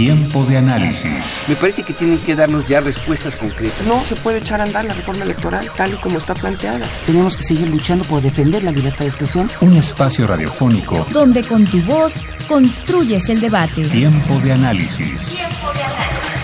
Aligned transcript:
Tiempo 0.00 0.46
de 0.46 0.56
análisis. 0.56 1.44
Me 1.46 1.54
parece 1.56 1.82
que 1.82 1.92
tienen 1.92 2.16
que 2.20 2.34
darnos 2.34 2.66
ya 2.66 2.80
respuestas 2.80 3.36
concretas. 3.36 3.86
No 3.86 4.02
se 4.02 4.16
puede 4.16 4.38
echar 4.38 4.58
a 4.62 4.64
andar 4.64 4.82
la 4.86 4.94
reforma 4.94 5.24
electoral 5.24 5.68
tal 5.76 5.92
y 5.92 5.96
como 5.96 6.16
está 6.16 6.34
planteada. 6.34 6.86
Tenemos 7.04 7.36
que 7.36 7.42
seguir 7.42 7.68
luchando 7.68 8.02
por 8.04 8.22
defender 8.22 8.62
la 8.62 8.72
libertad 8.72 9.00
de 9.00 9.08
expresión. 9.08 9.50
Un 9.60 9.76
espacio 9.76 10.26
radiofónico 10.26 11.06
donde 11.12 11.42
con 11.42 11.66
tu 11.66 11.82
voz 11.82 12.24
construyes 12.48 13.28
el 13.28 13.42
debate. 13.42 13.82
Tiempo 13.82 14.38
de 14.38 14.52
análisis. 14.52 15.34
Tiempo 15.36 15.70
de 15.74 15.82
análisis. 15.82 16.40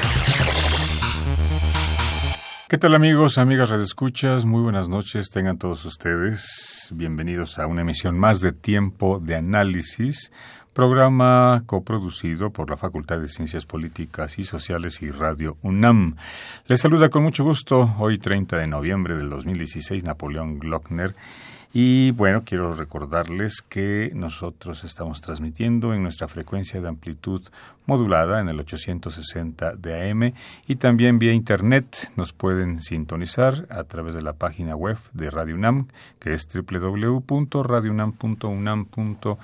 ¿Qué 2.69 2.77
tal 2.77 2.95
amigos, 2.95 3.38
amigas 3.38 3.70
redescuchas? 3.70 4.45
Muy 4.45 4.61
buenas 4.61 4.91
noches, 4.91 5.30
tengan 5.30 5.56
todos 5.56 5.83
ustedes. 5.86 6.91
Bienvenidos 6.92 7.59
a 7.59 7.66
una 7.66 7.80
emisión 7.80 8.19
más 8.19 8.42
de 8.42 8.52
Tiempo 8.52 9.19
de 9.19 9.36
Análisis, 9.36 10.30
programa 10.77 11.65
coproducido 11.65 12.51
por 12.51 12.69
la 12.69 12.77
Facultad 12.77 13.19
de 13.19 13.29
Ciencias 13.29 13.65
Políticas 13.65 14.39
y 14.39 14.45
Sociales 14.45 15.01
y 15.01 15.11
Radio 15.11 15.57
UNAM. 15.62 16.17
Les 16.67 16.83
saluda 16.83 17.09
con 17.09 17.23
mucho 17.23 17.45
gusto 17.45 17.95
hoy 17.98 18.19
30 18.19 18.59
de 18.59 18.67
noviembre 18.67 19.17
del 19.17 19.31
2016 19.31 20.05
Napoleón 20.05 20.59
Glockner 20.59 21.15
y 21.73 22.11
bueno, 22.11 22.43
quiero 22.45 22.75
recordarles 22.75 23.65
que 23.67 24.11
nosotros 24.15 24.84
estamos 24.84 25.23
transmitiendo 25.23 25.95
en 25.95 26.03
nuestra 26.03 26.29
frecuencia 26.29 26.79
de 26.83 26.89
amplitud 26.89 27.41
modulada 27.87 28.43
en 28.43 28.51
el 28.51 28.61
860 28.61 29.77
de 29.77 30.11
AM 30.11 30.34
y 30.67 30.77
también 30.77 31.19
vía 31.19 31.33
internet 31.33 32.12
nos 32.17 32.34
pueden 32.34 32.81
sintonizar 32.81 33.67
a 33.70 33.84
través 33.84 34.15
de 34.15 34.22
la 34.22 34.34
página 34.34 34.77
web 34.77 34.98
de 35.15 35.31
Radio 35.31 35.55
UNAM 35.55 35.89
que 36.20 36.34
es 36.34 36.47
www.radiounam.unam.mx. 36.47 39.39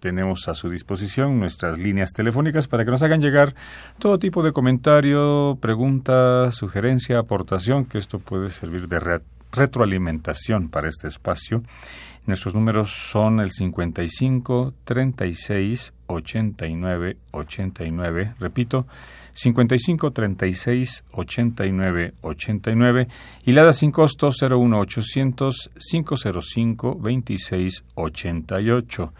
Tenemos 0.00 0.48
a 0.48 0.54
su 0.54 0.70
disposición 0.70 1.38
nuestras 1.38 1.76
líneas 1.76 2.14
telefónicas 2.14 2.68
para 2.68 2.86
que 2.86 2.90
nos 2.90 3.02
hagan 3.02 3.20
llegar 3.20 3.54
todo 3.98 4.18
tipo 4.18 4.42
de 4.42 4.52
comentario, 4.52 5.58
pregunta, 5.60 6.50
sugerencia, 6.52 7.18
aportación, 7.18 7.84
que 7.84 7.98
esto 7.98 8.18
puede 8.18 8.48
servir 8.48 8.88
de 8.88 8.98
red 8.98 9.20
retroalimentación 9.52 10.70
para 10.70 10.88
este 10.88 11.06
espacio. 11.06 11.62
Nuestros 12.24 12.54
números 12.54 12.90
son 12.90 13.40
el 13.40 13.52
55 13.52 14.72
36 14.84 15.92
89 16.06 17.16
89, 17.32 18.34
repito, 18.40 18.86
55 19.32 20.10
36 20.12 21.04
89 21.12 22.14
89 22.20 23.08
y 23.44 23.52
la 23.52 23.64
da 23.64 23.72
sin 23.72 23.92
costo 23.92 24.30
01 24.30 24.78
800 24.78 25.70
505 25.90 26.98
26 27.00 27.84
88. 27.94 29.12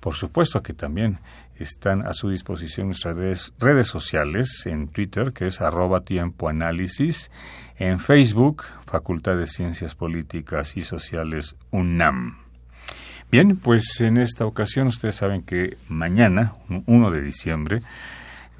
Por 0.00 0.14
supuesto 0.14 0.62
que 0.62 0.72
también 0.72 1.18
están 1.58 2.06
a 2.06 2.14
su 2.14 2.30
disposición 2.30 2.86
nuestras 2.86 3.16
redes, 3.16 3.52
redes 3.58 3.86
sociales 3.86 4.66
en 4.66 4.88
Twitter, 4.88 5.32
que 5.32 5.46
es 5.46 5.60
arroba 5.60 6.00
tiempo 6.00 6.48
análisis, 6.48 7.30
en 7.78 7.98
Facebook, 7.98 8.64
Facultad 8.86 9.36
de 9.36 9.46
Ciencias 9.46 9.94
Políticas 9.94 10.76
y 10.76 10.82
Sociales 10.82 11.56
UNAM. 11.70 12.38
Bien, 13.30 13.56
pues 13.56 14.00
en 14.00 14.16
esta 14.16 14.44
ocasión 14.44 14.88
ustedes 14.88 15.14
saben 15.14 15.42
que 15.42 15.76
mañana, 15.88 16.54
1 16.86 17.10
de 17.10 17.22
diciembre, 17.22 17.80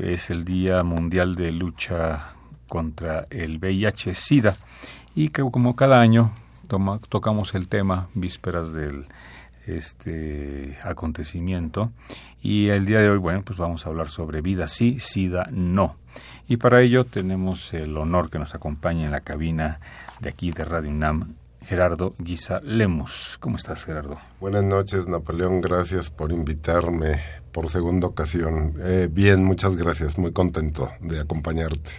es 0.03 0.31
el 0.31 0.45
Día 0.45 0.83
Mundial 0.83 1.35
de 1.35 1.53
Lucha 1.53 2.29
contra 2.69 3.27
el 3.31 3.59
VIH-Sida 3.59 4.55
y 5.15 5.29
que 5.29 5.43
como 5.51 5.77
cada 5.77 6.01
año 6.01 6.31
tocamos 7.09 7.55
el 7.55 7.69
tema 7.69 8.09
vísperas 8.15 8.73
del 8.73 9.07
este 9.67 10.79
acontecimiento 10.83 11.91
y 12.43 12.69
el 12.69 12.87
día 12.87 13.01
de 13.01 13.11
hoy, 13.11 13.19
bueno, 13.19 13.43
pues 13.45 13.59
vamos 13.59 13.85
a 13.85 13.91
hablar 13.91 14.09
sobre 14.09 14.41
vida 14.41 14.67
sí, 14.69 14.99
SIDA 14.99 15.49
no. 15.53 15.97
Y 16.49 16.57
para 16.57 16.81
ello 16.81 17.05
tenemos 17.05 17.75
el 17.75 17.97
honor 17.97 18.31
que 18.31 18.39
nos 18.39 18.55
acompañe 18.55 19.05
en 19.05 19.11
la 19.11 19.21
cabina 19.21 19.79
de 20.21 20.31
aquí 20.31 20.51
de 20.51 20.65
Radio 20.65 20.91
UNAM, 20.91 21.35
Gerardo 21.65 22.15
Guisa 22.19 22.61
Lemos. 22.65 23.37
¿Cómo 23.41 23.57
estás, 23.57 23.85
Gerardo? 23.85 24.19
Buenas 24.41 24.65
noches, 24.65 25.07
Napoleón. 25.07 25.61
Gracias 25.61 26.11
por 26.11 26.33
invitarme 26.33 27.21
por 27.53 27.69
segunda 27.69 28.07
ocasión. 28.07 28.75
Eh, 28.81 29.09
bien, 29.11 29.45
muchas 29.45 29.77
gracias. 29.77 30.19
Muy 30.19 30.33
contento 30.33 30.91
de 31.01 31.21
acompañarte. 31.21 31.91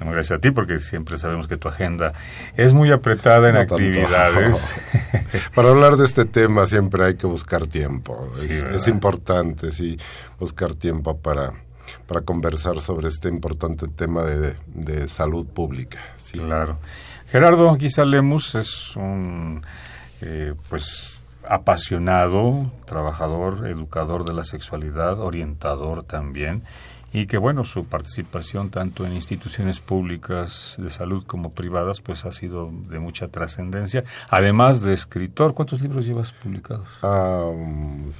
Gracias 0.00 0.38
a 0.38 0.40
ti, 0.40 0.50
porque 0.50 0.78
siempre 0.78 1.18
sabemos 1.18 1.46
que 1.46 1.58
tu 1.58 1.68
agenda 1.68 2.14
es 2.56 2.72
muy 2.72 2.90
apretada 2.90 3.50
en 3.50 3.56
actividades. 3.56 4.74
Para 5.54 5.68
hablar 5.68 5.96
de 5.96 6.06
este 6.06 6.24
tema 6.24 6.66
siempre 6.66 7.04
hay 7.04 7.16
que 7.16 7.26
buscar 7.26 7.66
tiempo. 7.66 8.26
es, 8.72 8.88
importante, 8.88 9.72
sí, 9.72 9.98
buscar 10.38 10.74
tiempo 10.74 11.18
para, 11.18 11.52
para 12.06 12.22
conversar 12.22 12.80
sobre 12.80 13.08
este 13.08 13.28
importante 13.28 13.88
tema 13.88 14.22
de, 14.22 14.56
de 14.68 15.06
salud 15.08 15.46
pública. 15.46 15.98
Claro. 16.32 16.78
Gerardo 17.30 17.76
quizá 17.76 18.04
Lemus 18.04 18.54
es 18.54 18.96
un, 18.96 19.62
eh, 20.22 20.54
pues, 20.68 21.09
apasionado, 21.50 22.70
trabajador, 22.86 23.66
educador 23.66 24.24
de 24.24 24.32
la 24.32 24.44
sexualidad, 24.44 25.20
orientador 25.20 26.04
también, 26.04 26.62
y 27.12 27.26
que 27.26 27.38
bueno, 27.38 27.64
su 27.64 27.86
participación 27.86 28.70
tanto 28.70 29.04
en 29.04 29.12
instituciones 29.14 29.80
públicas 29.80 30.76
de 30.78 30.90
salud 30.90 31.24
como 31.26 31.50
privadas 31.50 32.00
pues 32.00 32.24
ha 32.24 32.30
sido 32.30 32.70
de 32.88 33.00
mucha 33.00 33.28
trascendencia, 33.28 34.04
además 34.28 34.82
de 34.82 34.94
escritor. 34.94 35.54
¿Cuántos 35.54 35.80
libros 35.80 36.06
llevas 36.06 36.32
publicados? 36.32 36.86
Um 37.02 38.12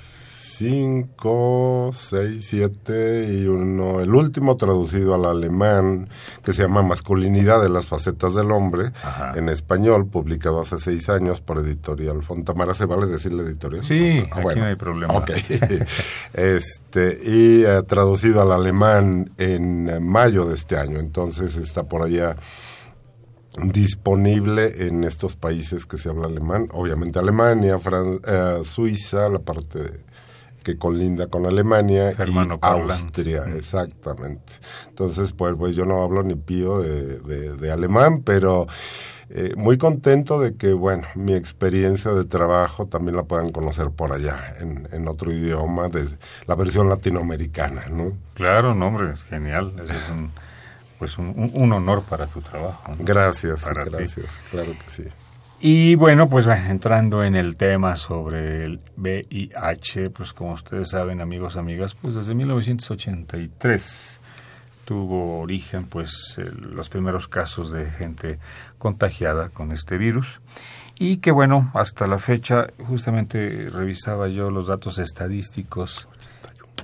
5, 0.61 1.91
6, 1.91 2.47
7 2.47 3.33
y 3.33 3.47
uno, 3.47 4.01
el 4.01 4.15
último 4.15 4.59
traducido 4.59 5.15
al 5.15 5.25
alemán, 5.25 6.11
que 6.45 6.53
se 6.53 6.65
llama 6.65 6.83
Masculinidad 6.83 7.63
de 7.63 7.71
las 7.71 7.87
facetas 7.87 8.35
del 8.35 8.51
hombre, 8.51 8.93
en 9.37 9.49
español, 9.49 10.09
publicado 10.09 10.61
hace 10.61 10.79
seis 10.79 11.09
años 11.09 11.41
por 11.41 11.61
Editorial 11.61 12.23
Fontamara. 12.23 12.75
¿Se 12.75 12.85
vale 12.85 13.07
decir 13.07 13.33
la 13.33 13.43
editorial? 13.43 13.87
Sí, 13.87 14.23
aquí 14.31 14.61
no 14.61 14.67
hay 14.67 14.77
problema. 14.77 15.25
Este, 16.35 17.19
y 17.25 17.65
eh, 17.65 17.83
traducido 17.87 18.43
al 18.43 18.53
alemán 18.53 19.33
en 19.39 19.89
eh, 19.89 19.99
mayo 19.99 20.45
de 20.45 20.57
este 20.57 20.77
año, 20.77 20.99
entonces 20.99 21.57
está 21.57 21.85
por 21.85 22.03
allá 22.03 22.37
disponible 23.65 24.87
en 24.87 25.05
estos 25.05 25.37
países 25.37 25.87
que 25.87 25.97
se 25.97 26.11
habla 26.11 26.27
alemán, 26.27 26.69
obviamente 26.73 27.19
Alemania, 27.19 27.79
Fran 27.79 28.21
eh, 28.27 28.61
Suiza, 28.63 29.31
la 29.31 29.39
parte 29.39 29.79
de 29.79 30.11
que 30.63 30.77
colinda 30.77 31.27
con 31.29 31.47
Alemania 31.47 32.13
y 32.13 32.57
Austria, 32.61 33.45
exactamente. 33.57 34.53
Entonces, 34.89 35.33
pues, 35.33 35.55
pues 35.57 35.75
yo 35.75 35.87
no 35.87 36.03
hablo 36.03 36.23
ni 36.23 36.35
pío 36.35 36.81
de, 36.81 37.71
alemán, 37.73 38.23
pero 38.23 38.67
eh, 39.31 39.55
muy 39.57 39.79
contento 39.79 40.41
de 40.41 40.57
que, 40.57 40.73
bueno, 40.73 41.07
mi 41.15 41.35
experiencia 41.35 42.13
de 42.13 42.25
trabajo 42.25 42.87
también 42.87 43.17
la 43.17 43.23
puedan 43.25 43.51
conocer 43.51 43.91
por 43.91 44.13
allá, 44.13 44.55
en, 44.61 45.09
otro 45.09 45.33
idioma, 45.33 45.89
de 45.89 46.07
la 46.47 46.55
versión 46.55 46.89
latinoamericana, 46.89 47.87
¿no? 47.91 48.13
Claro, 48.35 48.75
no, 48.75 48.89
hombre, 48.89 49.13
es 49.13 49.25
genial. 49.25 49.73
es 49.83 49.91
un, 50.11 50.31
pues 50.99 51.17
un, 51.17 51.73
honor 51.73 52.03
para 52.03 52.27
tu 52.27 52.41
trabajo. 52.43 52.93
Gracias, 52.99 53.67
gracias, 53.67 54.39
claro 54.51 54.73
que 54.73 54.91
sí. 54.91 55.05
Y 55.63 55.95
bueno, 55.95 56.27
pues 56.31 56.47
entrando 56.47 57.23
en 57.23 57.35
el 57.35 57.57
tema 57.57 57.95
sobre 57.97 58.65
el 58.65 58.81
VIH, 58.97 60.09
pues 60.09 60.33
como 60.33 60.55
ustedes 60.55 60.89
saben, 60.89 61.21
amigos, 61.21 61.59
amigas, 61.59 61.95
pues 61.95 62.15
desde 62.15 62.35
1983 62.35 64.21
tuvo 64.87 65.41
origen 65.41 65.85
pues 65.85 66.41
los 66.59 66.89
primeros 66.89 67.29
casos 67.29 67.71
de 67.73 67.85
gente 67.85 68.39
contagiada 68.79 69.51
con 69.51 69.71
este 69.71 69.99
virus. 69.99 70.41
Y 70.99 71.19
que 71.19 71.31
bueno, 71.31 71.71
hasta 71.75 72.07
la 72.07 72.17
fecha 72.17 72.69
justamente 72.89 73.69
revisaba 73.69 74.29
yo 74.29 74.51
los 74.51 74.69
datos 74.69 74.99
estadísticos 74.99 76.09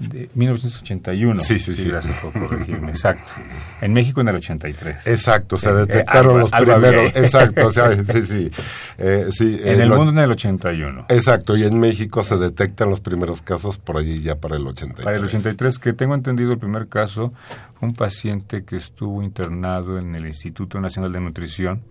de 0.00 0.28
1981. 0.34 1.40
Sí, 1.40 1.58
sí, 1.58 1.74
sí. 1.74 1.88
Gracias 1.88 2.18
por 2.18 2.32
corregirme. 2.32 2.90
Exacto. 2.90 3.32
En 3.80 3.92
México 3.92 4.20
en 4.20 4.28
el 4.28 4.36
83. 4.36 5.06
Exacto, 5.06 5.56
se 5.56 5.68
eh, 5.68 5.74
detectaron 5.74 6.38
los 6.40 6.50
primeros. 6.50 7.14
Exacto, 7.16 7.66
o 7.66 7.70
sea, 7.70 7.96
sí, 7.96 8.22
sí. 8.26 8.50
Eh, 8.98 9.26
sí 9.30 9.60
en 9.62 9.80
el, 9.80 9.90
mundo 9.90 10.10
en 10.10 10.18
el 10.18 10.30
81. 10.30 11.06
Exacto, 11.08 11.56
y 11.56 11.64
en 11.64 11.78
México 11.78 12.22
se 12.22 12.36
detectan 12.36 12.90
los 12.90 13.00
primeros 13.00 13.42
casos 13.42 13.78
por 13.78 13.98
allí 13.98 14.20
ya 14.20 14.36
para 14.36 14.56
el 14.56 14.66
83. 14.66 15.04
Para 15.04 15.16
el 15.16 15.24
83, 15.24 15.78
que 15.78 15.92
tengo 15.92 16.14
entendido 16.14 16.52
el 16.52 16.58
primer 16.58 16.88
caso, 16.88 17.32
un 17.80 17.92
paciente 17.94 18.64
que 18.64 18.76
estuvo 18.76 19.22
internado 19.22 19.98
en 19.98 20.14
el 20.14 20.26
Instituto 20.26 20.80
Nacional 20.80 21.12
de 21.12 21.20
Nutrición 21.20 21.82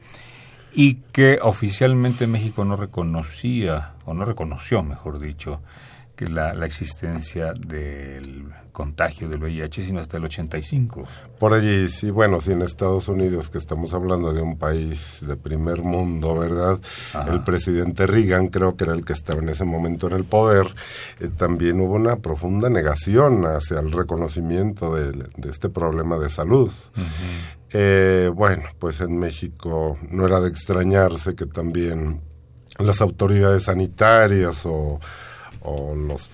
y 0.74 0.96
que 1.14 1.40
oficialmente 1.42 2.28
México 2.28 2.66
no 2.66 2.76
reconocía, 2.76 3.94
o 4.06 4.14
no 4.14 4.26
reconoció, 4.26 4.84
mejor 4.84 5.20
dicho, 5.20 5.62
que 6.16 6.28
la, 6.28 6.54
la 6.54 6.66
existencia 6.66 7.54
del 7.54 8.46
contagio 8.76 9.30
del 9.30 9.42
VIH, 9.42 9.84
sino 9.84 10.02
hasta 10.02 10.18
el 10.18 10.26
85. 10.26 11.06
Por 11.40 11.54
allí, 11.54 11.88
sí, 11.88 12.12
bueno, 12.12 12.42
sí, 12.42 12.52
en 12.52 12.62
Estados 12.62 13.08
Unidos, 13.08 13.50
que 13.50 13.58
estamos 13.58 13.94
hablando 13.94 14.34
de 14.34 14.42
un 14.42 14.58
país 14.58 15.20
de 15.22 15.38
primer 15.38 15.82
mundo, 15.82 16.38
¿verdad? 16.38 16.80
El 17.32 17.42
presidente 17.42 18.06
Reagan, 18.06 18.50
creo 18.50 18.76
que 18.76 18.84
era 18.84 18.94
el 18.94 19.06
que 19.06 19.14
estaba 19.14 19.42
en 19.42 19.50
ese 19.50 19.64
momento 19.64 20.08
en 20.08 20.14
el 20.14 20.26
poder, 20.26 20.68
eh, 21.22 21.30
también 21.30 21.80
hubo 21.80 21.94
una 21.94 22.18
profunda 22.18 22.70
negación 22.70 23.46
hacia 23.46 23.80
el 23.80 23.94
reconocimiento 23.94 24.94
de, 24.94 25.26
este 25.50 25.70
problema 25.70 26.18
de 26.18 26.30
salud. 26.30 26.72
Eh, 27.72 28.30
bueno, 28.34 28.64
pues 28.78 29.00
en 29.00 29.18
México 29.18 29.98
no 30.12 30.28
era 30.28 30.42
de 30.42 30.50
extrañarse 30.50 31.34
que 31.34 31.46
también 31.46 32.20
las 32.78 33.00
autoridades 33.00 33.64
sanitarias 33.64 34.66
o, 34.66 35.00
o 35.66 35.96
los 35.96 36.30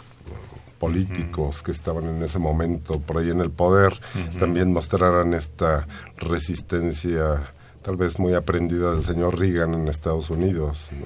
políticos 0.80 1.62
que 1.62 1.72
estaban 1.72 2.06
en 2.06 2.24
ese 2.24 2.40
momento 2.40 3.00
por 3.00 3.20
ahí 3.20 3.30
en 3.30 3.40
el 3.40 3.52
poder 3.52 4.00
también 4.40 4.74
mostraran 4.74 5.34
esta 5.36 5.88
resistencia 6.18 7.52
tal 7.84 7.98
vez 7.98 8.18
muy 8.18 8.34
aprendida 8.34 8.92
del 8.92 9.04
señor 9.04 9.38
Reagan 9.38 9.74
en 9.76 9.88
Estados 9.88 10.30
Unidos. 10.30 10.92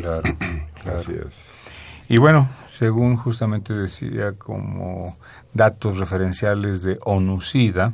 Claro, 0.00 0.22
Así 0.86 1.12
es. 1.12 1.54
Y 2.08 2.16
bueno, 2.16 2.48
según 2.68 3.16
justamente 3.16 3.74
decía 3.74 4.32
como 4.32 5.14
datos 5.52 5.98
referenciales 5.98 6.82
de 6.82 6.98
ONU-SIDA, 7.04 7.92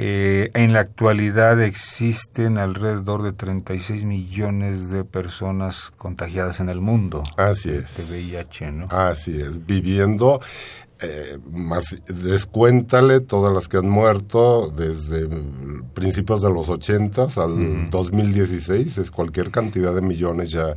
eh, 0.00 0.50
en 0.54 0.72
la 0.72 0.80
actualidad 0.80 1.60
existen 1.60 2.56
alrededor 2.56 3.24
de 3.24 3.32
36 3.32 4.04
millones 4.04 4.90
de 4.90 5.02
personas 5.02 5.92
contagiadas 5.96 6.60
en 6.60 6.68
el 6.68 6.80
mundo. 6.80 7.24
Así 7.36 7.70
es. 7.70 7.96
De 7.96 8.04
VIH, 8.04 8.70
¿no? 8.70 8.86
Así 8.90 9.40
es, 9.40 9.66
viviendo 9.66 10.40
eh, 11.00 11.38
más 11.52 11.94
descuéntale 12.08 13.20
todas 13.20 13.52
las 13.52 13.68
que 13.68 13.76
han 13.76 13.88
muerto 13.88 14.68
desde 14.70 15.28
principios 15.94 16.42
de 16.42 16.50
los 16.50 16.68
80 16.68 17.28
al 17.36 17.88
2016, 17.90 18.98
es 18.98 19.10
cualquier 19.12 19.52
cantidad 19.52 19.94
de 19.94 20.00
millones 20.00 20.50
ya 20.50 20.76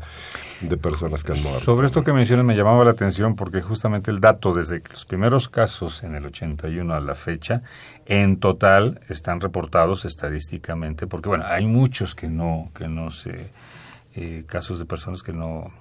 de 0.61 0.77
personas 0.77 1.23
que 1.23 1.31
han 1.31 1.41
muerto. 1.41 1.61
Sobre 1.61 1.87
esto 1.87 2.03
que 2.03 2.13
mencionas 2.13 2.45
me 2.45 2.55
llamaba 2.55 2.85
la 2.85 2.91
atención 2.91 3.35
porque 3.35 3.61
justamente 3.61 4.11
el 4.11 4.19
dato 4.19 4.53
desde 4.53 4.83
los 4.91 5.05
primeros 5.05 5.49
casos 5.49 6.03
en 6.03 6.13
el 6.13 6.25
81 6.27 6.93
a 6.93 7.01
la 7.01 7.15
fecha, 7.15 7.63
en 8.05 8.37
total 8.37 9.01
están 9.09 9.39
reportados 9.39 10.05
estadísticamente, 10.05 11.07
porque 11.07 11.29
bueno, 11.29 11.45
hay 11.47 11.65
muchos 11.65 12.13
que 12.13 12.27
no, 12.27 12.69
que 12.75 12.87
no 12.87 13.09
se, 13.09 13.49
eh, 14.15 14.43
casos 14.45 14.77
de 14.77 14.85
personas 14.85 15.23
que 15.23 15.33
no, 15.33 15.71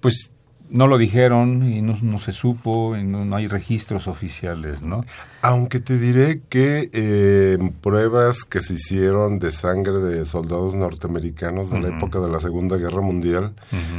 pues 0.00 0.30
no 0.70 0.86
lo 0.86 0.98
dijeron 0.98 1.70
y 1.70 1.82
no, 1.82 2.18
se 2.18 2.32
supo 2.32 2.96
y 2.96 3.04
no, 3.04 3.34
hay 3.34 3.46
registros 3.46 4.06
oficiales, 4.08 4.82
¿no? 4.82 5.04
Aunque 5.42 5.80
te 5.80 5.98
diré 5.98 6.40
que 6.48 6.90
eh, 6.92 7.58
pruebas 7.80 8.44
que 8.44 8.60
se 8.60 8.74
hicieron 8.74 9.38
de 9.38 9.52
sangre 9.52 9.98
de 9.98 10.26
soldados 10.26 10.74
norteamericanos 10.74 11.70
de 11.70 11.80
la 11.80 11.88
época 11.88 12.20
de 12.20 12.28
la 12.28 12.40
Segunda 12.40 12.76
Guerra 12.76 13.00
Mundial, 13.00 13.54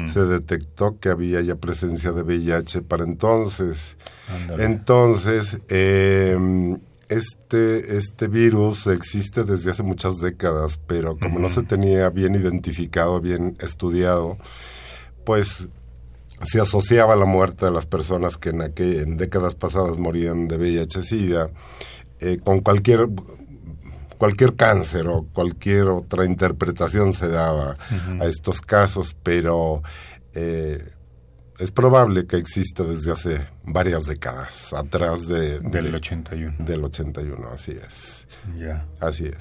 se 0.05 0.25
detectó 0.25 0.99
que 0.99 1.09
había 1.09 1.41
ya 1.41 1.55
presencia 1.55 2.11
de 2.11 2.23
VIH 2.23 2.81
para 2.81 3.03
entonces. 3.03 3.95
Entonces, 4.57 5.61
em, 5.69 6.77
este, 7.09 7.97
este 7.97 8.27
virus 8.27 8.85
existe 8.87 9.43
desde 9.43 9.71
hace 9.71 9.81
muchas 9.81 10.17
décadas, 10.17 10.79
pero 10.85 11.17
como 11.17 11.39
no 11.39 11.49
se 11.49 11.63
tenía 11.63 12.09
bien 12.09 12.35
identificado, 12.35 13.19
bien 13.19 13.57
estudiado, 13.59 14.37
pues 15.25 15.67
se 16.43 16.59
asociaba 16.59 17.15
la 17.15 17.25
muerte 17.25 17.65
de 17.65 17.71
las 17.71 17.85
personas 17.85 18.37
que 18.37 18.49
en, 18.49 18.61
en 18.61 19.17
décadas 19.17 19.55
pasadas 19.55 19.97
morían 19.97 20.47
de 20.47 20.57
VIH-Sida 20.57 21.49
eh, 22.19 22.39
con 22.43 22.61
cualquier 22.61 23.07
cualquier 24.17 24.55
cáncer 24.55 25.07
o 25.07 25.25
cualquier 25.31 25.85
otra 25.85 26.25
interpretación 26.25 27.13
se 27.13 27.29
daba 27.29 27.75
a 28.19 28.25
estos 28.25 28.59
casos, 28.59 29.15
pero 29.23 29.81
eh, 30.33 30.91
es 31.57 31.71
probable 31.71 32.27
que 32.27 32.35
exista 32.35 32.83
desde 32.83 33.13
hace 33.13 33.47
varias 33.63 34.05
décadas 34.05 34.73
atrás 34.73 35.25
de, 35.25 35.61
del 35.61 35.95
81. 35.95 36.57
Del 36.59 36.83
81, 36.83 37.47
así 37.49 37.71
es. 37.71 38.27
Ya. 38.57 38.85
Así 38.99 39.25
es. 39.27 39.37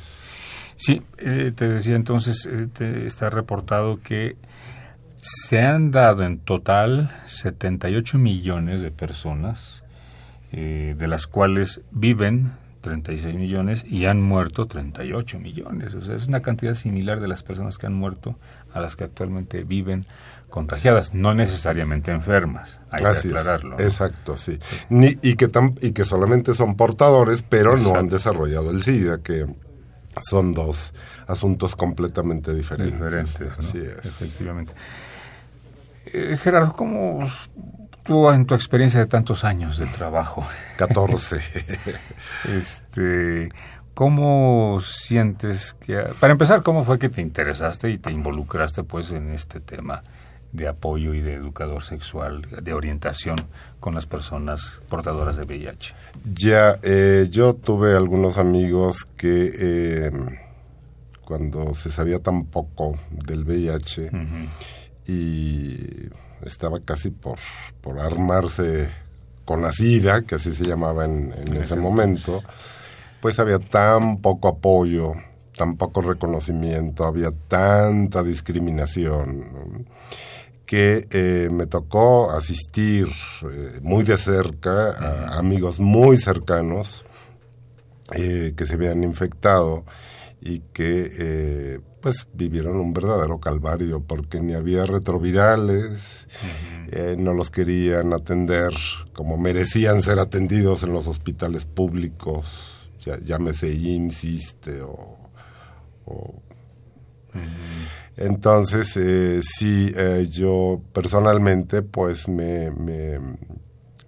Sí, 0.76 1.02
eh, 1.18 1.52
te 1.54 1.68
decía 1.68 1.96
entonces, 1.96 2.46
está 2.46 3.30
reportado 3.30 3.98
que 4.00 4.36
se 5.20 5.60
han 5.60 5.90
dado 5.90 6.22
en 6.22 6.38
total 6.38 7.10
78 7.26 8.18
millones 8.18 8.80
de 8.80 8.90
personas, 8.90 9.84
eh, 10.52 10.94
de 10.96 11.08
las 11.08 11.26
cuales 11.26 11.80
viven 11.90 12.52
36 12.80 13.34
millones 13.34 13.84
y 13.88 14.06
han 14.06 14.22
muerto 14.22 14.66
38 14.66 15.38
millones. 15.40 15.94
O 15.94 16.00
sea, 16.00 16.16
es 16.16 16.26
una 16.26 16.40
cantidad 16.40 16.74
similar 16.74 17.20
de 17.20 17.28
las 17.28 17.42
personas 17.42 17.78
que 17.78 17.86
han 17.86 17.94
muerto 17.94 18.36
a 18.72 18.80
las 18.80 18.96
que 18.96 19.04
actualmente 19.04 19.64
viven 19.64 20.06
contagiadas, 20.48 21.12
no 21.12 21.34
necesariamente 21.34 22.10
enfermas. 22.10 22.80
Hay 22.90 23.02
que 23.02 23.08
aclararlo. 23.08 23.76
Exacto, 23.78 24.38
sí. 24.38 24.58
Ni, 24.88 25.18
y, 25.22 25.34
que 25.34 25.50
y 25.82 25.92
que 25.92 26.04
solamente 26.04 26.54
son 26.54 26.76
portadores, 26.76 27.42
pero 27.42 27.76
no 27.76 27.96
han 27.96 28.08
desarrollado 28.08 28.70
el 28.70 28.82
SIDA, 28.82 29.18
que 29.22 29.46
son 30.22 30.54
dos 30.54 30.92
asuntos 31.26 31.76
completamente 31.76 32.54
diferentes. 32.54 32.94
Diferentes, 32.94 33.58
Así 33.58 33.78
es. 33.78 34.04
efectivamente. 34.04 34.72
Eh, 36.06 36.38
Gerardo, 36.40 36.72
¿cómo 36.72 37.26
tú 38.02 38.30
en 38.30 38.46
tu 38.46 38.54
experiencia 38.54 39.00
de 39.00 39.06
tantos 39.06 39.44
años 39.44 39.78
de 39.78 39.86
trabajo? 39.86 40.46
14. 40.76 41.40
este, 42.56 43.50
¿Cómo 43.94 44.78
sientes 44.80 45.74
que... 45.74 45.96
Para 46.20 46.32
empezar, 46.32 46.62
¿cómo 46.62 46.84
fue 46.84 46.98
que 46.98 47.08
te 47.08 47.20
interesaste 47.20 47.90
y 47.90 47.98
te 47.98 48.12
involucraste 48.12 48.84
pues 48.84 49.10
en 49.10 49.30
este 49.30 49.60
tema 49.60 50.02
de 50.52 50.68
apoyo 50.68 51.14
y 51.14 51.20
de 51.20 51.34
educador 51.34 51.82
sexual, 51.82 52.42
de 52.62 52.72
orientación 52.72 53.36
con 53.80 53.94
las 53.94 54.06
personas 54.06 54.80
portadoras 54.88 55.36
de 55.36 55.44
VIH? 55.44 55.94
Ya, 56.34 56.78
eh, 56.82 57.28
yo 57.30 57.54
tuve 57.54 57.96
algunos 57.96 58.38
amigos 58.38 59.06
que 59.16 59.52
eh, 59.54 60.10
cuando 61.24 61.74
se 61.74 61.90
sabía 61.90 62.18
tan 62.20 62.46
poco 62.46 62.98
del 63.10 63.44
VIH, 63.44 64.10
y 65.06 66.08
estaba 66.44 66.80
casi 66.80 67.10
por, 67.10 67.38
por 67.80 67.98
armarse 67.98 68.88
con 69.44 69.62
la 69.62 69.72
SIDA, 69.72 70.22
que 70.22 70.34
así 70.34 70.52
se 70.54 70.64
llamaba 70.64 71.06
en, 71.06 71.32
ese 71.56 71.76
momento, 71.76 72.42
pues 73.20 73.38
había 73.38 73.58
tan 73.58 74.18
poco 74.18 74.48
apoyo, 74.48 75.14
tan 75.56 75.76
poco 75.76 76.02
reconocimiento, 76.02 77.04
había 77.04 77.30
tanta 77.48 78.22
discriminación, 78.22 79.86
que 80.68 81.08
eh, 81.10 81.48
me 81.50 81.66
tocó 81.66 82.30
asistir 82.30 83.08
eh, 83.50 83.80
muy 83.80 84.04
de 84.04 84.18
cerca 84.18 84.90
a 84.90 85.38
amigos 85.38 85.80
muy 85.80 86.18
cercanos 86.18 87.06
eh, 88.12 88.52
que 88.54 88.66
se 88.66 88.74
habían 88.74 89.02
infectado 89.02 89.86
y 90.42 90.60
que 90.74 91.80
pues 92.02 92.28
vivieron 92.34 92.76
un 92.76 92.92
verdadero 92.92 93.40
calvario 93.40 94.04
porque 94.06 94.40
ni 94.40 94.52
había 94.52 94.84
retrovirales, 94.84 96.28
no 97.16 97.32
los 97.32 97.50
querían 97.50 98.12
atender 98.12 98.72
como 99.14 99.36
merecían 99.36 100.00
ser 100.00 100.20
atendidos 100.20 100.84
en 100.84 100.92
los 100.92 101.08
hospitales 101.08 101.64
públicos, 101.64 102.88
ya, 103.00 103.18
llámese 103.18 103.72
IMSS 103.72 104.58
o... 104.84 105.16
Entonces, 108.18 108.96
eh, 108.96 109.40
sí, 109.42 109.92
eh, 109.96 110.26
yo 110.28 110.80
personalmente, 110.92 111.82
pues 111.82 112.28
me, 112.28 112.70
me, 112.72 113.20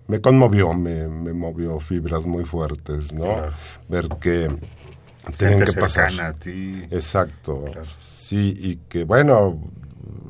me 0.09 0.21
conmovió, 0.21 0.75
me, 0.75 1.07
me, 1.07 1.33
movió 1.33 1.79
fibras 1.79 2.27
muy 2.27 2.45
fuertes, 2.45 3.13
¿no? 3.13 3.29
Ver 3.89 4.09
que 4.21 4.51
tienen 5.37 5.65
que 5.65 5.73
pasar. 5.75 6.21
A 6.21 6.33
ti. 6.33 6.83
Exacto. 6.91 7.67
Sí, 8.01 8.55
y 8.59 8.77
que 8.89 9.05
bueno, 9.05 9.61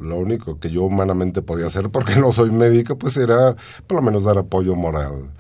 lo 0.00 0.18
único 0.18 0.58
que 0.58 0.70
yo 0.70 0.84
humanamente 0.84 1.40
podía 1.40 1.66
hacer, 1.66 1.88
porque 1.90 2.16
no 2.16 2.32
soy 2.32 2.50
médico, 2.50 2.98
pues 2.98 3.16
era 3.16 3.56
por 3.86 3.96
lo 3.96 4.02
menos 4.02 4.24
dar 4.24 4.38
apoyo 4.38 4.74
moral, 4.74 5.30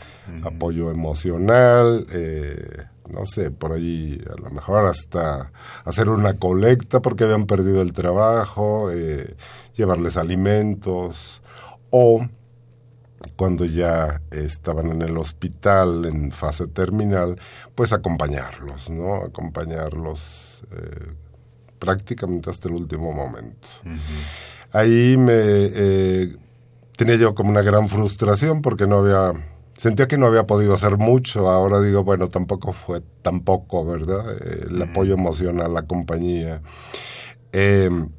apoyo 0.42 0.90
emocional, 0.90 2.06
eh, 2.10 2.84
no 3.12 3.26
sé, 3.26 3.50
por 3.50 3.72
ahí 3.72 4.22
a 4.30 4.40
lo 4.40 4.50
mejor 4.50 4.86
hasta 4.86 5.52
hacer 5.84 6.08
una 6.08 6.38
colecta 6.38 7.00
porque 7.00 7.24
habían 7.24 7.46
perdido 7.46 7.82
el 7.82 7.92
trabajo, 7.92 8.90
eh, 8.90 9.36
llevarles 9.74 10.16
alimentos 10.16 11.42
o 11.90 12.26
cuando 13.36 13.64
ya 13.64 14.22
estaban 14.30 14.90
en 14.90 15.02
el 15.02 15.16
hospital 15.18 16.06
en 16.06 16.32
fase 16.32 16.66
terminal, 16.66 17.38
pues 17.74 17.92
acompañarlos, 17.92 18.90
¿no? 18.90 19.16
Acompañarlos 19.16 20.62
eh, 20.72 21.12
prácticamente 21.78 22.50
hasta 22.50 22.68
el 22.68 22.74
último 22.74 23.12
momento. 23.12 23.68
Ahí 24.72 25.16
me... 25.16 25.32
Eh, 25.34 26.36
tenía 26.96 27.16
yo 27.16 27.34
como 27.34 27.50
una 27.50 27.62
gran 27.62 27.88
frustración 27.88 28.60
porque 28.60 28.86
no 28.86 28.98
había 28.98 29.32
sentía 29.80 30.06
que 30.06 30.18
no 30.18 30.26
había 30.26 30.46
podido 30.46 30.74
hacer 30.74 30.98
mucho. 30.98 31.48
Ahora 31.48 31.80
digo, 31.80 32.04
bueno, 32.04 32.28
tampoco 32.28 32.74
fue 32.74 33.00
tampoco, 33.22 33.86
¿verdad? 33.86 34.36
El 34.68 34.80
apoyo 34.82 35.14
emocional 35.14 35.72
la 35.72 35.86
compañía. 35.86 36.60
Em, 37.50 38.10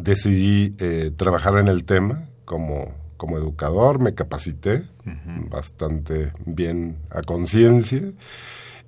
decidí 0.00 0.76
eh, 0.78 1.10
trabajar 1.16 1.58
en 1.58 1.66
el 1.66 1.82
tema 1.82 2.28
como, 2.44 2.92
como 3.16 3.38
educador, 3.38 4.00
me 4.00 4.14
capacité 4.14 4.84
bastante 5.50 6.32
bien 6.46 6.98
a 7.10 7.22
conciencia. 7.22 8.02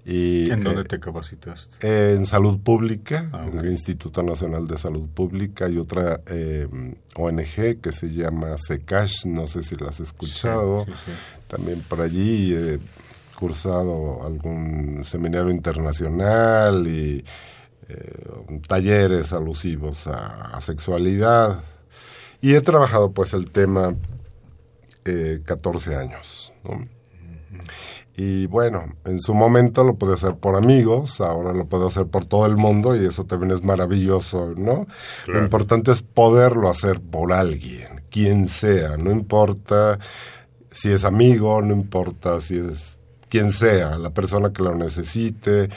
Y, 0.04 0.50
¿En 0.50 0.62
dónde 0.62 0.82
eh, 0.82 0.84
te 0.84 0.98
capacitaste? 0.98 2.14
en 2.14 2.24
salud 2.24 2.58
pública, 2.60 3.28
ah, 3.32 3.46
en 3.46 3.58
el 3.58 3.70
Instituto 3.70 4.22
Nacional 4.22 4.66
de 4.66 4.78
Salud 4.78 5.06
Pública 5.08 5.68
y 5.68 5.76
otra 5.76 6.22
em, 6.26 6.94
ONG 7.16 7.80
que 7.82 7.92
se 7.92 8.10
llama 8.10 8.56
SECASH, 8.56 9.26
no 9.26 9.46
sé 9.46 9.62
si 9.62 9.76
la 9.76 9.90
has 9.90 10.00
escuchado. 10.00 10.86
También 11.48 11.80
por 11.88 12.00
allí 12.00 12.54
he 12.54 12.78
cursado 13.38 14.26
algún 14.26 15.02
seminario 15.04 15.50
internacional 15.50 16.86
y 16.86 17.24
eh, 17.88 18.62
talleres 18.68 19.32
alusivos 19.32 20.06
a, 20.06 20.60
sexualidad. 20.60 21.62
Y 22.40 22.54
he 22.54 22.60
trabajado 22.60 23.12
pues 23.12 23.34
el 23.34 23.50
tema 23.50 23.94
eh, 25.04 25.40
14 25.44 25.96
años. 25.96 26.52
Y 28.22 28.44
bueno, 28.48 28.84
en 29.06 29.18
su 29.18 29.32
momento 29.32 29.82
lo 29.82 29.94
pude 29.94 30.12
hacer 30.12 30.36
por 30.36 30.54
amigos, 30.54 31.22
ahora 31.22 31.54
lo 31.54 31.64
puedo 31.64 31.86
hacer 31.86 32.04
por 32.04 32.26
todo 32.26 32.44
el 32.44 32.58
mundo 32.58 32.94
y 32.94 33.06
eso 33.06 33.24
también 33.24 33.50
es 33.50 33.64
maravilloso, 33.64 34.52
¿no? 34.58 34.86
Lo 35.26 35.38
importante 35.38 35.90
es 35.90 36.02
poderlo 36.02 36.68
hacer 36.68 37.00
por 37.00 37.32
alguien, 37.32 38.02
quien 38.10 38.48
sea, 38.48 38.98
no 38.98 39.10
importa 39.10 39.98
si 40.70 40.92
es 40.92 41.04
amigo, 41.04 41.62
no 41.62 41.72
importa 41.72 42.42
si 42.42 42.58
es 42.58 42.98
quien 43.30 43.52
sea, 43.52 43.96
la 43.96 44.10
persona 44.10 44.52
que 44.52 44.64
lo 44.64 44.74
necesite, 44.74 45.70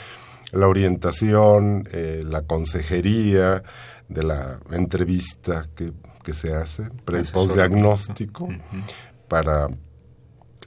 la 0.52 0.68
orientación, 0.68 1.88
eh, 1.92 2.24
la 2.26 2.42
consejería 2.42 3.62
de 4.10 4.22
la 4.22 4.60
entrevista 4.70 5.66
que, 5.74 5.94
se 6.34 6.54
hace, 6.54 6.90
pre 7.06 7.22
post 7.22 7.54
diagnóstico, 7.54 8.48
para 9.28 9.68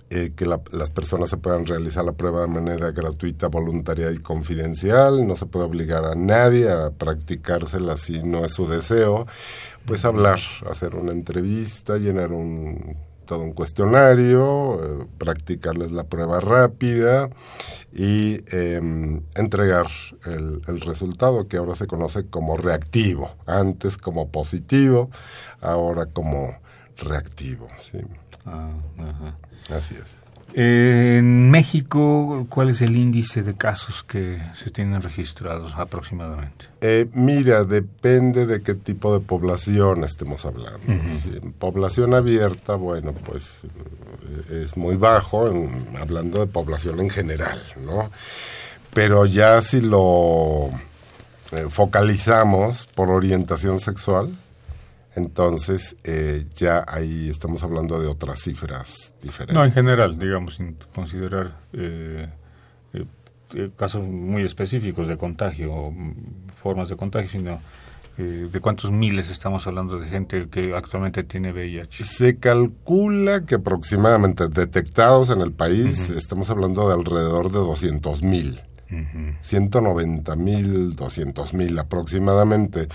eh, 0.10 0.32
que 0.36 0.46
las 0.46 0.90
personas 0.92 1.30
se 1.30 1.38
puedan 1.38 1.66
realizar 1.66 2.06
la 2.06 2.14
prueba 2.14 2.42
de 2.42 2.48
manera 2.48 2.92
gratuita, 2.92 3.48
voluntaria 3.48 4.12
y 4.12 4.20
confidencial. 4.20 5.28
No 5.28 5.36
se 5.36 5.46
puede 5.46 5.66
obligar 5.66 6.06
a 6.06 6.16
nadie 6.16 6.72
a 6.72 6.92
practicársela 6.92 7.98
si 7.98 8.24
no 8.24 8.46
es 8.46 8.54
su 8.54 8.68
deseo. 8.68 9.28
Pues 9.86 10.06
hablar, 10.06 10.40
hacer 10.70 10.96
una 10.96 11.12
entrevista, 11.12 11.98
llenar 11.98 12.32
un 12.32 12.98
todo 13.28 13.42
un 13.42 13.52
cuestionario, 13.52 14.82
eh, 14.82 15.06
practicarles 15.20 15.92
la 15.92 16.06
prueba 16.06 16.40
rápida 16.40 17.30
y 17.94 18.40
em, 18.56 19.22
entregar 19.36 19.88
el, 20.26 20.82
resultado 20.82 21.48
que 21.48 21.58
ahora 21.58 21.76
se 21.76 21.86
conoce 21.86 22.26
como 22.28 22.58
reactivo, 22.58 23.30
antes 23.46 23.98
como 23.98 24.30
positivo, 24.30 25.12
ahora 25.62 26.08
como 26.08 26.56
reactivo. 26.96 27.68
¿sí? 27.82 28.00
Ah, 28.46 28.72
Así 29.70 29.96
es. 29.96 30.18
En 30.60 31.52
México, 31.52 32.48
¿cuál 32.50 32.70
es 32.70 32.82
el 32.82 32.96
índice 32.96 33.44
de 33.44 33.56
casos 33.56 34.02
que 34.02 34.40
se 34.56 34.72
tienen 34.72 35.02
registrados 35.02 35.74
aproximadamente? 35.76 36.66
Eh, 36.82 37.08
mira, 37.14 37.64
depende 37.64 38.48
de 38.48 38.64
qué 38.64 38.74
tipo 38.74 39.14
de 39.14 39.24
población 39.24 40.04
estemos 40.04 40.46
hablando. 40.46 40.80
población 41.60 42.16
abierta, 42.16 42.76
bueno, 42.76 43.14
pues 43.14 43.60
eh, 44.50 44.64
es 44.64 44.78
muy 44.78 44.96
bajo, 44.96 45.52
hablando 46.00 46.40
de 46.40 46.48
población 46.48 47.02
en 47.02 47.10
general, 47.10 47.62
¿no? 47.86 48.10
Pero 48.94 49.28
ya 49.28 49.62
si 49.62 49.82
lo 49.82 50.70
eh, 51.52 51.68
focalizamos 51.70 52.88
por 52.96 53.12
orientación 53.12 53.80
sexual, 53.80 54.30
entonces, 55.18 55.98
eh, 56.04 56.46
ya 56.54 56.86
ahí 56.88 57.28
estamos 57.28 57.64
hablando 57.64 58.00
de 58.00 58.06
otras 58.06 58.40
cifras 58.40 59.16
diferentes. 59.20 59.56
No, 59.56 59.66
en 59.66 59.72
general, 59.72 60.20
digamos, 60.20 60.56
sin 60.56 60.78
considerar 60.94 61.58
eh, 61.74 62.30
eh, 62.94 63.72
casos 63.76 64.04
muy 64.04 64.44
específicos 64.44 65.08
de 65.08 65.18
contagio, 65.18 65.92
formas 66.62 66.90
de 66.90 66.96
contagio, 66.96 67.30
sino 67.30 67.60
de 68.18 68.60
cuántos 68.62 68.90
miles 68.92 69.30
estamos 69.30 69.68
hablando 69.68 70.00
de 70.00 70.08
gente 70.08 70.50
que 70.50 70.76
actualmente 70.76 71.24
tiene 71.24 71.52
VIH. 71.52 72.04
Se 72.04 72.38
calcula 72.38 73.46
que 73.46 73.56
aproximadamente 73.56 74.48
detectados 74.48 75.30
en 75.30 75.42
el 75.42 75.52
país 75.52 76.10
estamos 76.10 76.50
hablando 76.50 76.88
de 76.88 76.96
alrededor 76.96 77.52
de 77.52 77.60
200 77.60 78.24
mil. 78.24 78.60
190 79.42 80.36
mil, 80.36 80.96
200 80.96 81.54
mil 81.54 81.78
aproximadamente. 81.78 82.88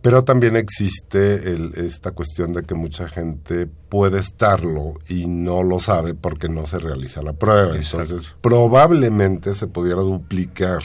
Pero 0.00 0.24
también 0.24 0.56
existe 0.56 1.42
esta 1.76 2.12
cuestión 2.12 2.52
de 2.54 2.62
que 2.62 2.74
mucha 2.74 3.06
gente 3.06 3.66
puede 3.66 4.18
estarlo 4.18 4.94
y 5.08 5.26
no 5.26 5.62
lo 5.62 5.78
sabe 5.78 6.14
porque 6.14 6.48
no 6.48 6.64
se 6.64 6.78
realiza 6.78 7.20
la 7.20 7.34
prueba. 7.34 7.76
Entonces, 7.76 8.34
probablemente 8.40 9.52
se 9.52 9.66
pudiera 9.66 10.00
duplicar 10.00 10.82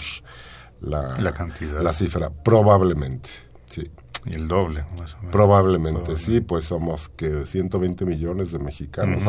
la, 0.81 1.17
la 1.17 1.33
cantidad. 1.33 1.81
La 1.81 1.93
cifra, 1.93 2.29
probablemente, 2.29 3.29
sí. 3.69 3.89
Y 4.25 4.35
el 4.35 4.47
doble, 4.47 4.85
más 4.97 5.13
o 5.13 5.17
menos. 5.17 5.31
Probablemente, 5.31 6.17
sí, 6.17 6.41
pues 6.41 6.65
somos 6.65 7.09
que 7.09 7.45
120 7.45 8.05
millones 8.05 8.51
de 8.51 8.59
mexicanos 8.59 9.25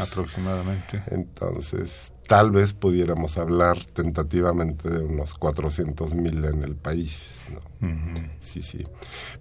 Aproximadamente. 0.00 1.02
Entonces, 1.06 2.12
tal 2.26 2.50
vez 2.50 2.72
pudiéramos 2.72 3.38
hablar 3.38 3.78
tentativamente 3.86 4.90
de 4.90 5.00
unos 5.00 5.34
400 5.34 6.14
mil 6.14 6.44
en 6.44 6.62
el 6.62 6.76
país. 6.76 7.48
Sí, 8.38 8.62
sí. 8.62 8.86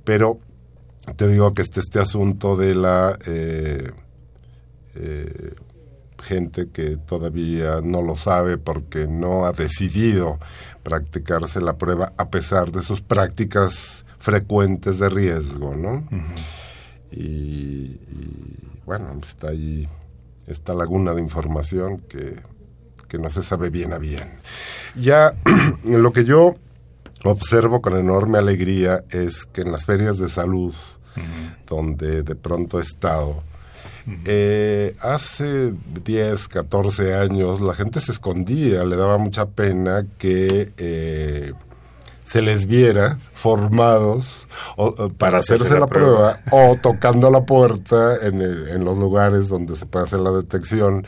Pero 0.04 0.40
te 1.16 1.28
digo 1.28 1.54
que 1.54 1.62
este, 1.62 1.80
este 1.80 2.00
asunto 2.00 2.56
de 2.56 2.76
la 2.76 3.18
eh, 3.28 3.92
eh, 4.96 5.54
gente 6.20 6.70
que 6.70 6.98
todavía 6.98 7.82
no 7.84 8.02
lo 8.02 8.16
sabe 8.16 8.58
porque 8.58 9.08
no 9.08 9.46
ha 9.46 9.52
decidido 9.52 10.40
practicarse 10.82 11.62
la 11.62 11.78
prueba 11.78 12.14
a 12.18 12.30
pesar 12.30 12.72
de 12.72 12.82
sus 12.82 13.02
prácticas 13.02 14.06
frecuentes 14.24 15.00
de 15.00 15.10
riesgo, 15.10 15.76
¿no? 15.76 16.08
y, 17.12 18.00
bueno, 18.86 19.20
está 19.22 19.50
ahí 19.50 19.86
esta 20.48 20.74
laguna 20.74 21.14
de 21.14 21.20
información 21.20 22.00
que, 22.08 22.38
que 23.10 23.18
no 23.18 23.30
se 23.30 23.44
sabe 23.44 23.70
bien 23.70 23.92
a 23.92 23.98
bien. 23.98 24.40
Ya 24.96 25.34
lo 25.84 26.14
que 26.14 26.24
yo 26.24 26.56
observo 27.26 27.82
con 27.82 27.98
enorme 27.98 28.38
alegría 28.38 29.04
es 29.10 29.46
que 29.46 29.62
en 29.62 29.74
las 29.74 29.84
ferias 29.84 30.18
de 30.18 30.30
salud, 30.30 30.74
donde 31.68 32.24
de 32.24 32.36
pronto 32.36 32.80
he 32.80 32.84
estado, 32.84 33.44
eh, 34.26 34.96
hace 35.02 35.74
10, 36.04 36.48
14 36.48 37.16
años 37.16 37.60
la 37.60 37.74
gente 37.74 38.00
se 38.00 38.14
escondía, 38.14 38.86
le 38.86 38.96
daba 38.96 39.18
mucha 39.18 39.48
pena 39.48 40.06
que 40.18 40.72
eh, 40.78 41.54
se 42.34 42.42
les 42.42 42.66
viera 42.66 43.20
formados 43.34 44.48
para, 45.20 45.38
hacerse, 45.38 45.80
la, 45.80 45.86
prueba. 45.86 46.40
o 46.50 46.76
tocando 46.82 47.30
la 47.30 47.46
puerta 47.46 48.18
en, 48.26 48.42
en, 48.42 48.84
los 48.84 48.98
lugares 48.98 49.50
donde 49.50 49.76
se 49.76 49.86
puede 49.86 50.06
hacer 50.06 50.20
la 50.20 50.32
detección. 50.32 51.06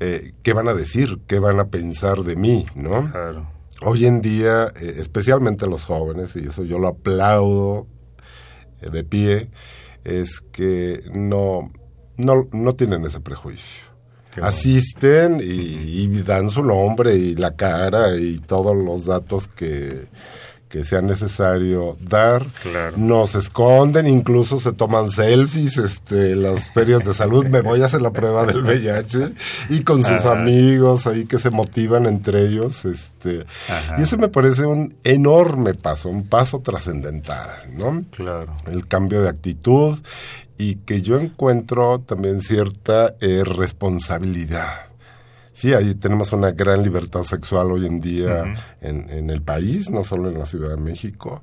Eh, 0.00 0.32
¿Qué 0.42 0.52
van 0.52 0.66
a 0.66 0.74
decir? 0.74 1.20
¿Qué 1.28 1.38
van 1.38 1.60
a 1.60 1.68
pensar 1.68 2.24
de 2.24 2.34
mí? 2.34 2.66
¿no? 2.74 3.12
Claro 3.12 3.46
hoy 3.82 4.06
en 4.06 4.20
día, 4.20 4.72
eh, 4.80 4.96
especialmente 4.98 5.68
los 5.68 5.84
jóvenes, 5.84 6.34
y 6.34 6.48
eso 6.48 6.64
yo 6.64 6.80
lo 6.80 6.88
aplaudo 6.88 7.86
eh, 8.82 8.90
de 8.90 9.04
pie, 9.04 9.50
es 10.02 10.40
que 10.40 11.04
no, 11.14 11.70
no, 12.16 12.48
no 12.50 12.74
tienen 12.74 13.06
ese 13.06 13.20
prejuicio. 13.20 13.89
Asisten 14.40 15.40
y, 15.42 16.06
dan 16.22 16.48
su 16.48 16.62
nombre 16.62 17.14
y 17.14 17.34
la 17.34 17.54
cara 17.54 18.14
y 18.16 18.38
todos 18.38 18.76
los 18.76 19.06
datos 19.06 19.48
que, 19.48 20.06
que 20.70 20.84
sea 20.84 21.02
necesario 21.02 21.96
dar. 22.00 22.46
No 22.96 23.26
se 23.26 23.40
esconden, 23.40 24.06
incluso 24.06 24.60
se 24.60 24.72
toman 24.72 25.10
selfies, 25.10 25.76
este, 25.76 26.36
las 26.36 26.72
ferias 26.72 27.04
de 27.04 27.12
salud, 27.12 27.44
me 27.46 27.60
voy 27.60 27.82
a 27.82 27.86
hacer 27.86 28.00
la 28.00 28.12
prueba 28.12 28.46
del 28.46 28.62
VIH 28.62 29.32
y 29.68 29.82
con 29.82 30.04
sus 30.04 30.24
amigos 30.24 31.08
ahí 31.08 31.26
que 31.26 31.38
se 31.38 31.50
motivan 31.50 32.06
entre 32.06 32.46
ellos, 32.46 32.84
este, 32.84 33.44
y 33.98 34.02
eso 34.02 34.16
me 34.16 34.28
parece 34.28 34.64
un 34.64 34.96
enorme 35.02 35.74
paso, 35.74 36.08
un 36.08 36.28
paso 36.28 36.60
trascendental, 36.60 37.50
¿no? 37.76 38.04
Claro. 38.12 38.54
El 38.70 38.86
cambio 38.86 39.22
de 39.22 39.28
actitud 39.28 39.98
y 40.56 40.76
que 40.76 41.02
yo 41.02 41.18
encuentro 41.18 41.98
también 41.98 42.40
cierta 42.40 43.16
eh, 43.20 43.42
responsabilidad 43.44 44.89
sí, 45.52 45.72
ahí 45.74 45.94
tenemos 45.94 46.32
una 46.32 46.52
gran 46.52 46.82
libertad 46.82 47.24
sexual 47.24 47.72
hoy 47.72 47.86
en 47.86 48.00
día 48.00 48.54
en, 48.80 49.08
en, 49.10 49.30
el 49.30 49.42
país, 49.42 49.90
no 49.90 50.04
solo 50.04 50.28
en 50.28 50.38
la 50.38 50.46
Ciudad 50.46 50.70
de 50.70 50.76
México. 50.76 51.42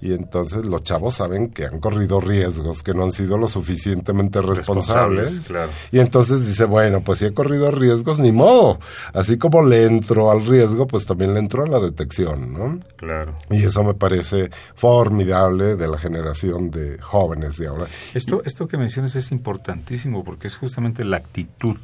Y 0.00 0.12
entonces 0.12 0.66
los 0.66 0.82
chavos 0.82 1.14
saben 1.14 1.48
que 1.48 1.64
han 1.64 1.80
corrido 1.80 2.20
riesgos, 2.20 2.82
que 2.82 2.92
no 2.92 3.04
han 3.04 3.12
sido 3.12 3.38
lo 3.38 3.48
suficientemente 3.48 4.42
responsables. 4.42 5.50
Y 5.92 5.98
entonces 5.98 6.46
dice, 6.46 6.64
bueno, 6.64 7.00
pues 7.00 7.20
si 7.20 7.26
he 7.26 7.32
corrido 7.32 7.70
riesgos, 7.70 8.18
ni 8.18 8.32
modo. 8.32 8.78
Así 9.12 9.38
como 9.38 9.64
le 9.64 9.86
entro 9.86 10.30
al 10.30 10.44
riesgo, 10.44 10.86
pues 10.86 11.06
también 11.06 11.32
le 11.32 11.40
entro 11.40 11.64
a 11.64 11.66
la 11.66 11.80
detección, 11.80 12.52
¿no? 12.52 12.80
Claro. 12.96 13.36
Y 13.50 13.64
eso 13.64 13.82
me 13.82 13.94
parece 13.94 14.50
formidable 14.74 15.76
de 15.76 15.88
la 15.88 15.96
generación 15.96 16.70
de 16.70 16.98
jóvenes 17.00 17.56
de 17.56 17.68
ahora. 17.68 17.86
Esto, 18.12 18.42
esto 18.44 18.68
que 18.68 18.76
mencionas 18.76 19.16
es 19.16 19.32
importantísimo 19.32 20.22
porque 20.22 20.48
es 20.48 20.56
justamente 20.56 21.04
la 21.04 21.16
actitud 21.16 21.76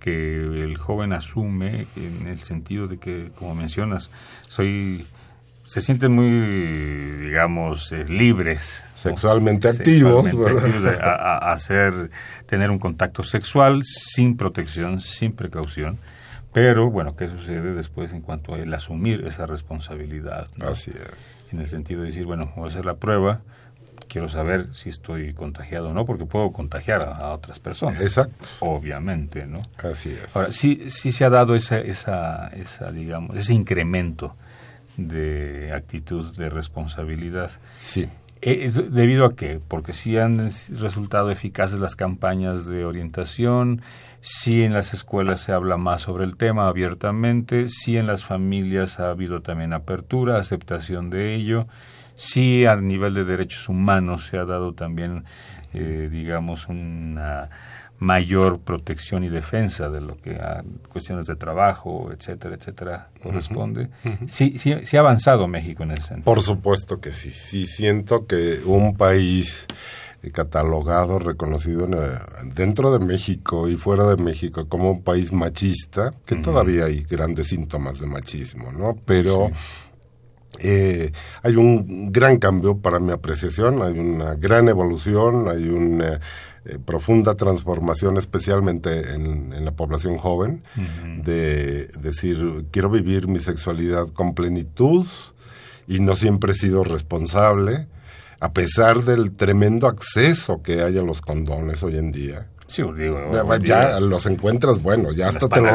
que 0.00 0.36
el 0.64 0.76
joven 0.76 1.12
asume 1.12 1.86
en 1.96 2.26
el 2.26 2.42
sentido 2.42 2.88
de 2.88 2.98
que, 2.98 3.30
como 3.36 3.54
mencionas, 3.54 4.10
soy 4.48 5.04
se 5.68 5.82
sienten 5.82 6.12
muy, 6.12 6.30
digamos, 6.30 7.92
eh, 7.92 8.06
libres. 8.06 8.84
Sexualmente 8.96 9.68
activos, 9.68 10.26
a, 10.98 11.52
hacer, 11.52 12.10
tener 12.46 12.70
un 12.70 12.78
contacto 12.78 13.22
sexual 13.22 13.82
sin 13.84 14.38
protección, 14.38 14.98
sin 14.98 15.32
precaución. 15.32 15.98
Pero, 16.54 16.90
bueno, 16.90 17.16
¿qué 17.16 17.28
sucede 17.28 17.74
después 17.74 18.14
en 18.14 18.22
cuanto 18.22 18.54
a 18.54 18.58
el 18.58 18.72
asumir 18.72 19.26
esa 19.26 19.44
responsabilidad? 19.44 20.48
Así 20.62 20.90
es. 20.90 21.52
En 21.52 21.60
el 21.60 21.68
sentido 21.68 22.00
de 22.00 22.06
decir, 22.06 22.24
bueno, 22.24 22.50
voy 22.56 22.64
a 22.64 22.68
hacer 22.68 22.86
la 22.86 22.94
prueba, 22.94 23.42
quiero 24.08 24.28
saber 24.28 24.68
si 24.72 24.88
estoy 24.88 25.34
contagiado 25.34 25.90
o 25.90 25.92
no, 25.92 26.04
porque 26.04 26.24
puedo 26.24 26.52
contagiar 26.52 27.02
a, 27.02 27.32
otras 27.32 27.58
personas. 27.58 28.00
Exacto. 28.00 28.46
Obviamente, 28.60 29.46
¿no? 29.46 29.60
Así 29.78 30.10
es. 30.10 30.34
Ahora, 30.34 30.50
sí, 30.50 30.90
sí 30.90 31.12
se 31.12 31.24
ha 31.24 31.30
dado 31.30 31.54
esa, 31.54 31.78
esa, 31.78 32.48
esa, 32.48 32.90
digamos, 32.90 33.36
ese 33.36 33.54
incremento 33.54 34.34
de 34.96 35.72
actitud 35.72 36.36
de 36.36 36.50
responsabilidad. 36.50 37.50
Sí. 37.82 38.08
Eh, 38.40 38.70
¿Debido 38.90 39.24
a 39.24 39.34
qué? 39.34 39.60
Porque 39.66 39.92
sí 39.92 40.16
han 40.16 40.50
resultado 40.78 41.30
eficaces 41.30 41.80
las 41.80 41.96
campañas 41.96 42.66
de 42.66 42.84
orientación, 42.84 43.82
sí 44.20 44.62
en 44.62 44.72
las 44.72 44.94
escuelas 44.94 45.40
se 45.40 45.52
habla 45.52 45.76
más 45.76 46.02
sobre 46.02 46.24
el 46.24 46.36
tema 46.36 46.68
abiertamente, 46.68 47.68
sí 47.68 47.96
en 47.96 48.06
las 48.06 48.24
familias 48.24 49.00
ha 49.00 49.10
habido 49.10 49.42
también 49.42 49.72
apertura, 49.72 50.38
aceptación 50.38 51.10
de 51.10 51.34
ello, 51.34 51.66
sí 52.18 52.66
a 52.66 52.76
nivel 52.76 53.14
de 53.14 53.24
derechos 53.24 53.68
humanos 53.68 54.26
se 54.26 54.38
ha 54.38 54.44
dado 54.44 54.74
también, 54.74 55.24
eh, 55.72 56.08
digamos, 56.10 56.68
una 56.68 57.48
mayor 58.00 58.60
protección 58.60 59.24
y 59.24 59.28
defensa 59.28 59.88
de 59.88 60.00
lo 60.00 60.16
que 60.16 60.36
a 60.36 60.62
cuestiones 60.88 61.26
de 61.26 61.36
trabajo, 61.36 62.10
etcétera, 62.12 62.56
etcétera, 62.56 63.08
corresponde. 63.22 63.88
Sí, 64.26 64.54
sí, 64.56 64.74
sí 64.84 64.96
ha 64.96 65.00
avanzado 65.00 65.48
México 65.48 65.82
en 65.82 65.92
ese 65.92 66.02
sentido. 66.02 66.24
Por 66.24 66.42
supuesto 66.42 67.00
que 67.00 67.12
sí. 67.12 67.32
Sí 67.32 67.66
siento 67.66 68.26
que 68.26 68.60
un 68.64 68.96
país 68.96 69.66
catalogado, 70.32 71.18
reconocido 71.18 71.88
dentro 72.54 72.92
de 72.96 73.04
México 73.04 73.68
y 73.68 73.76
fuera 73.76 74.04
de 74.08 74.16
México 74.16 74.68
como 74.68 74.90
un 74.90 75.02
país 75.02 75.32
machista, 75.32 76.12
que 76.24 76.36
todavía 76.36 76.86
hay 76.86 77.02
grandes 77.02 77.48
síntomas 77.48 78.00
de 78.00 78.06
machismo, 78.06 78.72
¿no? 78.72 78.96
Pero 79.06 79.50
eh, 80.58 81.12
hay 81.42 81.56
un 81.56 82.10
gran 82.12 82.38
cambio 82.38 82.78
para 82.78 82.98
mi 82.98 83.12
apreciación, 83.12 83.82
hay 83.82 83.98
una 83.98 84.34
gran 84.34 84.68
evolución, 84.68 85.48
hay 85.48 85.68
una 85.68 86.20
eh, 86.64 86.78
profunda 86.84 87.34
transformación, 87.34 88.16
especialmente 88.16 89.12
en, 89.12 89.64
la 89.64 89.72
población 89.72 90.18
joven, 90.18 90.62
de 91.24 91.86
decir, 92.00 92.66
quiero 92.70 92.90
vivir 92.90 93.28
mi 93.28 93.38
sexualidad 93.38 94.08
con 94.08 94.34
plenitud 94.34 95.06
y 95.86 96.00
no 96.00 96.16
siempre 96.16 96.52
he 96.52 96.54
sido 96.54 96.84
responsable, 96.84 97.86
a 98.40 98.52
pesar 98.52 99.04
del 99.04 99.32
tremendo 99.32 99.88
acceso 99.88 100.62
que 100.62 100.82
hay 100.82 100.98
a 100.98 101.02
los 101.02 101.20
condones 101.20 101.82
hoy 101.82 101.96
en 101.96 102.12
día. 102.12 102.48
Sí, 102.68 102.82
digo, 102.82 103.18
ya, 103.62 103.98
los 103.98 104.26
encuentras, 104.26 104.82
bueno, 104.82 105.10
ya 105.10 105.28
hasta 105.28 105.48
te 105.48 105.62
los, 105.62 105.74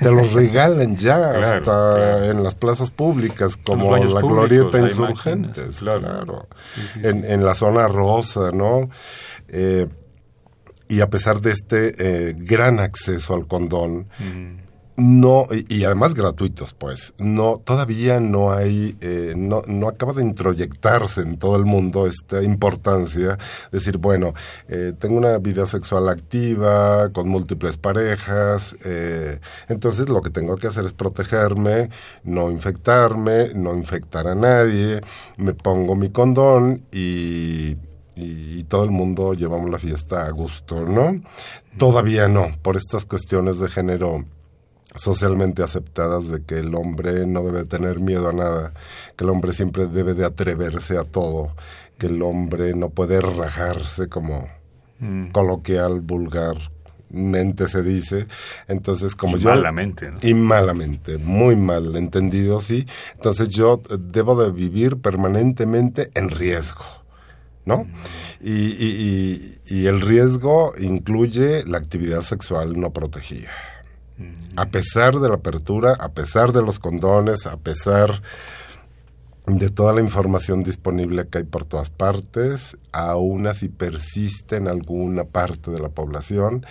te 0.00 0.10
los 0.10 0.32
regalan 0.32 0.96
ya, 0.96 1.30
hasta 1.56 2.26
en 2.26 2.42
las 2.42 2.56
plazas 2.56 2.90
públicas, 2.90 3.56
como 3.56 3.96
la 3.96 4.20
Glorieta 4.20 4.80
Insurgentes, 4.80 5.78
claro, 5.78 6.48
En, 6.96 7.24
en, 7.24 7.44
la 7.44 7.54
zona 7.54 7.86
rosa, 7.86 8.50
¿no? 8.52 8.90
Eh, 9.46 9.86
y 10.88 11.00
a 11.00 11.08
pesar 11.08 11.40
de 11.40 11.52
este 11.52 11.92
eh, 11.98 12.34
gran 12.36 12.80
acceso 12.80 13.34
al 13.34 13.46
condón, 13.46 14.08
no 14.96 15.48
y, 15.50 15.84
además 15.84 16.14
gratuitos 16.14 16.72
pues 16.72 17.14
no 17.18 17.60
todavía 17.64 18.20
no 18.20 18.52
hay 18.52 18.96
eh, 19.00 19.34
no, 19.36 19.62
no 19.66 19.88
acaba 19.88 20.12
de 20.12 20.22
introyectarse 20.22 21.20
en 21.22 21.38
todo 21.38 21.56
el 21.56 21.64
mundo 21.64 22.06
esta 22.06 22.42
importancia 22.42 23.36
decir 23.72 23.98
bueno 23.98 24.34
eh, 24.68 24.92
tengo 24.98 25.16
una 25.16 25.38
vida 25.38 25.66
sexual 25.66 26.08
activa 26.08 27.10
con 27.12 27.28
múltiples 27.28 27.76
parejas 27.76 28.76
eh, 28.84 29.40
entonces 29.68 30.08
lo 30.08 30.22
que 30.22 30.30
tengo 30.30 30.56
que 30.56 30.68
hacer 30.68 30.84
es 30.84 30.92
protegerme 30.92 31.90
no 32.22 32.50
infectarme 32.50 33.52
no 33.54 33.74
infectar 33.74 34.28
a 34.28 34.34
nadie 34.34 35.00
me 35.38 35.54
pongo 35.54 35.96
mi 35.96 36.10
condón 36.10 36.84
y 36.92 37.76
y, 38.16 38.62
todo 38.64 38.84
el 38.84 38.90
mundo 38.90 39.34
llevamos 39.34 39.70
la 39.70 39.78
fiesta 39.78 40.26
a 40.26 40.30
gusto, 40.30 40.82
¿no? 40.82 41.20
Todavía 41.76 42.28
no, 42.28 42.52
por 42.62 42.76
estas 42.76 43.04
cuestiones 43.04 43.58
de 43.58 43.68
género 43.68 44.24
socialmente 44.94 45.62
aceptadas 45.62 46.28
de 46.28 46.42
que 46.42 46.58
el 46.58 46.74
hombre 46.74 47.26
no 47.26 47.42
debe 47.42 47.64
tener 47.64 48.00
miedo 48.00 48.28
a 48.28 48.32
nada, 48.32 48.72
que 49.16 49.24
el 49.24 49.30
hombre 49.30 49.52
siempre 49.52 49.86
debe 49.86 50.14
de 50.14 50.24
atreverse 50.24 50.96
a 50.98 51.04
todo, 51.04 51.54
que 51.98 52.06
el 52.06 52.22
hombre 52.22 52.74
no 52.74 52.90
puede 52.90 53.20
rajarse 53.20 54.08
como 54.08 54.48
mm. 55.00 55.30
coloquial, 55.30 56.00
vulgar, 56.00 56.56
mente 57.10 57.68
se 57.68 57.82
dice. 57.82 58.26
Entonces, 58.68 59.14
como 59.16 59.36
yo... 59.36 59.50
Malamente, 59.50 60.10
¿no? 60.10 60.16
Y 60.22 60.34
malamente, 60.34 61.18
muy 61.18 61.56
mal 61.56 61.96
entendido, 61.96 62.60
sí. 62.60 62.86
Entonces 63.14 63.48
yo 63.48 63.80
debo 63.98 64.40
de 64.42 64.50
vivir 64.50 64.98
permanentemente 64.98 66.10
en 66.14 66.30
riesgo. 66.30 66.84
¿no? 67.66 67.86
Y, 68.42 68.52
y, 68.52 69.58
y, 69.66 69.86
el 69.86 70.02
riesgo 70.02 70.74
incluye 70.78 71.64
la 71.64 71.78
actividad 71.78 72.20
sexual 72.20 72.78
no 72.78 72.92
protegida. 72.92 73.48
A 74.56 74.66
pesar 74.66 75.18
de 75.18 75.28
la 75.28 75.36
apertura, 75.36 75.94
a 75.98 76.12
pesar 76.12 76.52
de 76.52 76.62
los 76.62 76.78
condones, 76.78 77.46
a 77.46 77.56
pesar 77.56 78.22
de 79.46 79.68
toda 79.70 79.92
la 79.92 80.00
información 80.00 80.62
disponible 80.62 81.26
que 81.28 81.38
hay 81.38 81.44
por 81.44 81.64
todas 81.64 81.90
partes, 81.90 82.78
aún 82.92 83.46
así 83.46 83.68
persiste 83.68 84.56
en 84.56 84.68
alguna 84.68 85.24
parte 85.24 85.70
de 85.70 85.80
la 85.80 85.90
población 85.90 86.64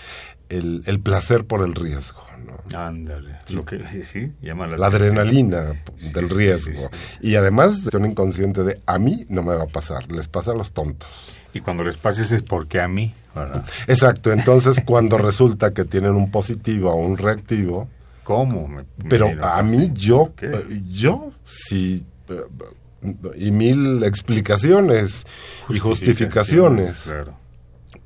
el, 0.50 0.84
el 0.86 1.00
placer 1.00 1.46
por 1.46 1.62
el 1.62 1.76
riesgo. 1.76 2.24
Ándale, 2.76 3.38
lo 3.52 3.66
que 3.66 3.84
sí, 4.04 4.34
llama 4.42 4.68
la, 4.68 4.88
adrenalina 4.88 5.82
del 6.14 6.30
riesgo. 6.30 6.90
y 7.22 7.36
además 7.36 7.84
de 7.86 7.98
un 7.98 8.06
inconsciente 8.06 8.64
de 8.64 8.80
a 8.86 9.00
mí 9.00 9.26
no 9.30 9.44
me 9.44 9.56
va 9.56 9.64
a 9.64 9.68
pasar, 9.68 10.12
les 10.12 10.28
pasa 10.28 10.52
a 10.52 10.56
los 10.56 10.72
tontos. 10.72 11.10
Y 11.54 11.60
cuando 11.60 11.84
les 11.84 11.98
pases 11.98 12.32
es 12.32 12.42
porque 12.42 12.82
a 12.82 12.88
mí, 12.88 13.14
Exacto, 13.88 14.32
entonces 14.32 14.82
cuando 14.86 15.18
resulta 15.18 15.74
que 15.74 15.86
tienen 15.86 16.12
un 16.12 16.30
positivo 16.32 16.92
o 16.92 16.96
un 16.96 17.18
reactivo. 17.18 17.90
¿Cómo? 18.24 18.70
pero 19.10 19.30
a 19.44 19.62
mí 19.64 19.92
yo, 19.94 20.32
eh, 20.42 20.82
yo 20.90 21.34
sí 21.44 22.06
eh, 22.30 22.42
y 23.38 23.52
mil 23.52 24.02
explicaciones 24.04 25.26
y 25.70 25.78
justificaciones. 25.78 27.12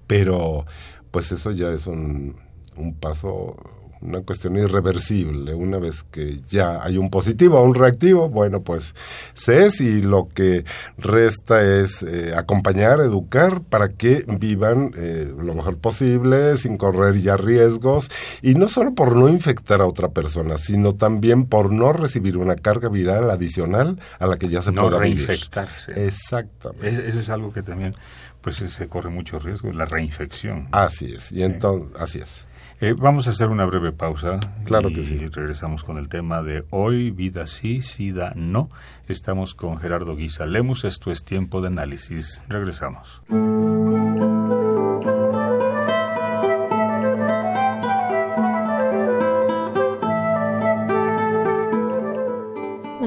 Pero 0.08 0.66
pues 1.12 1.32
eso 1.32 1.52
ya 1.52 1.70
es 1.70 1.86
un, 1.86 2.36
un 2.76 2.96
paso 2.96 3.58
una 4.02 4.22
cuestión 4.22 4.58
irreversible. 4.58 5.54
Una 5.54 5.78
vez 5.78 6.04
que 6.04 6.40
ya 6.50 6.84
hay 6.84 6.98
un 6.98 7.10
positivo 7.10 7.60
o 7.60 7.64
un 7.64 7.76
reactivo, 7.76 8.30
bueno, 8.30 8.62
pues 8.62 8.94
se 9.34 9.66
es 9.66 9.82
y 9.82 10.02
lo 10.02 10.30
que 10.34 10.66
resta 10.98 11.64
es 11.64 12.04
eh, 12.04 12.34
acompañar, 12.36 13.00
educar 13.00 13.62
para 13.62 13.90
que 13.90 14.24
vivan 14.28 14.92
eh, 14.98 15.34
lo 15.38 15.54
mejor 15.54 15.78
posible, 15.78 16.58
sin 16.58 16.78
correr 16.78 17.18
ya 17.18 17.38
riesgos, 17.38 18.10
y 18.42 18.56
no 18.56 18.70
solo 18.70 18.94
por 18.94 19.16
no 19.16 19.30
infectar 19.30 19.82
a 19.82 19.86
otra 19.86 20.10
persona, 20.10 20.58
sino 20.58 20.94
también 20.94 21.46
por 21.46 21.72
no 21.72 21.94
recibir 21.94 22.38
una 22.38 22.56
carga 22.56 22.90
viral 22.90 23.30
adicional 23.30 24.00
a 24.20 24.28
la 24.28 24.38
que 24.38 24.50
ya 24.50 24.62
se 24.62 24.72
no 24.72 24.84
pueda 24.84 25.00
reinfectarse. 25.00 26.08
Exactamente. 26.08 27.08
eso 27.08 27.20
es 27.20 27.30
algo 27.30 27.52
que 27.52 27.62
también 27.62 27.94
pues 28.42 28.58
se 28.58 28.88
corre 28.88 29.10
mucho 29.10 29.40
riesgo, 29.40 29.72
la 29.74 29.86
reinfección. 29.86 30.70
Así 30.72 31.14
es, 31.14 31.32
y 31.32 31.44
entonces, 31.44 31.94
así 32.00 32.20
es. 32.20 32.47
Eh, 32.80 32.94
vamos 32.96 33.28
a 33.28 33.32
hacer 33.32 33.50
una 33.50 33.66
breve 33.66 33.92
pausa. 33.92 34.40
Claro 34.66 34.90
y 34.90 34.94
que 34.94 35.06
sí. 35.06 35.18
regresamos 35.28 35.84
con 35.84 35.98
el 35.98 36.10
tema 36.10 36.44
de 36.44 36.64
hoy, 36.70 37.10
vida 37.10 37.48
sí, 37.48 37.82
sida 37.82 38.34
no. 38.36 38.70
Estamos 39.08 39.56
con 39.56 39.80
Gerardo 39.80 40.16
Guisa 40.16 40.46
Lemus. 40.46 40.86
Esto 40.86 41.12
es 41.12 41.24
tiempo 41.24 41.62
de 41.62 41.68
análisis. 41.68 42.44
Regresamos. 42.48 43.22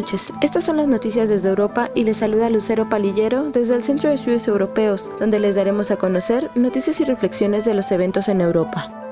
noches, 0.01 0.33
estas 0.41 0.65
son 0.65 0.79
las 0.79 0.89
noticias 0.89 1.29
desde 1.29 1.51
Europa 1.51 1.91
y 1.95 2.05
les 2.05 2.17
saluda 2.17 2.49
Lucero 2.49 2.89
Palillero 2.89 3.51
desde 3.51 3.75
el 3.75 3.83
Centro 3.83 4.09
de 4.09 4.15
Estudios 4.15 4.49
Europeos, 4.49 5.13
donde 5.21 5.39
les 5.39 5.57
daremos 5.57 5.91
a 5.91 5.97
conocer 5.97 6.51
noticias 6.55 7.01
y 7.03 7.05
reflexiones 7.05 7.67
de 7.67 7.75
los 7.75 7.93
eventos 7.93 8.29
en 8.29 8.41
Europa. 8.41 9.10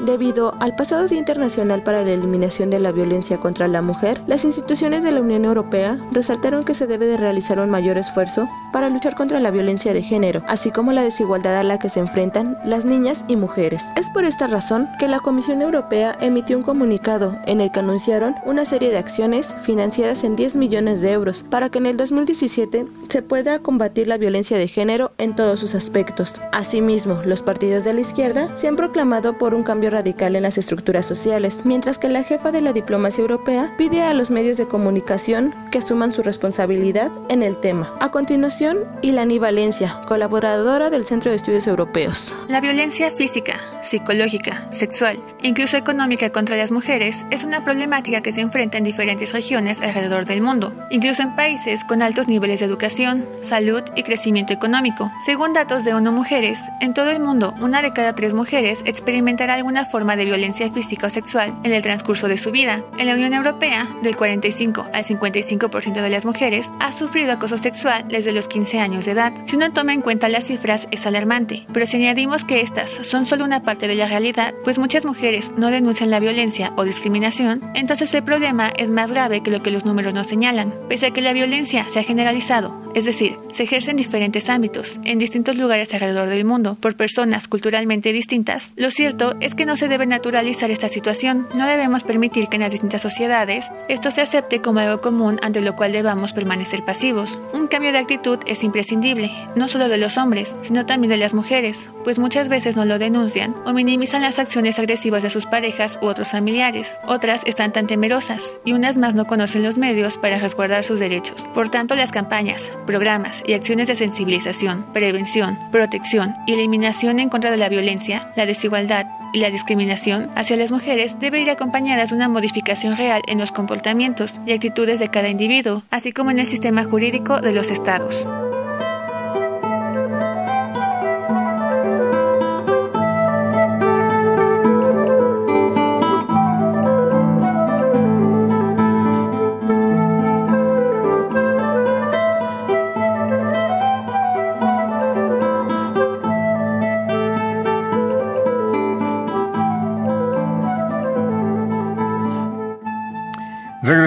Debido 0.00 0.54
al 0.60 0.76
pasado 0.76 1.08
Día 1.08 1.18
Internacional 1.18 1.82
para 1.82 2.04
la 2.04 2.12
Eliminación 2.12 2.70
de 2.70 2.78
la 2.78 2.92
Violencia 2.92 3.38
contra 3.38 3.66
la 3.66 3.82
Mujer, 3.82 4.20
las 4.28 4.44
instituciones 4.44 5.02
de 5.02 5.10
la 5.10 5.20
Unión 5.20 5.44
Europea 5.44 5.98
resaltaron 6.12 6.62
que 6.62 6.74
se 6.74 6.86
debe 6.86 7.06
de 7.06 7.16
realizar 7.16 7.58
un 7.58 7.68
mayor 7.68 7.98
esfuerzo 7.98 8.48
para 8.72 8.90
luchar 8.90 9.16
contra 9.16 9.40
la 9.40 9.50
violencia 9.50 9.92
de 9.92 10.02
género, 10.02 10.42
así 10.46 10.70
como 10.70 10.92
la 10.92 11.02
desigualdad 11.02 11.56
a 11.56 11.64
la 11.64 11.80
que 11.80 11.88
se 11.88 11.98
enfrentan 11.98 12.56
las 12.64 12.84
niñas 12.84 13.24
y 13.26 13.34
mujeres. 13.34 13.84
Es 13.96 14.08
por 14.10 14.24
esta 14.24 14.46
razón 14.46 14.88
que 15.00 15.08
la 15.08 15.18
Comisión 15.18 15.62
Europea 15.62 16.16
emitió 16.20 16.56
un 16.56 16.62
comunicado 16.62 17.36
en 17.46 17.60
el 17.60 17.72
que 17.72 17.80
anunciaron 17.80 18.36
una 18.46 18.64
serie 18.64 18.90
de 18.90 18.98
acciones 18.98 19.52
financiadas 19.62 20.22
en 20.22 20.36
10 20.36 20.54
millones 20.54 21.00
de 21.00 21.10
euros 21.10 21.42
para 21.42 21.70
que 21.70 21.78
en 21.78 21.86
el 21.86 21.96
2017 21.96 22.86
se 23.08 23.22
pueda 23.22 23.58
combatir 23.58 24.06
la 24.06 24.16
violencia 24.16 24.58
de 24.58 24.68
género 24.68 25.10
en 25.18 25.34
todos 25.34 25.58
sus 25.58 25.74
aspectos. 25.74 26.40
Asimismo, 26.52 27.18
los 27.24 27.42
partidos 27.42 27.82
de 27.82 27.94
la 27.94 28.00
izquierda 28.00 28.54
se 28.54 28.68
han 28.68 28.76
proclamado 28.76 29.36
por 29.36 29.54
un 29.54 29.64
cambio 29.64 29.87
radical 29.90 30.36
en 30.36 30.42
las 30.42 30.58
estructuras 30.58 31.06
sociales, 31.06 31.62
mientras 31.64 31.98
que 31.98 32.08
la 32.08 32.22
jefa 32.22 32.50
de 32.50 32.60
la 32.60 32.72
diplomacia 32.72 33.22
europea 33.22 33.72
pide 33.76 34.02
a 34.02 34.14
los 34.14 34.30
medios 34.30 34.56
de 34.56 34.66
comunicación 34.66 35.54
que 35.70 35.78
asuman 35.78 36.12
su 36.12 36.22
responsabilidad 36.22 37.10
en 37.28 37.42
el 37.42 37.58
tema. 37.58 37.92
A 38.00 38.10
continuación, 38.10 38.78
Ilani 39.02 39.38
Valencia, 39.38 40.00
colaboradora 40.06 40.90
del 40.90 41.04
Centro 41.04 41.30
de 41.30 41.36
Estudios 41.36 41.66
Europeos. 41.66 42.36
La 42.48 42.60
violencia 42.60 43.10
física, 43.12 43.60
psicológica, 43.88 44.70
sexual 44.72 45.20
e 45.42 45.48
incluso 45.48 45.76
económica 45.76 46.30
contra 46.30 46.56
las 46.56 46.70
mujeres 46.70 47.14
es 47.30 47.44
una 47.44 47.64
problemática 47.64 48.20
que 48.20 48.32
se 48.32 48.40
enfrenta 48.40 48.78
en 48.78 48.84
diferentes 48.84 49.32
regiones 49.32 49.78
alrededor 49.80 50.26
del 50.26 50.42
mundo, 50.42 50.72
incluso 50.90 51.22
en 51.22 51.36
países 51.36 51.82
con 51.84 52.02
altos 52.02 52.28
niveles 52.28 52.60
de 52.60 52.66
educación, 52.66 53.26
salud 53.48 53.82
y 53.96 54.02
crecimiento 54.02 54.52
económico. 54.52 55.10
Según 55.26 55.52
datos 55.52 55.84
de 55.84 55.94
ONU 55.94 56.12
Mujeres, 56.12 56.58
en 56.80 56.94
todo 56.94 57.10
el 57.10 57.20
mundo, 57.20 57.54
una 57.60 57.82
de 57.82 57.92
cada 57.92 58.14
tres 58.14 58.34
mujeres 58.34 58.78
experimentará 58.84 59.54
alguna 59.54 59.77
forma 59.86 60.16
de 60.16 60.24
violencia 60.24 60.70
física 60.70 61.08
o 61.08 61.10
sexual 61.10 61.54
en 61.64 61.72
el 61.72 61.82
transcurso 61.82 62.28
de 62.28 62.36
su 62.36 62.50
vida. 62.50 62.84
En 62.98 63.06
la 63.06 63.14
Unión 63.14 63.34
Europea, 63.34 63.88
del 64.02 64.16
45 64.16 64.86
al 64.92 65.04
55% 65.04 66.02
de 66.02 66.10
las 66.10 66.24
mujeres 66.24 66.66
ha 66.80 66.92
sufrido 66.92 67.32
acoso 67.32 67.58
sexual 67.58 68.06
desde 68.08 68.32
los 68.32 68.48
15 68.48 68.78
años 68.78 69.04
de 69.04 69.12
edad. 69.12 69.32
Si 69.46 69.56
uno 69.56 69.72
toma 69.72 69.92
en 69.92 70.02
cuenta 70.02 70.28
las 70.28 70.46
cifras, 70.46 70.86
es 70.90 71.06
alarmante, 71.06 71.66
pero 71.72 71.86
si 71.86 71.96
añadimos 71.96 72.44
que 72.44 72.60
estas 72.60 72.90
son 73.06 73.26
solo 73.26 73.44
una 73.44 73.62
parte 73.62 73.88
de 73.88 73.94
la 73.94 74.06
realidad, 74.06 74.54
pues 74.64 74.78
muchas 74.78 75.04
mujeres 75.04 75.50
no 75.56 75.70
denuncian 75.70 76.10
la 76.10 76.20
violencia 76.20 76.72
o 76.76 76.84
discriminación, 76.84 77.62
entonces 77.74 78.12
el 78.14 78.22
problema 78.22 78.68
es 78.76 78.90
más 78.90 79.10
grave 79.10 79.42
que 79.42 79.50
lo 79.50 79.62
que 79.62 79.70
los 79.70 79.84
números 79.84 80.14
nos 80.14 80.26
señalan. 80.26 80.74
Pese 80.88 81.06
a 81.06 81.10
que 81.10 81.22
la 81.22 81.32
violencia 81.32 81.86
se 81.92 82.00
ha 82.00 82.04
generalizado, 82.04 82.72
es 82.94 83.04
decir, 83.04 83.36
se 83.54 83.64
ejerce 83.64 83.90
en 83.90 83.96
diferentes 83.96 84.48
ámbitos, 84.48 84.98
en 85.04 85.18
distintos 85.18 85.56
lugares 85.56 85.92
alrededor 85.92 86.28
del 86.28 86.44
mundo, 86.44 86.76
por 86.80 86.96
personas 86.96 87.48
culturalmente 87.48 88.12
distintas, 88.12 88.72
lo 88.76 88.90
cierto 88.90 89.34
es 89.40 89.54
que 89.54 89.66
no 89.68 89.76
se 89.76 89.86
debe 89.86 90.06
naturalizar 90.06 90.70
esta 90.70 90.88
situación. 90.88 91.46
No 91.54 91.66
debemos 91.66 92.02
permitir 92.02 92.48
que 92.48 92.56
en 92.56 92.62
las 92.62 92.72
distintas 92.72 93.02
sociedades 93.02 93.66
esto 93.88 94.10
se 94.10 94.22
acepte 94.22 94.62
como 94.62 94.80
algo 94.80 95.02
común 95.02 95.38
ante 95.42 95.60
lo 95.60 95.76
cual 95.76 95.92
debamos 95.92 96.32
permanecer 96.32 96.86
pasivos. 96.86 97.38
Un 97.52 97.66
cambio 97.66 97.92
de 97.92 97.98
actitud 97.98 98.38
es 98.46 98.64
imprescindible, 98.64 99.30
no 99.56 99.68
solo 99.68 99.90
de 99.90 99.98
los 99.98 100.16
hombres, 100.16 100.54
sino 100.62 100.86
también 100.86 101.10
de 101.10 101.18
las 101.18 101.34
mujeres, 101.34 101.76
pues 102.02 102.18
muchas 102.18 102.48
veces 102.48 102.76
no 102.76 102.86
lo 102.86 102.98
denuncian 102.98 103.54
o 103.66 103.74
minimizan 103.74 104.22
las 104.22 104.38
acciones 104.38 104.78
agresivas 104.78 105.22
de 105.22 105.28
sus 105.28 105.44
parejas 105.44 105.98
u 106.00 106.06
otros 106.06 106.28
familiares. 106.28 106.88
Otras 107.06 107.42
están 107.44 107.72
tan 107.74 107.86
temerosas 107.86 108.42
y 108.64 108.72
unas 108.72 108.96
más 108.96 109.14
no 109.14 109.26
conocen 109.26 109.64
los 109.64 109.76
medios 109.76 110.16
para 110.16 110.38
resguardar 110.38 110.82
sus 110.82 110.98
derechos. 110.98 111.44
Por 111.52 111.68
tanto, 111.68 111.94
las 111.94 112.10
campañas, 112.10 112.62
programas 112.86 113.42
y 113.46 113.52
acciones 113.52 113.86
de 113.88 113.96
sensibilización, 113.96 114.86
prevención, 114.94 115.58
protección 115.70 116.34
y 116.46 116.54
eliminación 116.54 117.18
en 117.18 117.28
contra 117.28 117.50
de 117.50 117.58
la 117.58 117.68
violencia, 117.68 118.32
la 118.34 118.46
desigualdad 118.46 119.04
y 119.32 119.40
la 119.40 119.47
discriminación 119.50 120.30
hacia 120.34 120.56
las 120.56 120.70
mujeres 120.70 121.18
debe 121.20 121.40
ir 121.40 121.50
acompañadas 121.50 122.10
de 122.10 122.16
una 122.16 122.28
modificación 122.28 122.96
real 122.96 123.22
en 123.26 123.38
los 123.38 123.52
comportamientos 123.52 124.34
y 124.46 124.52
actitudes 124.52 124.98
de 124.98 125.10
cada 125.10 125.28
individuo, 125.28 125.82
así 125.90 126.12
como 126.12 126.30
en 126.30 126.38
el 126.38 126.46
sistema 126.46 126.84
jurídico 126.84 127.40
de 127.40 127.52
los 127.52 127.70
estados. 127.70 128.26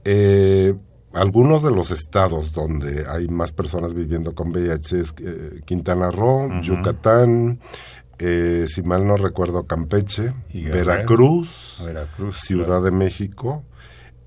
Eh, 0.04 0.74
algunos 1.12 1.62
de 1.62 1.70
los 1.70 1.90
estados 1.90 2.52
donde 2.52 3.06
hay 3.08 3.28
más 3.28 3.52
personas 3.52 3.94
viviendo 3.94 4.34
con 4.34 4.50
VIH 4.50 5.00
es 5.00 5.14
eh, 5.22 5.60
Quintana 5.64 6.10
Roo, 6.10 6.60
Yucatán, 6.60 7.60
eh, 8.18 8.66
si 8.68 8.82
mal 8.82 9.06
no 9.06 9.16
recuerdo, 9.16 9.66
Campeche, 9.66 10.34
Veracruz, 10.52 11.82
Ciudad 12.32 12.82
de 12.82 12.90
México, 12.90 13.64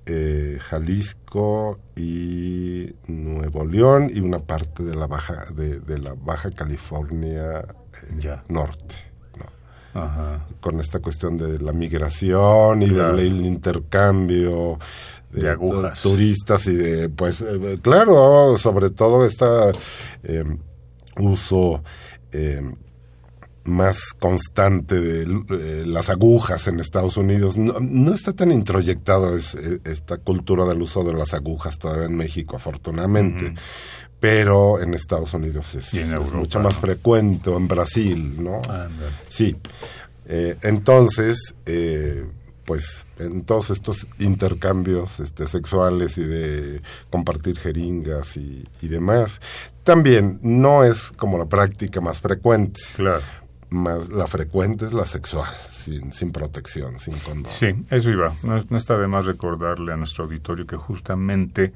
eh, 0.06 0.58
Jalisco 0.60 1.78
y 1.94 2.92
Nuevo 3.06 3.64
León 3.64 4.10
y 4.12 4.20
una 4.20 4.38
parte 4.38 4.82
de 4.82 4.96
la 4.96 5.06
Baja, 5.06 5.44
de, 5.54 5.98
la 5.98 6.14
Baja 6.14 6.50
California 6.50 7.64
Norte. 8.48 8.94
Con 10.60 10.80
esta 10.80 11.00
cuestión 11.00 11.36
de 11.36 11.58
la 11.58 11.72
migración 11.72 12.82
y 12.82 12.88
del 12.88 13.44
intercambio 13.44 14.78
de, 15.32 15.50
agujas. 15.50 16.00
turistas 16.00 16.66
y 16.66 16.74
de, 16.74 17.08
pues, 17.08 17.40
eh, 17.40 17.78
claro, 17.82 18.56
sobre 18.56 18.90
todo 18.90 19.26
este 19.26 19.46
uso 21.16 21.82
más 23.64 24.12
constante 24.18 24.98
de 25.00 25.86
las 25.86 26.08
agujas 26.10 26.66
en 26.66 26.80
Estados 26.80 27.16
Unidos. 27.16 27.56
No, 27.56 28.14
está 28.14 28.32
tan 28.32 28.50
introyectado 28.52 29.36
esta 29.36 30.18
cultura 30.18 30.64
del 30.66 30.82
uso 30.82 31.04
de 31.04 31.14
las 31.14 31.34
agujas 31.34 31.78
todavía 31.78 32.06
en 32.06 32.16
México, 32.16 32.56
afortunadamente. 32.56 33.54
Pero 34.18 34.80
en 34.80 34.94
Estados 34.94 35.34
Unidos 35.34 35.74
es, 35.74 35.92
mucho 36.32 36.60
más 36.60 36.78
frecuente, 36.78 37.50
o 37.50 37.56
en 37.56 37.66
Brasil, 37.66 38.42
¿no? 38.42 38.60
Sí. 39.28 39.56
Eh, 40.26 40.56
entonces, 40.62 41.54
eh, 41.66 42.24
pues 42.64 43.06
en 43.18 43.44
todos 43.44 43.70
estos 43.70 44.06
intercambios 44.18 45.20
este, 45.20 45.48
sexuales 45.48 46.16
y 46.18 46.24
de 46.24 46.80
compartir 47.10 47.58
jeringas 47.58 48.36
y, 48.36 48.64
demás, 48.82 49.40
también 49.84 50.38
no 50.42 50.84
es 50.84 51.12
como 51.12 51.38
la 51.38 51.46
práctica 51.46 52.00
más 52.00 52.20
frecuente. 52.20 52.80
Claro. 52.96 53.22
Más, 53.70 54.10
la 54.10 54.26
frecuente 54.26 54.84
es 54.84 54.92
la 54.92 55.06
sexual, 55.06 55.50
sin, 55.70 56.12
sin 56.12 56.30
protección, 56.30 56.98
sin 56.98 57.18
condón. 57.20 57.50
Sí, 57.50 57.68
eso 57.90 58.10
iba. 58.10 58.32
No, 58.42 58.62
no 58.68 58.76
está 58.76 58.98
de 58.98 59.06
más 59.06 59.24
recordarle 59.24 59.94
a 59.94 59.96
nuestro 59.96 60.24
auditorio 60.24 60.66
que 60.66 60.76
justamente 60.76 61.72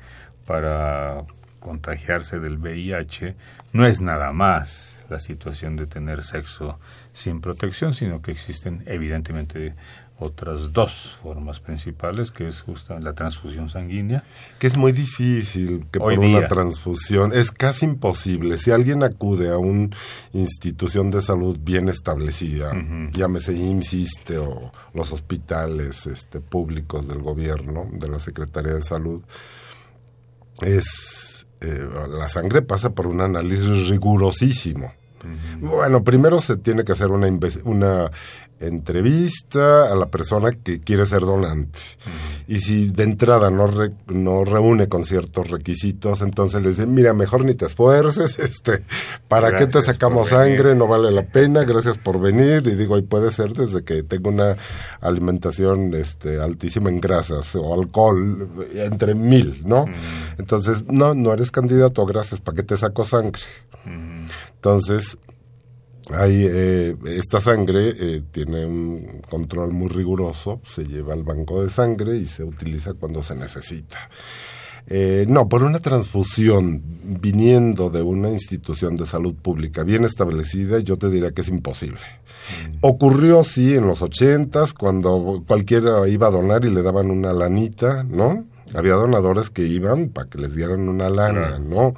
para 0.46 1.24
contagiarse 1.58 2.38
del 2.38 2.58
VIH 2.58 3.34
no 3.72 3.86
es 3.86 4.00
nada 4.00 4.32
más 4.32 5.04
la 5.08 5.18
situación 5.18 5.76
de 5.76 5.86
tener 5.86 6.22
sexo 6.22 6.78
sin 7.16 7.40
protección, 7.40 7.94
sino 7.94 8.20
que 8.20 8.30
existen 8.30 8.82
evidentemente 8.84 9.74
otras 10.18 10.74
dos 10.74 11.16
formas 11.22 11.60
principales, 11.60 12.30
que 12.30 12.46
es 12.46 12.60
justa 12.60 13.00
la 13.00 13.14
transfusión 13.14 13.70
sanguínea. 13.70 14.22
Que 14.58 14.66
es 14.66 14.76
muy 14.76 14.92
difícil 14.92 15.86
que 15.90 15.98
por 15.98 16.18
una 16.18 16.46
transfusión, 16.46 17.32
es 17.32 17.50
casi 17.50 17.86
imposible. 17.86 18.58
Si 18.58 18.70
alguien 18.70 19.02
acude 19.02 19.50
a 19.50 19.56
una 19.56 19.88
institución 20.34 21.10
de 21.10 21.22
salud 21.22 21.58
bien 21.58 21.88
establecida, 21.88 22.72
llámese 23.12 23.54
IMSS 23.54 24.36
o 24.38 24.72
los 24.92 25.10
hospitales 25.10 26.06
este, 26.06 26.42
públicos 26.42 27.08
del 27.08 27.22
gobierno, 27.22 27.88
de 27.92 28.08
la 28.08 28.20
Secretaría 28.20 28.74
de 28.74 28.82
Salud, 28.82 29.22
es 30.60 31.46
eh, 31.62 31.88
la 32.10 32.28
sangre 32.28 32.60
pasa 32.60 32.90
por 32.90 33.06
un 33.06 33.22
análisis 33.22 33.88
rigurosísimo. 33.88 34.92
Bueno, 35.60 36.04
primero 36.04 36.40
se 36.40 36.56
tiene 36.56 36.84
que 36.84 36.92
hacer 36.92 37.10
una, 37.10 37.28
una 37.64 38.10
entrevista 38.60 39.92
a 39.92 39.96
la 39.96 40.06
persona 40.06 40.52
que 40.52 40.80
quiere 40.80 41.06
ser 41.06 41.20
donante. 41.20 41.78
Y 42.48 42.60
si 42.60 42.90
de 42.90 43.02
entrada 43.02 43.50
no, 43.50 43.68
no 44.06 44.44
reúne 44.44 44.88
con 44.88 45.04
ciertos 45.04 45.50
requisitos, 45.50 46.22
entonces 46.22 46.62
le 46.62 46.70
dicen, 46.70 46.94
mira, 46.94 47.12
mejor 47.12 47.44
ni 47.44 47.54
te 47.54 47.66
esfuerces, 47.66 48.38
este, 48.38 48.84
¿para 49.28 49.52
qué 49.52 49.66
te 49.66 49.82
sacamos 49.82 50.28
sangre? 50.28 50.74
No 50.74 50.86
vale 50.86 51.10
la 51.10 51.24
pena, 51.26 51.64
gracias 51.64 51.98
por 51.98 52.20
venir. 52.20 52.62
Y 52.66 52.76
digo, 52.76 52.96
y 52.98 53.02
puede 53.02 53.30
ser 53.30 53.52
desde 53.52 53.82
que 53.82 54.02
tengo 54.02 54.30
una 54.30 54.56
alimentación 55.00 55.94
este, 55.94 56.40
altísima 56.40 56.88
en 56.88 57.00
grasas 57.00 57.54
o 57.56 57.74
alcohol, 57.74 58.48
entre 58.74 59.14
mil, 59.14 59.62
¿no? 59.64 59.84
Entonces, 60.38 60.84
no, 60.86 61.14
no 61.14 61.32
eres 61.32 61.50
candidato, 61.50 62.06
gracias, 62.06 62.40
¿para 62.40 62.56
qué 62.56 62.62
te 62.62 62.76
saco 62.76 63.04
sangre? 63.04 63.42
Entonces, 64.54 65.18
hay, 66.10 66.46
eh, 66.48 66.96
esta 67.06 67.40
sangre 67.40 67.94
eh, 67.98 68.22
tiene 68.30 68.64
un 68.64 69.22
control 69.28 69.72
muy 69.72 69.88
riguroso, 69.88 70.60
se 70.64 70.84
lleva 70.84 71.14
al 71.14 71.24
banco 71.24 71.62
de 71.62 71.70
sangre 71.70 72.16
y 72.16 72.26
se 72.26 72.44
utiliza 72.44 72.94
cuando 72.94 73.22
se 73.22 73.34
necesita. 73.34 73.98
Eh, 74.88 75.26
no, 75.28 75.48
por 75.48 75.64
una 75.64 75.80
transfusión 75.80 76.80
viniendo 77.02 77.90
de 77.90 78.02
una 78.02 78.30
institución 78.30 78.96
de 78.96 79.04
salud 79.04 79.34
pública 79.34 79.82
bien 79.82 80.04
establecida, 80.04 80.78
yo 80.78 80.96
te 80.96 81.10
diría 81.10 81.32
que 81.32 81.40
es 81.40 81.48
imposible. 81.48 81.98
Mm. 81.98 82.76
Ocurrió, 82.82 83.42
sí, 83.42 83.74
en 83.74 83.88
los 83.88 84.00
ochentas, 84.02 84.72
cuando 84.72 85.42
cualquiera 85.44 86.06
iba 86.08 86.28
a 86.28 86.30
donar 86.30 86.64
y 86.64 86.70
le 86.70 86.82
daban 86.82 87.10
una 87.10 87.32
lanita, 87.32 88.04
¿no? 88.04 88.44
Había 88.74 88.94
donadores 88.94 89.50
que 89.50 89.66
iban 89.66 90.10
para 90.10 90.28
que 90.28 90.38
les 90.38 90.54
dieran 90.54 90.88
una 90.88 91.08
lana, 91.08 91.58
¿no? 91.58 91.94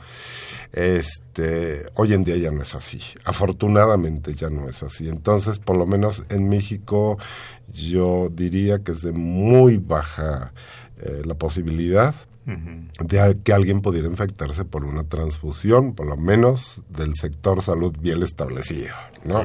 Este, 0.78 1.86
hoy 1.94 2.14
en 2.14 2.22
día 2.22 2.36
ya 2.36 2.52
no 2.52 2.62
es 2.62 2.72
así. 2.76 3.00
Afortunadamente 3.24 4.34
ya 4.34 4.48
no 4.48 4.68
es 4.68 4.84
así. 4.84 5.08
Entonces, 5.08 5.58
por 5.58 5.76
lo 5.76 5.86
menos 5.86 6.22
en 6.28 6.48
México, 6.48 7.18
yo 7.66 8.28
diría 8.30 8.78
que 8.78 8.92
es 8.92 9.02
de 9.02 9.10
muy 9.10 9.78
baja 9.78 10.52
eh, 10.98 11.22
la 11.24 11.34
posibilidad 11.34 12.14
de 12.46 13.38
que 13.44 13.52
alguien 13.52 13.82
pudiera 13.82 14.08
infectarse 14.08 14.64
por 14.64 14.84
una 14.86 15.04
transfusión, 15.04 15.94
por 15.94 16.06
lo 16.06 16.16
menos 16.16 16.80
del 16.88 17.14
sector 17.14 17.60
salud 17.60 17.94
bien 18.00 18.22
establecido, 18.22 18.94
¿no? 19.22 19.44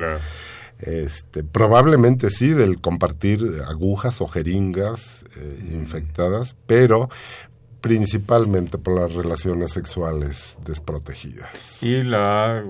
Este, 0.79 1.43
probablemente 1.43 2.29
sí, 2.29 2.49
del 2.49 2.79
compartir 2.79 3.61
agujas 3.67 4.21
o 4.21 4.27
jeringas 4.27 5.25
eh, 5.35 5.69
infectadas, 5.73 6.55
pero 6.65 7.09
principalmente 7.83 8.77
por 8.77 8.97
las 8.97 9.11
relaciones 9.11 9.71
sexuales 9.71 10.57
desprotegidas. 10.65 11.83
Y 11.83 12.01
la, 12.01 12.63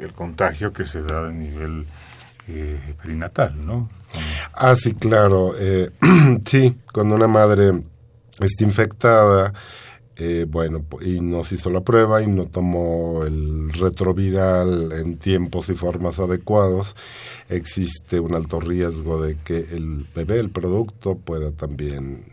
el 0.00 0.12
contagio 0.12 0.72
que 0.72 0.84
se 0.84 1.02
da 1.02 1.28
a 1.28 1.30
nivel 1.30 1.86
eh, 2.48 2.94
perinatal, 3.00 3.64
¿no? 3.64 3.88
Ah, 4.52 4.74
sí, 4.74 4.92
claro. 4.92 5.52
Eh, 5.56 5.90
sí, 6.44 6.76
cuando 6.92 7.14
una 7.14 7.28
madre 7.28 7.80
está 8.40 8.64
infectada, 8.64 9.54
eh, 10.18 10.46
bueno, 10.48 10.82
y 11.02 11.20
nos 11.20 11.52
hizo 11.52 11.68
la 11.68 11.82
prueba 11.82 12.22
y 12.22 12.26
no 12.26 12.46
tomó 12.46 13.24
el 13.24 13.70
retroviral 13.70 14.92
en 14.92 15.18
tiempos 15.18 15.68
y 15.68 15.74
formas 15.74 16.18
adecuados, 16.18 16.96
existe 17.50 18.18
un 18.18 18.34
alto 18.34 18.58
riesgo 18.58 19.20
de 19.20 19.36
que 19.36 19.58
el 19.58 20.06
bebé, 20.14 20.40
el 20.40 20.48
producto, 20.48 21.16
pueda 21.16 21.50
también 21.52 22.24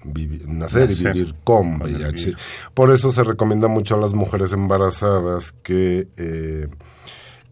nacer, 0.47 0.91
y 0.91 1.03
vivir 1.03 1.35
con 1.43 1.81
VIH. 1.81 2.35
Por 2.73 2.89
eso 2.89 3.11
se 3.11 3.23
recomienda 3.23 3.67
mucho 3.67 3.95
a 3.95 3.99
las 3.99 4.13
mujeres 4.13 4.53
embarazadas 4.53 5.51
que 5.51 6.07
eh, 6.15 6.67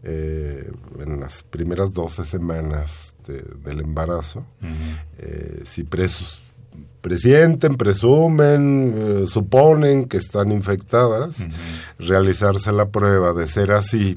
eh, 0.02 0.72
en 0.98 1.20
las 1.20 1.42
primeras 1.42 1.92
12 1.92 2.24
semanas 2.24 3.16
del 3.26 3.80
embarazo, 3.80 4.46
si 5.64 5.84
presos 5.84 6.51
presienten, 7.00 7.76
presumen, 7.76 8.94
eh, 8.96 9.26
suponen 9.26 10.08
que 10.08 10.16
están 10.16 10.52
infectadas, 10.52 11.44
realizarse 11.98 12.72
la 12.72 12.88
prueba 12.88 13.34
de 13.34 13.46
ser 13.46 13.72
así 13.72 14.16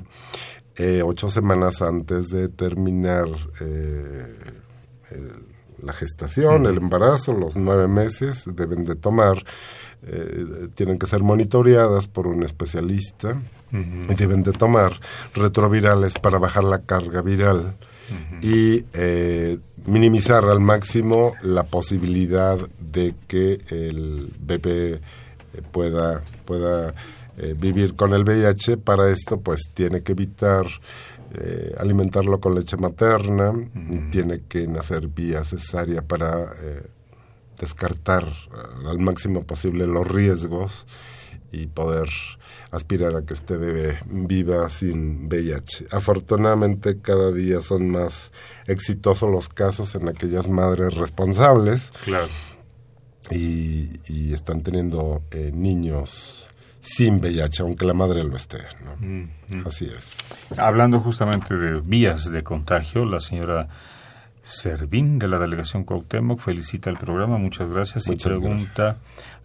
eh, 0.77 1.01
ocho 1.03 1.29
semanas 1.29 1.81
antes 1.81 2.27
de 2.27 2.47
terminar 2.47 3.27
eh, 3.59 4.37
la 5.81 5.93
gestación, 5.93 6.67
el 6.67 6.77
embarazo, 6.77 7.33
los 7.33 7.57
nueve 7.57 7.87
meses, 7.87 8.45
deben 8.53 8.83
de 8.83 8.95
tomar, 8.95 9.43
tienen 10.75 10.99
que 10.99 11.07
ser 11.07 11.23
monitoreadas 11.23 12.07
por 12.07 12.27
un 12.27 12.43
especialista 12.43 13.39
y 13.71 14.13
deben 14.13 14.43
de 14.43 14.51
tomar 14.51 14.99
retrovirales 15.33 16.13
para 16.15 16.37
bajar 16.37 16.63
la 16.63 16.81
carga 16.81 17.21
viral. 17.21 17.75
Y 18.41 18.85
eh, 18.93 19.57
minimizar 19.85 20.45
al 20.45 20.59
máximo 20.59 21.33
la 21.41 21.63
posibilidad 21.63 22.57
de 22.79 23.15
que 23.27 23.59
el 23.69 24.33
bebé 24.39 24.93
eh, 24.93 24.99
pueda, 25.71 26.21
pueda 26.45 26.93
eh, 27.37 27.55
vivir 27.57 27.95
con 27.95 28.13
el 28.13 28.23
VIH. 28.23 28.77
Para 28.77 29.09
esto, 29.09 29.39
pues 29.39 29.61
tiene 29.73 30.01
que 30.01 30.13
evitar 30.13 30.65
alimentarlo 31.79 32.39
con 32.39 32.55
leche 32.55 32.77
materna, 32.77 33.51
tiene 34.09 34.43
que 34.47 34.67
nacer 34.67 35.09
vía 35.09 35.43
cesárea 35.43 36.01
para 36.01 36.53
descartar 37.59 38.25
al 38.85 38.99
máximo 38.99 39.43
posible 39.43 39.85
los 39.85 40.07
riesgos 40.07 40.85
y 41.51 41.67
poder 41.67 42.09
aspirar 42.71 43.15
a 43.15 43.25
que 43.25 43.33
este 43.33 43.57
bebé 43.57 43.99
viva 44.05 44.69
sin 44.69 45.27
VIH. 45.27 45.87
Afortunadamente 45.91 46.99
cada 47.01 47.31
día 47.31 47.61
son 47.61 47.89
más 47.89 48.31
exitosos 48.67 49.29
los 49.29 49.49
casos 49.49 49.95
en 49.95 50.07
aquellas 50.09 50.47
madres 50.47 50.93
responsables. 50.95 51.91
Claro. 52.03 52.27
Y, 53.31 54.33
están 54.33 54.61
teniendo 54.61 55.23
eh, 55.31 55.51
niños 55.53 56.47
sin 56.81 57.19
VIH, 57.19 57.63
aunque 57.63 57.85
la 57.85 57.93
madre 57.93 58.23
lo 58.23 58.35
esté. 58.35 58.59
Mm, 58.99 59.21
mm. 59.21 59.65
Así 59.65 59.85
es. 59.85 60.59
Hablando 60.59 60.99
justamente 60.99 61.55
de 61.55 61.79
vías 61.79 62.31
de 62.31 62.43
contagio, 62.43 63.05
la 63.05 63.19
señora 63.19 63.67
Servín 64.45 65.17
de 65.17 65.27
la 65.27 65.39
delegación 65.39 65.85
Cuauhtémoc 65.85 66.39
felicita 66.39 66.91
el 66.91 66.97
programa, 66.97 67.37
muchas 67.37 67.67
gracias 67.67 68.07
y 68.09 68.15
pregunta, 68.15 68.97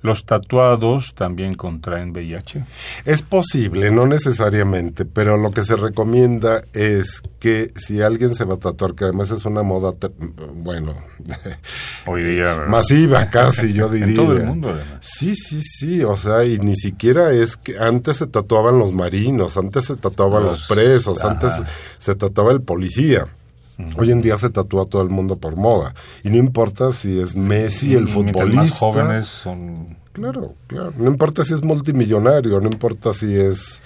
¿los 0.03 0.27
tatuados 0.27 1.15
también 1.15 1.55
contraen 1.55 2.11
VIH? 2.11 2.63
Es 3.07 3.23
posible, 3.23 3.91
no 3.91 4.07
necesariamente, 4.07 5.07
pero 5.07 5.39
lo 5.39 5.53
que 5.53 5.65
se 5.65 5.77
recomienda 5.77 6.61
es 6.75 7.23
que 7.39 7.73
si 7.77 8.03
alguien 8.03 8.35
se 8.35 8.45
va 8.45 8.57
a 8.57 8.59
tatuar, 8.59 8.95
que 8.95 9.05
además 9.05 9.31
es 9.31 9.47
una 9.47 9.63
moda, 9.63 9.95
bueno, 10.57 10.95
hoy 12.07 12.23
día 12.23 12.67
masiva 12.69 13.31
casi, 13.31 13.73
yo 13.73 13.89
diría. 13.91 14.09
en 14.09 14.17
todo 14.17 14.37
el 14.37 14.45
mundo 14.45 14.69
además. 14.69 14.99
Sí, 15.01 15.35
sí, 15.35 15.63
sí, 15.63 16.05
o 16.05 16.19
sea, 16.19 16.45
y 16.45 16.59
ni 16.59 16.75
siquiera 16.75 17.33
es 17.33 17.57
que 17.57 17.79
antes 17.79 18.19
se 18.19 18.27
tatuaban 18.27 18.79
los 18.79 18.93
marinos, 18.93 19.57
antes 19.57 19.87
se 19.87 19.97
tatuaban 19.97 20.45
los, 20.45 20.69
presos, 20.69 21.25
antes 21.25 21.55
se 21.97 22.15
tatuaba 22.15 22.53
el 22.53 22.61
policía. 22.61 23.27
Hoy 23.97 24.11
en 24.11 24.21
día 24.21 24.37
se 24.39 24.51
tatúa 24.51 24.87
todo 24.87 25.03
el 25.03 25.09
mundo 25.09 25.37
por 25.37 25.57
moda. 25.57 25.95
Y 26.25 26.31
no 26.31 26.37
importa 26.37 26.93
si 26.93 27.21
es 27.21 27.37
Messi, 27.37 27.95
el 27.95 28.09
futbolista. 28.09 28.63
Más 28.63 28.71
jóvenes 28.71 29.27
son. 29.27 29.97
Claro, 30.13 30.55
claro. 30.67 30.93
No 30.97 31.09
importa 31.09 31.45
si 31.45 31.55
es 31.55 31.63
multimillonario, 31.63 32.61
no 32.61 32.67
importa 32.67 33.15
si 33.15 33.37
es 33.37 33.81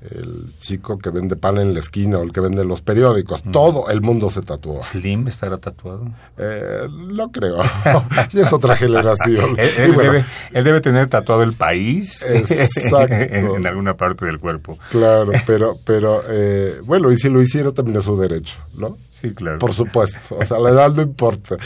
el 0.00 0.54
chico 0.58 0.98
que 0.98 1.10
vende 1.10 1.36
pan 1.36 1.58
en 1.58 1.74
la 1.74 1.80
esquina 1.80 2.18
o 2.18 2.22
el 2.22 2.32
que 2.32 2.40
vende 2.40 2.64
los 2.64 2.80
periódicos. 2.80 3.42
Todo 3.52 3.90
el 3.90 4.00
mundo 4.00 4.30
se 4.30 4.40
tatuó. 4.40 4.82
¿Slim 4.82 5.28
estará 5.28 5.58
tatuado? 5.58 6.10
Eh, 6.38 6.88
no 6.88 7.30
creo. 7.30 7.58
y 8.32 8.40
es 8.40 8.52
otra 8.52 8.76
generación. 8.76 9.56
él, 9.58 9.94
debe, 9.94 10.24
él, 10.52 10.64
debe, 10.64 10.80
tener 10.80 11.06
tatuado 11.08 11.42
el 11.42 11.52
país 11.52 12.24
en, 12.26 13.66
alguna 13.66 13.96
parte 13.96 14.24
del 14.24 14.38
cuerpo. 14.38 14.78
Claro, 14.90 15.32
pero, 15.46 15.76
pero 15.84 16.22
eh, 16.28 16.80
bueno, 16.84 17.12
y 17.12 17.16
si 17.16 17.28
lo 17.28 17.42
hiciera 17.42 17.72
también 17.72 17.98
es 17.98 18.04
su 18.04 18.18
derecho, 18.18 18.56
¿no? 18.78 18.96
Sí, 19.20 19.34
claro. 19.34 19.58
Por 19.58 19.74
supuesto. 19.74 20.36
O 20.36 20.44
sea, 20.44 20.58
la 20.58 20.70
edad 20.70 20.94
no 20.94 21.02
importa. 21.02 21.56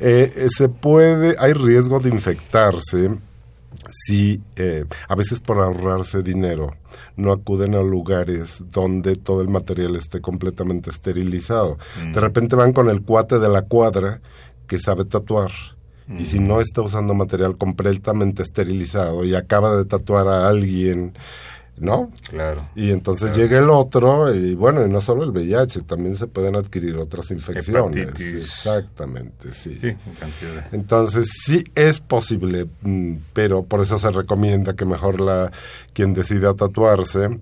Eh, 0.00 0.32
eh, 0.34 0.46
se 0.48 0.68
puede, 0.68 1.36
hay 1.38 1.52
riesgo 1.52 2.00
de 2.00 2.08
infectarse 2.08 3.10
si 3.90 4.40
eh, 4.56 4.84
a 5.08 5.14
veces 5.14 5.40
por 5.40 5.58
ahorrarse 5.58 6.22
dinero 6.22 6.74
no 7.16 7.32
acuden 7.32 7.74
a 7.74 7.82
lugares 7.82 8.64
donde 8.70 9.16
todo 9.16 9.42
el 9.42 9.48
material 9.48 9.96
esté 9.96 10.20
completamente 10.20 10.90
esterilizado. 10.90 11.76
De 12.02 12.08
mm. 12.08 12.14
repente 12.14 12.56
van 12.56 12.72
con 12.72 12.88
el 12.88 13.02
cuate 13.02 13.38
de 13.38 13.48
la 13.48 13.62
cuadra 13.62 14.20
que 14.66 14.78
sabe 14.78 15.04
tatuar. 15.04 15.50
Y 16.18 16.24
si 16.24 16.40
mm. 16.40 16.48
no 16.48 16.60
está 16.60 16.82
usando 16.82 17.14
material 17.14 17.56
completamente 17.56 18.42
esterilizado 18.42 19.24
y 19.24 19.34
acaba 19.34 19.76
de 19.76 19.84
tatuar 19.84 20.28
a 20.28 20.48
alguien 20.48 21.14
¿no? 21.78 22.10
Claro. 22.28 22.62
Y 22.74 22.90
entonces 22.90 23.36
llega 23.36 23.58
el 23.58 23.70
otro 23.70 24.34
y 24.34 24.54
bueno, 24.54 24.84
y 24.84 24.88
no 24.88 25.00
solo 25.00 25.24
el 25.24 25.30
VIH, 25.30 25.82
también 25.82 26.16
se 26.16 26.26
pueden 26.26 26.56
adquirir 26.56 26.96
otras 26.96 27.30
infecciones. 27.30 28.20
Exactamente, 28.20 29.52
sí. 29.54 29.76
sí 29.80 29.96
entonces 30.72 31.28
sí 31.44 31.64
es 31.74 32.00
posible, 32.00 32.66
mm, 32.82 33.14
pero 33.32 33.62
por 33.62 33.80
eso 33.80 33.98
se 33.98 34.10
recomienda 34.10 34.74
que 34.74 34.84
mejor 34.84 35.20
la 35.20 35.50
quien 35.92 36.14
decida 36.14 36.54
tatuarse 36.54 37.40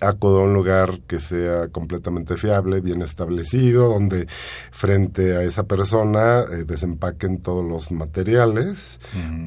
acudo 0.00 0.40
a 0.40 0.44
un 0.44 0.54
lugar 0.54 1.00
que 1.06 1.20
sea 1.20 1.68
completamente 1.68 2.36
fiable, 2.36 2.80
bien 2.80 3.02
establecido, 3.02 3.88
donde 3.88 4.26
frente 4.70 5.36
a 5.36 5.42
esa 5.42 5.64
persona 5.64 6.40
eh, 6.40 6.64
desempaquen 6.66 7.42
todos 7.42 7.64
los 7.64 7.90
materiales 7.90 9.00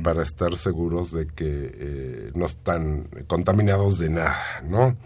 para 0.03 0.23
estar 0.23 0.55
seguros 0.55 1.11
de 1.11 1.27
que 1.27 1.71
eh, 1.73 2.31
no 2.35 2.45
están 2.45 3.07
contaminados 3.27 3.97
de 3.97 4.09
nada, 4.09 4.61
¿no? 4.63 4.97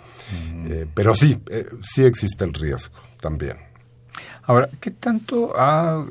Eh, 0.68 0.86
pero 0.94 1.16
sí, 1.16 1.42
sí 1.82 2.04
existe 2.04 2.46
el 2.46 2.54
riesgo 2.54 2.96
también. 3.20 3.58
Ahora, 4.44 4.70
¿qué 4.80 4.92
tanto 4.92 5.54
ha, 5.56 6.06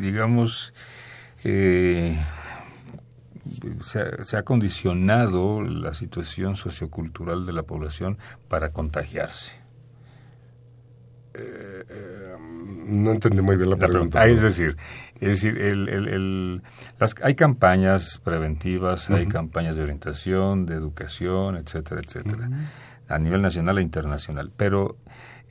digamos, 0.00 0.72
se 3.82 4.36
ha, 4.36 4.42
condicionado 4.42 5.62
la 5.62 5.94
situación 5.94 6.56
sociocultural 6.56 7.46
de 7.46 7.52
la 7.52 7.62
población 7.62 8.18
para 8.48 8.70
contagiarse. 8.70 9.60
Eh, 11.34 11.84
eh, 11.88 12.36
no 12.86 13.12
entendí 13.12 13.40
muy 13.40 13.56
bien 13.56 13.70
la, 13.70 13.76
pregunta. 13.76 14.26
es 14.26 14.42
decir, 14.42 14.76
es 15.20 15.42
decir 15.42 15.58
el, 15.60 16.62
las, 16.98 17.14
hay 17.22 17.34
campañas 17.34 18.20
preventivas, 18.22 19.10
hay 19.10 19.26
campañas 19.26 19.76
de 19.76 19.82
orientación, 19.82 20.66
de 20.66 20.74
educación, 20.74 21.56
etcétera, 21.56 22.00
etcétera, 22.04 22.48
a 23.08 23.18
nivel 23.18 23.42
nacional 23.42 23.78
e 23.78 23.82
internacional. 23.82 24.50
Pero, 24.56 24.96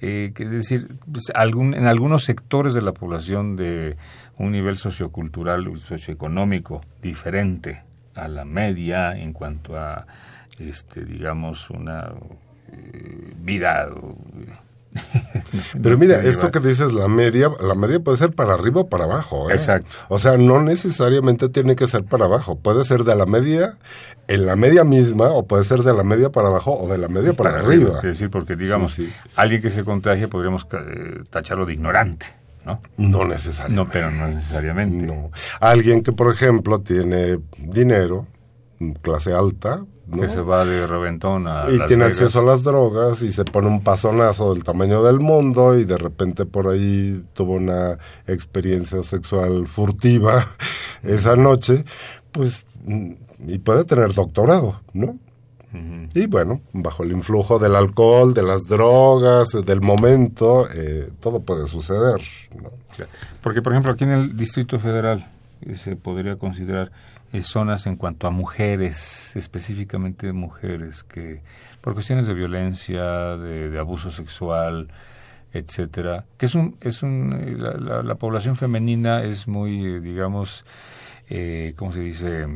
eh, 0.02 0.34
es 0.38 0.50
decir, 0.50 0.88
pues, 1.12 1.32
algún, 1.34 1.74
en 1.74 1.86
algunos 1.86 2.26
sectores 2.26 2.74
de 2.74 2.82
la 2.82 2.94
población 2.94 3.56
de 3.56 3.96
un 4.40 4.52
nivel 4.54 4.78
sociocultural, 4.78 5.78
socioeconómico 5.78 6.82
diferente 7.02 7.84
a 8.16 8.28
la 8.28 8.46
media 8.46 9.18
en 9.18 9.34
cuanto 9.34 9.78
a, 9.78 10.08
este, 10.58 11.06
digamos, 11.06 11.70
una 11.70 12.12
eh, 12.72 13.34
vida. 13.38 13.90
Pero 15.84 15.98
mira, 15.98 16.18
esto 16.22 16.52
que 16.52 16.60
dices, 16.60 16.94
la 16.94 17.08
media, 17.08 17.50
la 17.62 17.76
media 17.76 18.00
puede 18.00 18.18
ser 18.18 18.32
para 18.32 18.54
arriba 18.54 18.82
o 18.82 18.90
para 18.90 19.04
abajo. 19.04 19.50
¿eh? 19.50 19.54
Exacto. 19.54 19.92
O 20.08 20.20
sea, 20.20 20.38
no 20.38 20.62
necesariamente 20.62 21.50
tiene 21.50 21.76
que 21.76 21.88
ser 21.88 22.06
para 22.06 22.26
abajo. 22.26 22.58
Puede 22.58 22.86
ser 22.86 23.04
de 23.04 23.16
la 23.16 23.26
media, 23.26 23.78
en 24.28 24.46
la 24.46 24.56
media 24.56 24.86
misma, 24.86 25.30
o 25.30 25.46
puede 25.46 25.66
ser 25.66 25.84
de 25.84 25.94
la 25.94 26.04
media 26.04 26.32
para 26.32 26.48
abajo 26.48 26.80
o 26.80 26.88
de 26.88 26.98
la 26.98 27.10
media 27.10 27.34
para, 27.34 27.60
arriba. 27.60 27.98
Es 27.98 28.04
decir, 28.04 28.30
porque 28.30 28.56
digamos, 28.56 29.00
alguien 29.36 29.62
que 29.62 29.70
se 29.70 29.84
contagie 29.84 30.30
podríamos 30.30 30.66
eh, 30.72 31.24
tacharlo 31.30 31.66
de 31.66 31.74
ignorante. 31.74 32.39
¿No? 32.70 32.82
No 32.98 33.26
necesariamente. 33.26 33.76
No, 33.76 33.90
pero 33.90 34.12
no 34.12 34.28
necesariamente. 34.28 35.06
No. 35.06 35.32
Alguien 35.60 36.04
que, 36.04 36.12
por 36.12 36.32
ejemplo, 36.32 36.82
tiene 36.82 37.40
dinero, 37.58 38.28
clase 39.02 39.34
alta, 39.34 39.84
que 40.18 40.28
se 40.28 40.42
va 40.42 40.66
de 40.66 40.88
reventón 40.88 41.48
a 41.48 41.70
y 41.70 41.80
tiene 41.86 42.06
acceso 42.06 42.40
a 42.40 42.44
las 42.44 42.64
drogas 42.64 43.22
y 43.22 43.32
se 43.32 43.46
pone 43.46 43.68
un 43.68 43.84
pasonazo 43.84 44.54
del 44.54 44.64
tamaño 44.64 45.04
del 45.04 45.20
mundo 45.20 45.78
y 45.78 45.86
de 45.86 45.98
repente 45.98 46.46
por 46.46 46.68
ahí 46.68 47.24
tuvo 47.34 47.54
una 47.54 47.98
experiencia 48.26 49.04
sexual 49.04 49.68
furtiva 49.68 50.48
esa 51.04 51.36
noche, 51.36 51.86
pues 52.32 52.66
y 53.48 53.60
puede 53.60 53.86
tener 53.86 54.14
doctorado, 54.14 54.82
¿no? 54.94 55.18
Y 55.72 56.26
bueno, 56.26 56.62
bajo 56.74 57.04
el 57.04 57.12
influjo 57.12 57.60
del 57.60 57.76
alcohol, 57.76 58.34
de 58.34 58.42
las 58.42 58.68
drogas, 58.68 59.50
del 59.50 59.82
momento, 59.82 60.68
eh, 60.74 61.10
todo 61.20 61.42
puede 61.42 61.68
suceder. 61.68 62.22
Porque, 63.42 63.62
por 63.62 63.74
ejemplo, 63.74 63.92
aquí 63.92 64.04
en 64.04 64.12
el 64.12 64.36
Distrito 64.36 64.80
Federal 64.80 65.26
eh, 65.62 65.76
se 65.76 65.96
podría 65.96 66.38
considerar 66.38 66.92
eh, 67.34 67.42
zonas 67.42 67.86
en 67.86 67.98
cuanto 67.98 68.26
a 68.26 68.32
mujeres, 68.32 69.36
específicamente 69.36 70.34
mujeres, 70.34 71.04
que 71.04 71.42
por 71.82 71.94
cuestiones 71.94 72.26
de 72.26 72.34
violencia, 72.34 73.38
de, 73.38 73.78
abuso 73.78 74.10
sexual, 74.10 74.90
etcétera, 75.54 76.26
que 76.38 76.48
es 76.48 76.56
un, 76.56 76.76
es 76.82 77.04
un, 77.04 77.58
la, 77.60 78.16
población 78.16 78.56
femenina 78.56 79.24
es 79.24 79.48
muy, 79.48 80.00
digamos, 80.00 80.66
¿cómo 81.78 81.94
se 81.94 82.00
dice? 82.02 82.48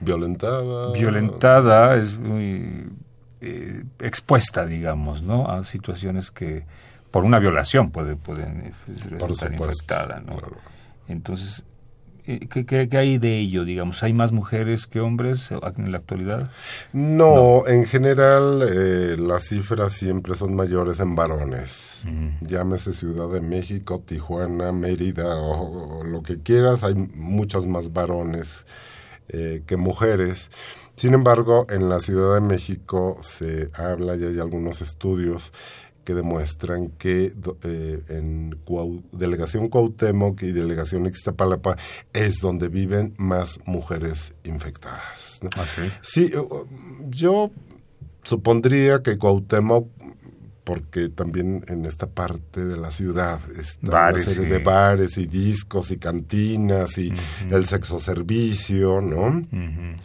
Violentada. 0.00 0.92
Violentada, 0.92 1.96
es 1.96 2.16
muy 2.16 2.86
eh, 3.40 3.84
expuesta, 4.00 4.66
digamos, 4.66 5.22
¿no? 5.22 5.48
A 5.48 5.64
situaciones 5.64 6.32
que 6.32 6.64
por 7.12 7.24
una 7.24 7.38
violación 7.38 7.92
puede, 7.92 8.16
pueden 8.16 8.66
eh, 8.66 8.72
resultar 9.10 9.52
infectada, 9.52 10.20
¿no? 10.20 10.38
Entonces, 11.06 11.64
eh, 12.26 12.48
¿Qué, 12.48 12.66
qué, 12.66 12.98
hay 12.98 13.18
de 13.18 13.38
ello, 13.38 13.64
digamos? 13.64 14.02
¿Hay 14.02 14.12
más 14.12 14.32
mujeres 14.32 14.88
que 14.88 15.00
hombres 15.00 15.50
en 15.50 15.92
la 15.92 15.98
actualidad? 15.98 16.50
No, 16.92 17.66
en 17.66 17.86
general 17.86 19.26
las 19.26 19.44
cifras 19.44 19.92
siempre 19.92 20.34
son 20.34 20.54
mayores 20.54 21.00
en 21.00 21.14
varones. 21.14 22.04
Llámese 22.42 22.92
Ciudad 22.92 23.30
de 23.30 23.40
México, 23.40 24.02
Tijuana, 24.04 24.72
Mérida 24.72 25.36
o, 25.36 26.04
lo 26.04 26.22
que 26.22 26.42
quieras, 26.42 26.82
hay 26.82 26.94
muchos 26.94 27.66
más 27.66 27.92
varones 27.92 28.66
eh, 29.28 29.62
que 29.66 29.76
mujeres. 29.76 30.50
Sin 30.96 31.14
embargo, 31.14 31.66
en 31.70 31.88
la 31.88 32.00
Ciudad 32.00 32.34
de 32.34 32.40
México 32.40 33.18
se 33.22 33.70
habla 33.74 34.16
y 34.16 34.24
hay 34.24 34.40
algunos 34.40 34.80
estudios 34.80 35.52
que 36.08 36.14
demuestran 36.14 36.88
que 36.88 37.34
eh, 37.64 38.02
en 38.08 38.58
Delegación 39.12 39.68
Cuauhtémoc 39.68 40.42
y 40.42 40.52
Delegación 40.52 41.04
Ixtapalapa 41.04 41.76
es 42.14 42.40
donde 42.40 42.68
viven 42.68 43.14
más 43.18 43.60
mujeres 43.66 44.32
infectadas. 44.42 45.40
¿Ah, 45.54 45.66
sí? 45.66 45.82
sí, 46.00 46.32
yo 47.10 47.50
supondría 48.22 49.02
que 49.02 49.18
Cuauhtémoc 49.18 49.88
porque 50.68 51.08
también 51.08 51.64
en 51.68 51.86
esta 51.86 52.06
parte 52.06 52.62
de 52.62 52.76
la 52.76 52.90
ciudad 52.90 53.40
está 53.58 54.10
una 54.10 54.22
serie 54.22 54.46
de 54.50 54.58
bares 54.58 55.16
y 55.16 55.24
discos 55.24 55.90
y 55.90 55.96
cantinas 55.96 56.98
y 56.98 57.10
el 57.50 57.64
sexo 57.64 57.98
servicio, 57.98 59.00
¿no? 59.00 59.46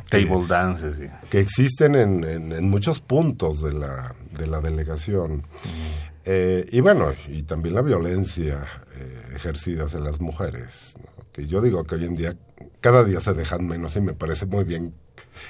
Table 0.08 0.48
dances. 0.48 1.12
Que 1.30 1.42
existen 1.42 1.96
en, 1.96 2.24
en, 2.24 2.70
muchos 2.70 3.02
puntos 3.02 3.62
de 3.62 3.74
la, 3.74 4.16
de 4.32 4.48
la 4.48 4.62
delegación. 4.62 5.44
Eh, 6.24 6.66
y 6.72 6.80
bueno, 6.80 7.12
y 7.28 7.44
también 7.44 7.76
la 7.76 7.82
violencia 7.82 8.64
eh, 8.96 9.34
ejercida 9.36 9.88
hacia 9.88 10.00
las 10.00 10.22
mujeres, 10.22 10.96
que 11.34 11.46
yo 11.46 11.62
digo 11.62 11.84
que 11.84 11.96
hoy 11.96 12.06
en 12.06 12.16
día 12.16 12.38
cada 12.80 13.04
día 13.04 13.20
se 13.20 13.34
dejan 13.34 13.68
menos 13.68 13.98
y 13.98 14.02
me 14.02 14.14
parece 14.14 14.46
muy 14.46 14.64
bien 14.64 14.94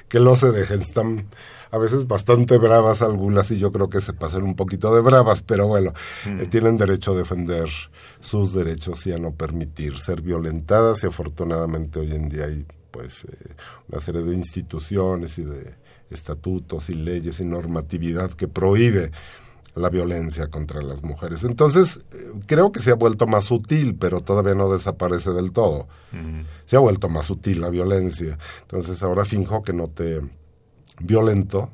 que 0.07 0.20
lo 0.20 0.36
se 0.36 0.51
dejen. 0.51 0.82
Están 0.82 1.28
a 1.74 1.80
veces 1.80 2.07
bastante 2.07 2.59
bravas 2.59 3.01
algunas 3.01 3.49
y 3.49 3.57
yo 3.57 3.71
creo 3.71 3.89
que 3.89 3.99
se 3.99 4.13
pasan 4.13 4.43
un 4.43 4.55
poquito 4.55 4.93
de 4.93 5.01
bravas, 5.01 5.41
pero 5.41 5.67
bueno, 5.67 5.91
mm. 6.24 6.41
eh, 6.41 6.45
tienen 6.45 6.78
derecho 6.78 7.13
a 7.13 7.17
defender 7.17 7.67
sus 8.19 8.53
derechos 8.53 9.07
y 9.07 9.11
a 9.11 9.17
no 9.17 9.32
permitir 9.32 9.97
ser 9.97 10.21
violentadas 10.21 11.03
y 11.03 11.07
afortunadamente 11.07 11.99
hoy 11.99 12.11
en 12.11 12.30
día 12.30 12.45
hay 12.45 12.63
pues 12.91 13.24
eh, 13.24 13.55
una 13.89 13.99
serie 13.99 14.21
de 14.21 14.36
instituciones 14.36 15.39
y 15.39 15.45
de 15.45 15.74
estatutos 16.11 16.91
y 16.91 16.93
leyes 16.93 17.39
y 17.39 17.45
normatividad 17.45 18.30
que 18.34 18.47
prohíbe 18.47 19.09
la 19.74 19.89
violencia 19.89 20.51
contra 20.51 20.80
las 20.80 21.01
mujeres. 21.03 21.43
Entonces, 21.43 22.05
eh, 22.13 22.34
creo 22.45 22.71
que 22.71 22.84
se 22.84 22.91
ha 22.91 22.95
vuelto 22.95 23.26
más 23.26 23.45
sutil, 23.45 23.95
pero 23.95 24.21
todavía 24.21 24.53
no 24.53 24.71
desaparece 24.71 25.32
del 25.32 25.51
todo. 25.51 25.88
Mm. 26.11 26.41
Se 26.65 26.76
ha 26.76 26.80
vuelto 26.80 27.09
más 27.09 27.26
sutil 27.26 27.61
la 27.61 27.71
violencia. 27.71 28.38
Entonces, 28.61 29.01
ahora 29.01 29.26
finjo 29.26 29.63
que 29.63 29.74
no 29.74 29.88
te 29.88 30.21
violento, 31.00 31.70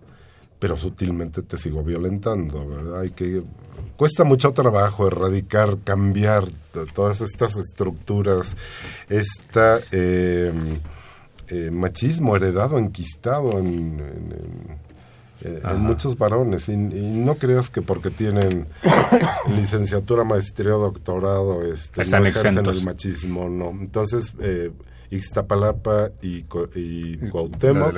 pero 0.60 0.78
sutilmente 0.78 1.42
te 1.42 1.58
sigo 1.58 1.84
violentando, 1.84 2.68
¿verdad? 2.68 3.02
Hay 3.02 3.10
que 3.12 3.44
cuesta 3.96 4.24
mucho 4.24 4.54
trabajo 4.54 5.08
erradicar, 5.08 5.78
cambiar 5.84 6.46
todas 6.94 7.22
estas 7.22 7.56
estructuras, 7.58 8.56
este 9.10 10.52
eh, 11.52 11.72
machismo 11.72 12.36
heredado, 12.36 12.78
enquistado 12.78 13.60
en, 13.60 14.80
en, 15.42 15.82
muchos 15.82 16.18
varones. 16.18 16.70
Y, 16.70 16.78
no 16.78 17.36
creas 17.36 17.70
que 17.70 17.82
porque 17.82 18.10
tienen 18.10 18.68
licenciatura, 19.50 20.24
maestría 20.24 20.74
doctorado, 20.74 21.62
este, 21.66 22.02
Están 22.04 22.24
no 22.24 22.72
el 22.72 22.84
machismo, 22.84 23.50
no. 23.50 23.72
Entonces, 23.72 24.34
eh, 24.40 24.72
Ixtapalapa 25.12 26.12
y, 26.22 26.46
y 26.76 27.18
Cuauhtémoc 27.30 27.96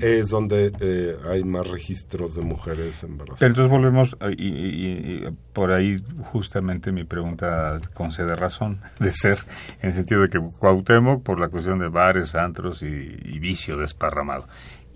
es 0.00 0.28
donde 0.28 0.72
eh, 0.80 1.16
hay 1.28 1.42
más 1.42 1.68
registros 1.68 2.34
de 2.34 2.42
mujeres 2.42 3.02
embarazadas. 3.02 3.42
Entonces 3.42 3.70
volvemos, 3.70 4.16
y, 4.36 5.24
por 5.52 5.72
ahí 5.72 6.02
justamente 6.32 6.92
mi 6.92 7.04
pregunta 7.04 7.78
concede 7.92 8.34
razón 8.34 8.80
de 9.00 9.10
ser, 9.12 9.38
en 9.82 9.88
el 9.90 9.94
sentido 9.94 10.22
de 10.22 10.28
que 10.28 10.40
Cuauhtémoc, 10.40 11.22
por 11.22 11.40
la 11.40 11.48
cuestión 11.48 11.78
de 11.80 11.88
bares, 11.88 12.34
antros 12.34 12.82
y, 12.82 12.86
y 12.86 13.38
vicio 13.38 13.76
desparramado, 13.76 14.46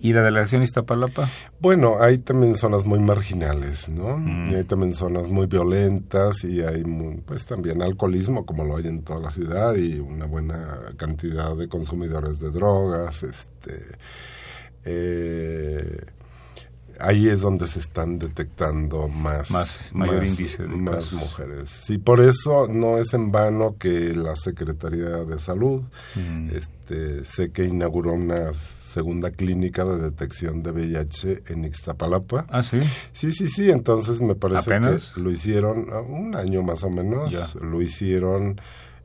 ¿Y 0.01 0.13
la 0.13 0.21
delegación 0.21 0.63
Iztapalapa? 0.63 1.29
Bueno, 1.59 1.97
hay 1.99 2.19
también 2.19 2.55
zonas 2.55 2.85
muy 2.85 2.99
marginales, 2.99 3.89
¿no? 3.89 4.17
Mm. 4.17 4.55
hay 4.55 4.63
también 4.63 4.93
zonas 4.93 5.27
muy 5.29 5.47
violentas 5.47 6.43
y 6.45 6.61
hay 6.61 6.83
pues 7.25 7.45
también 7.45 7.81
alcoholismo 7.81 8.45
como 8.45 8.63
lo 8.63 8.77
hay 8.77 8.87
en 8.87 9.03
toda 9.03 9.19
la 9.19 9.31
ciudad 9.31 9.75
y 9.75 9.99
una 9.99 10.25
buena 10.25 10.79
cantidad 10.95 11.55
de 11.55 11.67
consumidores 11.67 12.39
de 12.39 12.51
drogas, 12.51 13.23
este 13.23 13.83
eh, 14.85 16.05
ahí 16.99 17.27
es 17.27 17.41
donde 17.41 17.67
se 17.67 17.79
están 17.79 18.19
detectando 18.19 19.07
más, 19.07 19.51
más 19.51 19.91
mayor 19.93 20.25
índice 20.25 20.63
de 20.63 20.69
más 20.69 21.13
mujeres. 21.13 21.69
Sí, 21.69 21.97
por 21.97 22.21
eso 22.21 22.67
no 22.69 22.97
es 22.97 23.13
en 23.13 23.31
vano 23.31 23.75
que 23.77 24.13
la 24.15 24.35
Secretaría 24.35 25.25
de 25.25 25.39
Salud 25.39 25.83
mm. 26.15 26.49
este 26.55 27.25
sé 27.25 27.51
que 27.51 27.65
inauguró 27.65 28.13
unas 28.13 28.78
segunda 28.89 29.31
clínica 29.31 29.85
de 29.85 29.97
detección 29.97 30.63
de 30.63 30.71
VIH 30.71 31.43
en 31.47 31.65
Ixtapalapa. 31.65 32.45
Ah, 32.49 32.63
sí. 32.63 32.79
Sí, 33.13 33.31
sí, 33.31 33.47
sí. 33.47 33.69
Entonces 33.69 34.19
me 34.21 34.35
parece 34.35 34.79
que 34.79 35.21
lo 35.21 35.31
hicieron 35.31 35.87
ah, 35.91 36.01
un 36.01 36.35
año 36.35 36.63
más 36.63 36.83
o 36.83 36.89
menos. 36.89 37.55
Lo 37.55 37.81
hicieron 37.81 38.59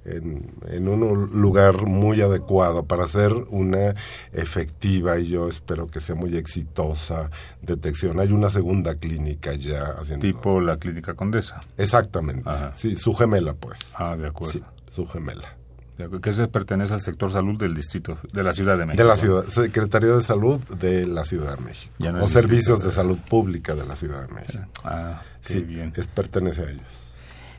en, 0.04 0.50
en, 0.68 0.88
un 0.88 1.30
lugar 1.40 1.86
muy 1.86 2.20
adecuado 2.20 2.84
para 2.84 3.04
hacer 3.04 3.32
una 3.50 3.94
efectiva 4.32 5.18
y 5.18 5.28
yo 5.28 5.48
espero 5.48 5.86
que 5.86 6.00
sea 6.00 6.14
muy 6.14 6.36
exitosa 6.36 7.30
detección. 7.62 8.20
Hay 8.20 8.32
una 8.32 8.50
segunda 8.50 8.96
clínica 8.96 9.54
ya 9.54 9.94
haciendo. 9.98 10.26
Tipo 10.26 10.60
la 10.60 10.78
clínica 10.78 11.14
Condesa. 11.14 11.60
Exactamente. 11.76 12.50
Sí, 12.74 12.96
su 12.96 13.14
gemela, 13.14 13.54
pues. 13.54 13.78
Ah, 13.94 14.16
de 14.16 14.28
acuerdo. 14.28 14.52
Sí, 14.52 14.62
su 14.90 15.06
gemela 15.06 15.56
que 15.96 16.32
se 16.32 16.48
pertenece 16.48 16.94
al 16.94 17.00
sector 17.00 17.30
salud 17.30 17.56
del 17.56 17.74
distrito 17.74 18.18
de 18.32 18.42
la 18.42 18.52
Ciudad 18.52 18.76
de 18.76 18.84
México. 18.84 19.02
De 19.02 19.08
la 19.08 19.16
ciudad, 19.16 19.44
Secretaría 19.44 20.10
de 20.10 20.22
Salud 20.22 20.60
de 20.80 21.06
la 21.06 21.24
Ciudad 21.24 21.56
de 21.56 21.64
México. 21.64 21.94
o 22.20 22.28
Servicios 22.28 22.82
de 22.82 22.90
Salud 22.90 23.18
Pública 23.30 23.74
de 23.74 23.86
la 23.86 23.94
Ciudad 23.94 24.26
de 24.26 24.34
México. 24.34 24.64
Ah, 24.82 25.22
sí, 25.40 25.60
bien. 25.60 25.92
Es, 25.94 26.08
pertenece 26.08 26.62
a 26.62 26.70
ellos. 26.70 27.12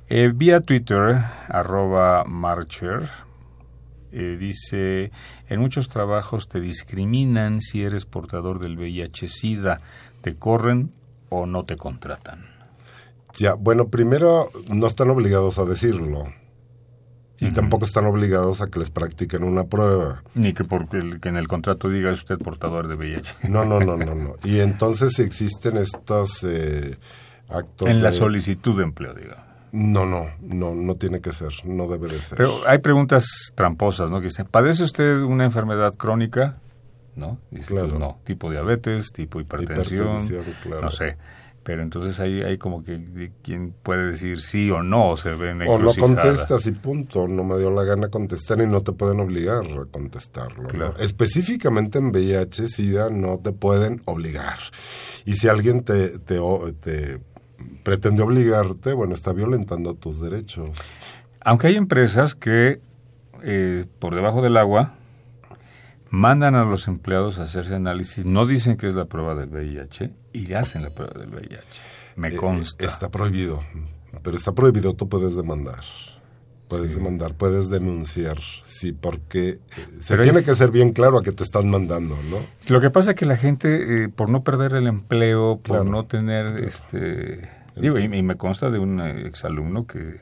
Eh, 0.10 0.32
vía 0.36 0.60
Twitter, 0.60 1.18
arroba 1.48 2.26
Marcher, 2.26 3.10
eh, 4.12 4.38
dice, 4.38 5.12
en 5.48 5.60
muchos 5.60 5.88
trabajos 5.88 6.50
te 6.50 6.60
discriminan 6.60 7.62
si 7.62 7.84
eres 7.84 8.06
portador 8.06 8.60
del 8.60 8.78
VIH-Sida, 8.78 9.82
te 10.22 10.36
corren 10.36 10.92
o 11.30 11.46
no 11.46 11.64
te 11.64 11.78
contratan. 11.78 12.46
Ya, 13.34 13.54
bueno, 13.54 13.88
primero 13.88 14.50
no 14.70 14.88
están 14.88 15.10
obligados 15.10 15.58
a 15.58 15.66
decirlo 15.66 16.26
y 17.40 17.52
tampoco 17.52 17.86
están 17.86 18.06
obligados 18.06 18.62
a 18.62 18.68
que 18.68 18.80
les 18.80 18.90
practiquen 18.90 19.44
una 19.44 19.66
prueba. 19.66 20.24
Ni 20.36 20.54
que 20.54 20.64
porque 20.64 21.20
que 21.22 21.30
en 21.30 21.36
el 21.36 21.48
contrato 21.48 21.90
diga 21.90 22.12
es 22.12 22.20
usted 22.20 22.38
portador 22.38 22.88
de 22.88 22.96
VIH. 22.96 23.36
No, 23.50 23.66
no, 23.66 23.80
no, 23.80 23.98
no, 23.98 24.16
no. 24.16 24.36
Y 24.44 24.60
entonces 24.60 25.20
existen 25.20 25.78
estos 25.78 26.44
eh, 26.44 26.98
actos... 27.50 27.90
En 27.90 28.02
la 28.02 28.12
solicitud 28.12 28.78
de 28.78 28.84
empleo, 28.84 29.14
diga. 29.14 29.44
No, 29.72 30.06
no, 30.06 30.30
no, 30.40 30.74
no 30.74 30.96
tiene 30.96 31.20
que 31.20 31.34
ser, 31.34 31.52
no 31.66 31.88
debe 31.88 32.08
de 32.08 32.22
ser. 32.22 32.38
Pero 32.38 32.62
hay 32.66 32.78
preguntas 32.78 33.52
tramposas, 33.56 34.10
¿no? 34.10 34.22
Que 34.22 34.28
dicen, 34.28 34.48
¿padece 34.50 34.84
usted 34.84 35.22
una 35.22 35.44
enfermedad 35.44 35.94
crónica? 35.96 36.56
¿No? 37.18 37.40
Dice, 37.52 37.74
pues 37.74 37.84
claro. 37.84 38.00
no, 38.00 38.20
tipo 38.24 38.50
diabetes, 38.50 39.12
tipo 39.12 39.42
hipertensión, 39.42 40.24
hipertensión 40.24 40.82
no 40.82 40.92
sé 40.92 41.18
pero 41.66 41.82
entonces 41.82 42.20
ahí 42.20 42.44
hay 42.44 42.60
como 42.60 42.84
que 42.84 43.32
quien 43.42 43.74
puede 43.82 44.12
decir 44.12 44.40
sí 44.40 44.70
o 44.70 44.84
no 44.84 45.18
se 45.18 45.34
ven 45.34 45.64
o 45.64 45.80
no 45.80 45.96
contestas 45.96 46.68
y 46.68 46.72
punto 46.72 47.28
no 47.28 47.44
me 47.44 47.58
dio 47.58 47.72
la 47.72 47.84
gana 47.84 48.10
contestar 48.10 48.62
y 48.62 48.68
no 48.68 48.82
te 48.82 48.92
pueden 48.92 49.20
obligar 49.20 49.66
a 49.66 49.86
contestarlo 49.92 50.94
específicamente 51.00 51.98
en 51.98 52.12
VIH 52.12 52.70
SIDA 52.70 53.10
no 53.10 53.40
te 53.40 53.52
pueden 53.52 54.04
obligar. 54.06 54.60
Y 55.26 55.34
si 55.34 55.48
alguien 55.48 55.84
te, 55.84 56.20
te, 56.20 56.40
te 56.82 57.20
pretende 57.82 58.22
obligarte 58.22 58.94
bueno 58.94 59.16
está 59.16 59.34
violentando 59.34 59.96
tus 59.96 60.22
derechos. 60.22 60.70
Aunque 61.42 61.68
hay 61.68 61.78
empresas 61.78 62.36
que 62.36 62.80
eh, 63.42 63.86
por 63.98 64.14
debajo 64.14 64.44
del 64.44 64.58
agua 64.58 64.94
mandan 66.10 66.56
a 66.56 66.66
los 66.66 66.88
empleados 66.88 67.40
a 67.40 67.44
hacerse 67.44 67.76
análisis, 67.76 68.26
no 68.26 68.46
dicen 68.46 68.78
que 68.78 68.88
es 68.88 68.96
la 68.96 69.06
prueba 69.06 69.36
del 69.36 69.50
VIH 69.50 70.12
y 70.34 70.46
le 70.46 70.56
hacen 70.56 70.84
la 70.84 70.90
prueba 70.90 71.20
del 71.20 71.30
VIH. 71.30 71.82
Me 72.16 72.30
eh, 72.30 72.36
consta. 72.36 72.86
está 72.86 73.10
prohibido, 73.10 73.64
pero 74.24 74.38
está 74.38 74.54
prohibido, 74.54 74.94
tú 74.94 75.10
puedes 75.10 75.36
demandar. 75.36 75.84
Puedes 76.68 76.96
demandar, 76.96 77.36
puedes 77.36 77.70
denunciar, 77.70 78.40
sí, 78.64 78.92
porque 78.92 79.50
eh, 79.50 79.60
se 80.02 80.18
tiene 80.18 80.44
que 80.44 80.56
ser 80.56 80.72
bien 80.72 80.94
claro 80.94 81.20
a 81.20 81.22
qué 81.22 81.32
te 81.32 81.44
están 81.44 81.70
mandando, 81.70 82.18
¿no? 82.28 82.40
Lo 82.70 82.82
que 82.82 82.90
pasa 82.90 83.12
es 83.12 83.18
que 83.18 83.28
la 83.28 83.38
gente, 83.38 84.06
eh, 84.06 84.10
por 84.10 84.30
no 84.30 84.44
perder 84.44 84.74
el 84.74 84.88
empleo, 84.88 85.60
por 85.60 85.86
no 85.86 86.06
tener, 86.08 86.64
este, 86.64 87.48
digo, 87.76 88.00
y, 88.00 88.06
y, 88.06 88.24
me 88.24 88.36
consta 88.36 88.72
de 88.72 88.80
un 88.80 89.00
exalumno 89.00 89.86
que 89.86 90.22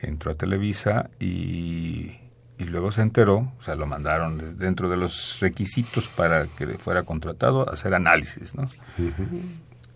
entró 0.00 0.30
a 0.30 0.34
Televisa 0.36 1.10
y 1.18 2.19
y 2.60 2.64
luego 2.64 2.92
se 2.92 3.00
enteró, 3.00 3.52
o 3.58 3.62
sea, 3.62 3.74
lo 3.74 3.86
mandaron 3.86 4.58
dentro 4.58 4.90
de 4.90 4.98
los 4.98 5.38
requisitos 5.40 6.08
para 6.08 6.46
que 6.46 6.66
fuera 6.66 7.04
contratado 7.04 7.66
a 7.66 7.72
hacer 7.72 7.94
análisis, 7.94 8.54
¿no? 8.54 8.68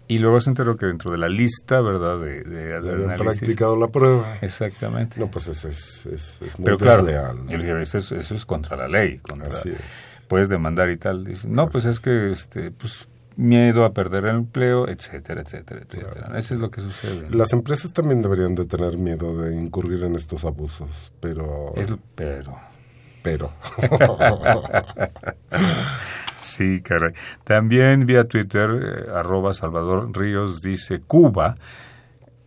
Y 0.09 0.19
luego 0.19 0.41
se 0.41 0.49
enteró 0.49 0.77
que 0.77 0.87
dentro 0.87 1.11
de 1.11 1.19
la 1.19 1.29
lista, 1.29 1.83
¿verdad? 1.83 2.19
De, 2.19 2.43
de, 2.43 3.17
practicado 3.19 3.77
la 3.77 3.89
prueba. 3.89 4.39
Exactamente. 4.41 5.21
No, 5.21 5.31
pues 5.31 5.47
eso 5.49 5.69
es, 5.69 6.07
es, 6.07 6.41
muy 6.59 6.65
Pero 6.65 6.79
claro, 6.79 7.07
eso, 7.81 7.99
es, 7.99 8.13
eso 8.13 8.35
es 8.35 8.47
contra 8.47 8.77
la 8.77 8.89
ley. 8.89 9.19
Contra, 9.19 9.49
Así 9.49 9.69
es. 9.69 10.23
Puedes 10.27 10.49
demandar 10.49 10.91
y 10.91 10.97
tal. 10.97 11.37
no, 11.47 11.69
pues 11.69 11.85
es 11.85 12.01
que 12.01 12.33
este, 12.33 12.71
pues 12.71 13.07
miedo 13.37 13.85
a 13.85 13.93
perder 13.93 14.27
el 14.27 14.37
empleo, 14.37 14.89
etcétera, 14.89 15.43
etcétera, 15.43 15.83
etcétera. 15.83 16.39
Eso 16.39 16.55
es 16.55 16.61
lo 16.61 16.71
que 16.71 16.81
sucede. 16.81 17.29
Las 17.31 17.53
empresas 17.53 17.93
también 17.93 18.21
deberían 18.21 18.55
de 18.55 18.65
tener 18.65 18.97
miedo 18.97 19.37
de 19.37 19.55
incurrir 19.55 20.05
en 20.05 20.15
estos 20.15 20.45
abusos, 20.45 21.13
pero... 21.21 21.75
Es, 21.77 21.95
pero... 22.15 22.57
Pero... 23.23 23.53
sí, 26.37 26.83
caray. 26.83 27.15
También 27.43 28.05
vía 28.05 28.25
Twitter, 28.25 28.71
eh, 28.71 29.11
arroba 29.15 29.55
Salvador 29.55 30.15
Ríos 30.15 30.61
dice, 30.61 31.01
Cuba 31.01 31.57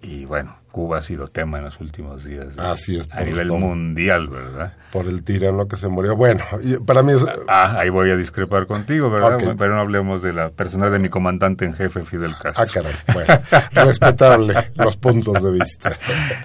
Y 0.02 0.26
bueno, 0.26 0.58
Cuba 0.72 1.00
ha 1.00 1.02
sido 1.02 1.28
tema 1.28 1.58
en 1.58 1.64
los 1.64 1.80
últimos 1.80 2.24
días. 2.24 2.60
Así 2.60 3.00
es. 3.00 3.10
A 3.12 3.24
nivel 3.24 3.52
mundial, 3.52 4.28
¿verdad? 4.28 4.74
Por 4.92 5.08
el 5.08 5.24
tirano 5.24 5.68
que 5.68 5.76
se 5.76 5.88
murió. 5.88 6.16
Bueno, 6.16 6.44
para 6.86 7.02
mí 7.02 7.14
es... 7.14 7.26
Ah, 7.48 7.80
ahí 7.80 7.90
voy 7.90 8.12
a 8.12 8.16
discrepar 8.16 8.68
contigo, 8.68 9.10
¿verdad? 9.10 9.38
Pero 9.58 9.74
no 9.74 9.82
hablemos 9.82 10.22
de 10.22 10.34
la 10.34 10.50
persona 10.50 10.92
de 10.92 11.00
mi 11.00 11.10
comandante 11.10 11.66
en 11.66 11.74
jefe, 11.74 12.04
Fidel 12.04 12.36
Castro. 12.40 12.64
Ah, 12.64 12.68
caray. 12.72 12.94
Bueno, 13.12 13.42
respetable 13.72 14.54
los 14.76 14.98
puntos 14.98 15.42
de 15.42 15.52
vista. 15.52 15.92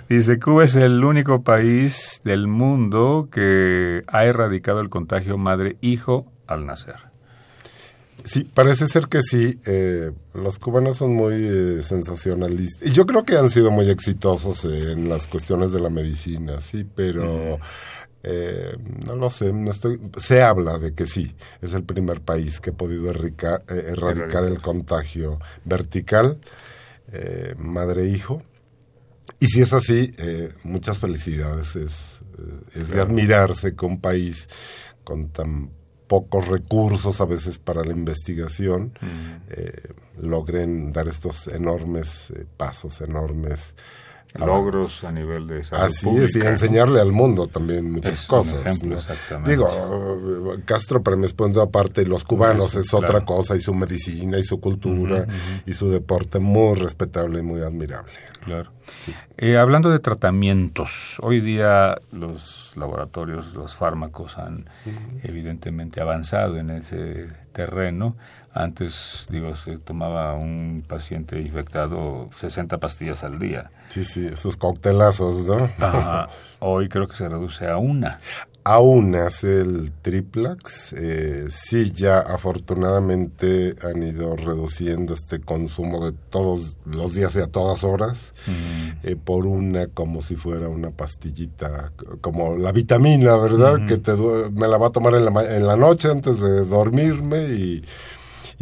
Dice, 0.08 0.38
Cuba 0.38 0.64
es 0.64 0.76
el 0.76 1.04
único 1.04 1.42
país 1.42 2.22
del 2.24 2.46
mundo 2.46 3.28
que 3.30 4.02
ha 4.06 4.24
erradicado 4.24 4.80
el 4.80 4.88
contagio 4.88 5.36
madre-hijo 5.36 6.32
al 6.46 6.64
nacer. 6.64 7.11
Sí, 8.24 8.44
parece 8.44 8.88
ser 8.88 9.08
que 9.08 9.22
sí. 9.22 9.60
Eh, 9.66 10.12
los 10.34 10.58
cubanos 10.58 10.98
son 10.98 11.14
muy 11.14 11.34
eh, 11.34 11.82
sensacionalistas. 11.82 12.88
Y 12.88 12.92
yo 12.92 13.06
creo 13.06 13.24
que 13.24 13.36
han 13.36 13.50
sido 13.50 13.70
muy 13.70 13.90
exitosos 13.90 14.64
en 14.64 15.08
las 15.08 15.26
cuestiones 15.26 15.72
de 15.72 15.80
la 15.80 15.90
medicina, 15.90 16.60
sí, 16.60 16.86
pero 16.94 17.58
eh, 18.22 18.76
no 19.06 19.16
lo 19.16 19.30
sé. 19.30 19.52
No 19.52 19.70
estoy, 19.70 20.00
se 20.18 20.42
habla 20.42 20.78
de 20.78 20.94
que 20.94 21.06
sí. 21.06 21.34
Es 21.60 21.74
el 21.74 21.84
primer 21.84 22.20
país 22.20 22.60
que 22.60 22.70
ha 22.70 22.74
podido 22.74 23.10
erradicar 23.10 24.44
el 24.44 24.60
contagio 24.60 25.40
vertical, 25.64 26.38
madre-hijo. 27.58 28.42
Y 29.40 29.46
si 29.46 29.62
es 29.62 29.72
así, 29.72 30.12
muchas 30.62 30.98
felicidades. 30.98 31.74
Es, 31.74 32.20
es 32.74 32.88
de 32.88 33.00
admirarse 33.00 33.74
que 33.74 33.84
un 33.84 34.00
país 34.00 34.48
con 35.02 35.30
tan 35.30 35.70
pocos 36.12 36.46
recursos 36.48 37.22
a 37.22 37.24
veces 37.24 37.58
para 37.58 37.82
la 37.82 37.92
investigación, 37.92 38.92
mm. 39.00 39.06
eh, 39.48 39.94
logren 40.20 40.92
dar 40.92 41.08
estos 41.08 41.46
enormes 41.46 42.30
eh, 42.32 42.44
pasos, 42.54 43.00
enormes 43.00 43.72
logros 44.34 45.04
a 45.04 45.12
nivel 45.12 45.46
de 45.46 45.64
salud 45.64 45.84
Así 45.84 46.08
es, 46.18 46.36
y 46.36 46.40
enseñarle 46.40 47.00
al 47.00 47.12
mundo 47.12 47.46
también 47.46 47.90
muchas 47.90 48.26
cosas. 48.26 48.60
Digo, 49.46 49.66
Castro 50.66 51.02
para 51.02 51.16
mi 51.16 51.26
aparte, 51.62 52.04
los 52.04 52.24
cubanos 52.24 52.74
es 52.74 52.92
otra 52.92 53.24
cosa, 53.24 53.56
y 53.56 53.62
su 53.62 53.72
medicina, 53.72 54.36
y 54.36 54.42
su 54.42 54.60
cultura, 54.60 55.26
y 55.64 55.72
su 55.72 55.88
deporte 55.88 56.40
muy 56.40 56.74
respetable 56.74 57.38
y 57.38 57.42
muy 57.42 57.62
admirable. 57.62 58.12
Claro. 58.44 58.70
Eh, 59.36 59.56
hablando 59.56 59.90
de 59.90 59.98
tratamientos, 59.98 61.18
hoy 61.20 61.40
día 61.40 61.96
los 62.12 62.72
laboratorios, 62.76 63.54
los 63.54 63.74
fármacos 63.76 64.38
han 64.38 64.66
evidentemente 65.22 66.00
avanzado 66.00 66.58
en 66.58 66.70
ese 66.70 67.28
terreno. 67.52 68.16
Antes, 68.54 69.26
digo, 69.30 69.54
se 69.54 69.78
tomaba 69.78 70.34
un 70.34 70.84
paciente 70.86 71.40
infectado 71.40 72.28
60 72.34 72.78
pastillas 72.78 73.24
al 73.24 73.38
día. 73.38 73.70
Sí, 73.88 74.04
sí, 74.04 74.26
esos 74.26 74.56
coctelazos, 74.56 75.38
¿no? 75.46 75.70
Hoy 76.58 76.88
creo 76.88 77.08
que 77.08 77.16
se 77.16 77.28
reduce 77.28 77.66
a 77.68 77.78
una. 77.78 78.18
A 78.64 78.78
una 78.78 79.26
es 79.26 79.42
el 79.42 79.92
triplax. 80.02 80.92
Eh, 80.92 81.48
sí, 81.50 81.90
ya 81.90 82.20
afortunadamente 82.20 83.74
han 83.82 84.02
ido 84.02 84.36
reduciendo 84.36 85.14
este 85.14 85.40
consumo 85.40 86.04
de 86.04 86.12
todos 86.30 86.76
los 86.84 87.14
días 87.14 87.34
y 87.34 87.40
a 87.40 87.48
todas 87.48 87.82
horas 87.82 88.34
eh, 89.02 89.16
por 89.16 89.46
una 89.46 89.88
como 89.88 90.22
si 90.22 90.36
fuera 90.36 90.68
una 90.68 90.90
pastillita, 90.90 91.92
como 92.20 92.56
la 92.56 92.70
vitamina, 92.70 93.36
¿verdad? 93.36 93.84
Que 93.86 93.98
te, 93.98 94.14
me 94.14 94.68
la 94.68 94.78
va 94.78 94.88
a 94.88 94.90
tomar 94.90 95.14
en 95.14 95.24
la, 95.24 95.56
en 95.56 95.66
la 95.66 95.76
noche 95.76 96.10
antes 96.10 96.40
de 96.40 96.64
dormirme 96.64 97.42
y 97.44 97.82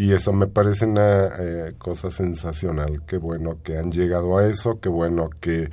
y 0.00 0.12
eso 0.12 0.32
me 0.32 0.46
parece 0.46 0.86
una 0.86 1.26
eh, 1.38 1.74
cosa 1.76 2.10
sensacional. 2.10 3.02
Qué 3.06 3.18
bueno 3.18 3.58
que 3.62 3.76
han 3.76 3.92
llegado 3.92 4.38
a 4.38 4.46
eso, 4.46 4.80
qué 4.80 4.88
bueno 4.88 5.28
que 5.40 5.68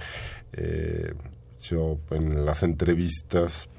eh, 0.51 1.13
yo 1.61 1.97
en 2.11 2.45
las 2.45 2.61
entrevistas 2.61 3.69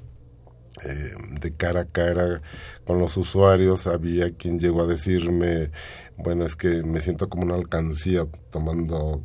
eh, 0.85 1.13
de 1.39 1.53
cara 1.53 1.81
a 1.81 1.85
cara 1.85 2.41
con 2.85 2.99
los 2.99 3.17
usuarios 3.17 3.87
había 3.87 4.31
quien 4.31 4.59
llegó 4.59 4.83
a 4.83 4.87
decirme, 4.87 5.71
bueno, 6.17 6.45
es 6.45 6.55
que 6.55 6.83
me 6.83 7.01
siento 7.01 7.29
como 7.29 7.43
una 7.43 7.55
alcancía 7.55 8.25
tomando 8.51 9.21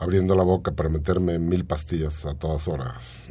abriendo 0.00 0.34
la 0.34 0.42
boca 0.42 0.72
para 0.72 0.88
meterme 0.88 1.38
mil 1.38 1.66
pastillas 1.66 2.24
a 2.24 2.34
todas 2.34 2.66
horas. 2.68 3.30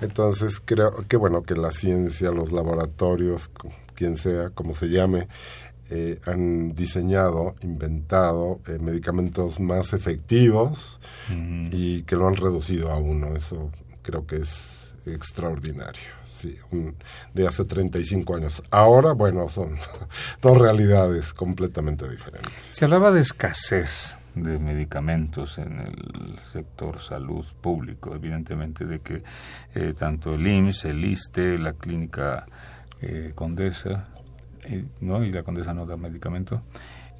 Entonces 0.00 0.60
creo 0.62 0.90
que 1.08 1.16
bueno 1.16 1.44
que 1.44 1.54
la 1.54 1.70
ciencia, 1.70 2.32
los 2.32 2.50
laboratorios, 2.50 3.50
quien 3.94 4.16
sea, 4.16 4.50
como 4.50 4.74
se 4.74 4.88
llame, 4.88 5.28
eh, 5.88 6.18
han 6.26 6.74
diseñado, 6.74 7.54
inventado 7.62 8.60
eh, 8.66 8.78
medicamentos 8.80 9.60
más 9.60 9.92
efectivos 9.92 10.98
y 11.70 12.02
que 12.02 12.16
lo 12.16 12.26
han 12.26 12.34
reducido 12.34 12.90
a 12.90 12.96
uno. 12.96 13.36
Eso 13.36 13.70
creo 14.02 14.26
que 14.26 14.36
es 14.36 14.88
extraordinario. 15.06 16.15
Sí, 16.36 16.58
de 17.32 17.48
hace 17.48 17.64
35 17.64 18.36
años. 18.36 18.62
Ahora, 18.70 19.12
bueno, 19.12 19.48
son 19.48 19.78
dos 20.42 20.58
realidades 20.58 21.32
completamente 21.32 22.08
diferentes. 22.08 22.52
Se 22.52 22.84
hablaba 22.84 23.10
de 23.10 23.20
escasez 23.20 24.18
de 24.34 24.58
medicamentos 24.58 25.56
en 25.56 25.80
el 25.80 26.38
sector 26.52 27.00
salud 27.00 27.46
público, 27.62 28.14
evidentemente 28.14 28.84
de 28.84 29.00
que 29.00 29.22
eh, 29.74 29.94
tanto 29.98 30.34
el 30.34 30.46
IMSS, 30.46 30.84
el 30.84 31.04
ISTE, 31.06 31.58
la 31.58 31.72
clínica 31.72 32.46
Condesa, 33.34 34.08
¿no? 35.00 35.22
y 35.22 35.30
la 35.30 35.42
condesa 35.42 35.72
no 35.72 35.86
da 35.86 35.96
medicamento, 35.96 36.62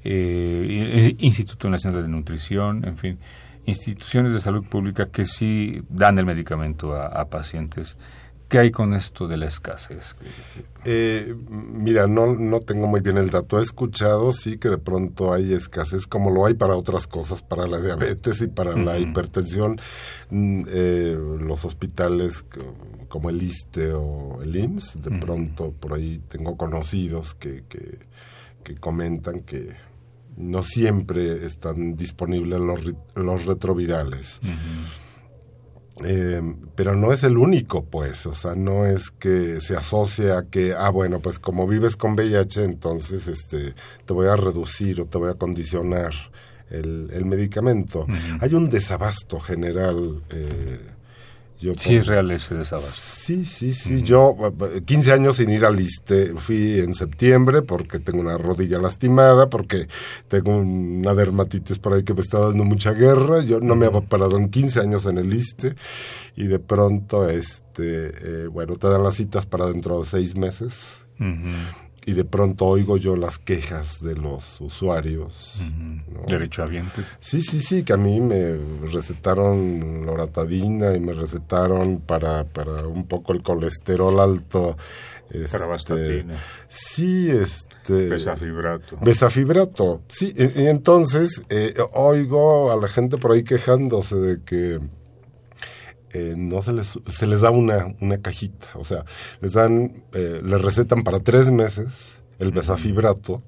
eh, 0.03 1.15
Instituto 1.19 1.69
Nacional 1.69 2.01
de 2.01 2.09
Nutrición, 2.09 2.83
en 2.85 2.97
fin, 2.97 3.19
instituciones 3.67 4.33
de 4.33 4.39
salud 4.39 4.65
pública 4.65 5.07
que 5.07 5.25
sí 5.25 5.81
dan 5.89 6.17
el 6.17 6.25
medicamento 6.25 6.95
a, 6.95 7.25
pacientes. 7.25 7.97
¿Qué 8.49 8.59
hay 8.59 8.71
con 8.71 8.93
esto 8.93 9.27
de 9.27 9.37
la 9.37 9.47
escasez? 9.47 10.15
Eh, 10.85 11.35
mira, 11.49 12.07
no, 12.07 12.33
no 12.33 12.61
tengo 12.61 12.87
muy 12.87 13.01
bien 13.01 13.17
el 13.17 13.29
dato. 13.29 13.59
He 13.59 13.63
escuchado, 13.63 14.31
sí, 14.31 14.57
que 14.57 14.69
de 14.69 14.77
pronto 14.77 15.33
hay 15.33 15.53
escasez, 15.53 16.07
como 16.07 16.31
lo 16.31 16.45
hay 16.45 16.53
para 16.53 16.75
otras 16.75 17.07
cosas, 17.07 17.41
para 17.41 17.67
la 17.67 17.81
diabetes 17.81 18.41
y 18.41 18.47
para 18.47 18.75
la 18.75 18.97
hipertensión. 18.97 19.81
Mm, 20.29 20.63
eh, 20.69 21.17
los 21.41 21.65
hospitales 21.65 22.45
como 23.07 23.29
el 23.29 23.41
ISTE 23.41 23.93
o 23.93 24.41
el 24.41 24.55
IMSS, 24.55 25.01
de 25.01 25.19
pronto 25.19 25.71
por 25.71 25.93
ahí 25.93 26.21
tengo 26.27 26.57
conocidos 26.57 27.33
que, 27.33 27.63
que, 27.67 28.75
comentan 28.79 29.41
que 29.41 29.75
no 30.35 30.61
siempre 30.61 31.45
están 31.45 31.95
disponibles 31.95 32.59
los, 32.59 32.81
los 33.15 33.45
retrovirales. 33.45 34.41
Eh, 36.05 36.41
pero 36.75 36.95
no 36.95 37.11
es 37.11 37.23
el 37.23 37.37
único, 37.37 37.83
pues, 37.85 38.25
o 38.27 38.35
sea, 38.35 38.55
no 38.55 38.85
es 38.85 39.09
que 39.09 39.59
se 39.61 39.75
asocia 39.75 40.37
a 40.37 40.43
que, 40.43 40.73
ah, 40.73 40.89
bueno, 40.89 41.19
pues 41.19 41.39
como 41.39 41.67
vives 41.67 41.95
con 41.95 42.13
VIH, 42.13 42.63
entonces 42.63 43.27
este, 43.27 43.73
te 44.05 44.13
voy 44.13 44.27
a 44.27 44.35
reducir 44.35 45.01
o 45.01 45.05
te 45.05 45.17
voy 45.17 45.31
a 45.31 45.33
condicionar 45.33 46.13
el, 46.69 47.09
el 47.11 47.25
medicamento. 47.25 48.05
Hay 48.41 48.53
un 48.53 48.69
desabasto 48.69 49.39
general. 49.39 50.21
Eh, 50.29 50.79
sí, 51.77 51.95
es 51.95 52.07
real 52.07 52.29
ese 52.31 52.55
desabasto. 52.55 52.91
Sí, 52.95 53.45
sí, 53.45 53.73
sí. 53.73 54.03
Yo, 54.03 54.35
15 54.85 55.11
años 55.11 55.37
sin 55.37 55.49
ir 55.49 55.65
al 55.65 55.79
ISTE, 55.79 56.33
fui 56.37 56.79
en 56.79 56.93
septiembre 56.93 57.61
porque 57.61 57.99
tengo 57.99 58.19
una 58.19 58.37
rodilla 58.37 58.79
lastimada, 58.79 59.49
porque 59.49 59.87
tengo 60.27 60.57
una 60.57 61.13
dermatitis 61.13 61.79
por 61.79 61.93
ahí 61.93 62.03
que 62.03 62.13
me 62.13 62.21
está 62.21 62.39
dando 62.39 62.63
mucha 62.63 62.93
guerra. 62.93 63.41
Yo 63.41 63.59
no 63.59 63.75
me 63.75 63.87
había 63.87 64.01
parado 64.01 64.37
en 64.37 64.49
15 64.49 64.79
años 64.79 65.05
en 65.05 65.17
el 65.17 65.33
ISTE 65.33 65.75
y 66.35 66.47
de 66.47 66.59
pronto, 66.59 67.27
este, 67.29 68.43
eh, 68.43 68.47
bueno, 68.47 68.75
te 68.75 68.87
dan 68.87 69.03
las 69.03 69.15
citas 69.15 69.45
para 69.45 69.67
dentro 69.67 69.99
de 70.01 70.05
seis 70.05 70.35
meses 70.35 70.99
y 72.07 72.13
de 72.13 72.23
pronto 72.23 72.65
oigo 72.65 72.95
yo 72.95 73.17
las 73.17 73.37
quejas 73.37 73.99
de 73.99 74.15
los 74.15 74.61
usuarios. 74.61 75.59
Derecho 75.59 76.23
a 76.23 76.31
Derechohabientes. 76.31 77.17
Sí, 77.19 77.41
sí, 77.41 77.59
sí, 77.59 77.83
que 77.83 77.91
a 77.91 77.97
mí 77.97 78.21
me 78.21 78.57
recetaron 78.89 80.05
loratadina 80.05 80.95
y 80.95 81.01
me 81.01 81.11
recetaron 81.11 81.99
para, 81.99 82.45
para 82.45 82.87
un 82.87 83.07
poco 83.07 83.33
el 83.33 83.43
colesterol 83.43 84.17
alto. 84.21 84.77
Este, 85.29 86.25
Sí, 86.69 87.29
este... 87.29 88.07
Besafibrato. 88.07 88.97
Besafibrato, 89.01 90.01
sí. 90.07 90.33
Y, 90.33 90.67
entonces 90.67 91.41
eh, 91.49 91.73
oigo 91.91 92.71
a 92.71 92.77
la 92.77 92.87
gente 92.87 93.17
por 93.17 93.33
ahí 93.33 93.43
quejándose 93.43 94.15
de 94.15 94.41
que 94.43 94.79
eh, 96.13 96.35
no 96.37 96.61
se 96.61 96.73
les, 96.73 96.99
se 97.09 97.27
les 97.27 97.41
da 97.41 97.51
una, 97.51 97.93
una 97.99 98.21
cajita, 98.21 98.67
o 98.75 98.85
sea, 98.85 99.05
les 99.41 99.53
dan, 99.53 100.03
eh, 100.13 100.41
les 100.43 100.61
recetan 100.61 101.03
para 101.03 101.19
tres 101.19 101.51
meses 101.51 102.17
el 102.39 102.51
besafibrato 102.51 103.43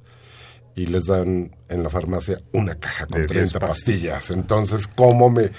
y 0.75 0.87
les 0.87 1.05
dan 1.05 1.55
en 1.67 1.83
la 1.83 1.89
farmacia 1.89 2.41
una 2.53 2.75
caja 2.75 3.05
con 3.05 3.25
30 3.25 3.59
pastillas. 3.59 4.31
Entonces, 4.31 4.87
¿cómo 4.87 5.29
me 5.29 5.51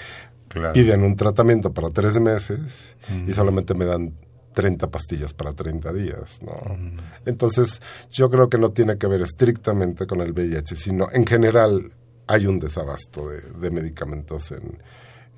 piden 0.73 1.03
un 1.03 1.15
tratamiento 1.15 1.73
para 1.73 1.89
tres 1.89 2.19
meses 2.19 2.95
y 3.27 3.33
solamente 3.33 3.73
me 3.73 3.85
dan 3.85 4.13
30 4.53 4.91
pastillas 4.91 5.33
para 5.33 5.53
30 5.53 5.93
días, 5.93 6.41
¿no? 6.41 6.59
Entonces, 7.25 7.81
yo 8.11 8.29
creo 8.29 8.49
que 8.49 8.57
no 8.57 8.71
tiene 8.71 8.97
que 8.97 9.07
ver 9.07 9.21
estrictamente 9.21 10.05
con 10.05 10.21
el 10.21 10.33
VIH, 10.33 10.75
sino 10.75 11.07
en 11.11 11.25
general 11.25 11.93
hay 12.27 12.47
un 12.47 12.59
desabasto 12.59 13.29
de, 13.29 13.71
medicamentos 13.71 14.51
en, 14.51 14.77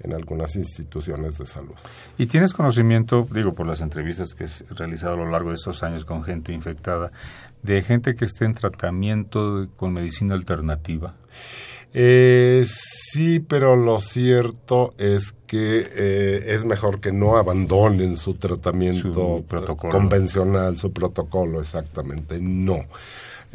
en 0.02 0.14
algunas 0.14 0.56
instituciones 0.56 1.38
de 1.38 1.46
salud. 1.46 1.76
¿Y 2.18 2.26
tienes 2.26 2.54
conocimiento, 2.54 3.28
digo, 3.32 3.54
por 3.54 3.68
las 3.68 3.82
entrevistas 3.82 4.34
que 4.34 4.46
has 4.46 4.66
realizado 4.70 5.14
a 5.14 5.18
lo 5.18 5.30
largo 5.30 5.50
de 5.50 5.56
estos 5.56 5.84
años 5.84 6.06
con 6.06 6.24
gente 6.24 6.52
infectada, 6.52 7.12
de 7.62 7.82
gente 7.82 8.16
que 8.16 8.26
esté 8.26 8.46
en 8.46 8.54
tratamiento 8.54 9.68
con 9.78 9.94
medicina 9.94 10.34
alternativa? 10.34 11.16
Eh, 11.96 12.66
sí, 12.68 13.40
pero 13.40 13.76
lo 13.76 14.02
cierto 14.02 14.94
es 14.98 15.36
que 15.46 15.88
eh, 15.96 16.44
es 16.48 16.66
mejor 16.66 17.00
que 17.00 17.12
no 17.12 17.38
abandonen 17.38 18.16
su 18.18 18.34
tratamiento 18.34 19.46
convencional, 19.78 20.78
su 20.78 20.92
protocolo, 20.92 21.62
exactamente. 21.62 22.40
No. 22.42 22.86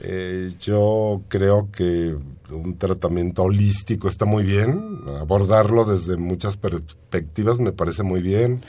Eh, 0.00 0.52
yo 0.60 1.22
creo 1.26 1.68
que 1.72 2.16
un 2.50 2.78
tratamiento 2.78 3.44
holístico 3.44 4.08
está 4.08 4.24
muy 4.24 4.44
bien, 4.44 5.00
abordarlo 5.20 5.84
desde 5.84 6.16
muchas 6.16 6.56
perspectivas 6.56 7.60
me 7.60 7.72
parece 7.72 8.02
muy 8.02 8.22
bien. 8.22 8.62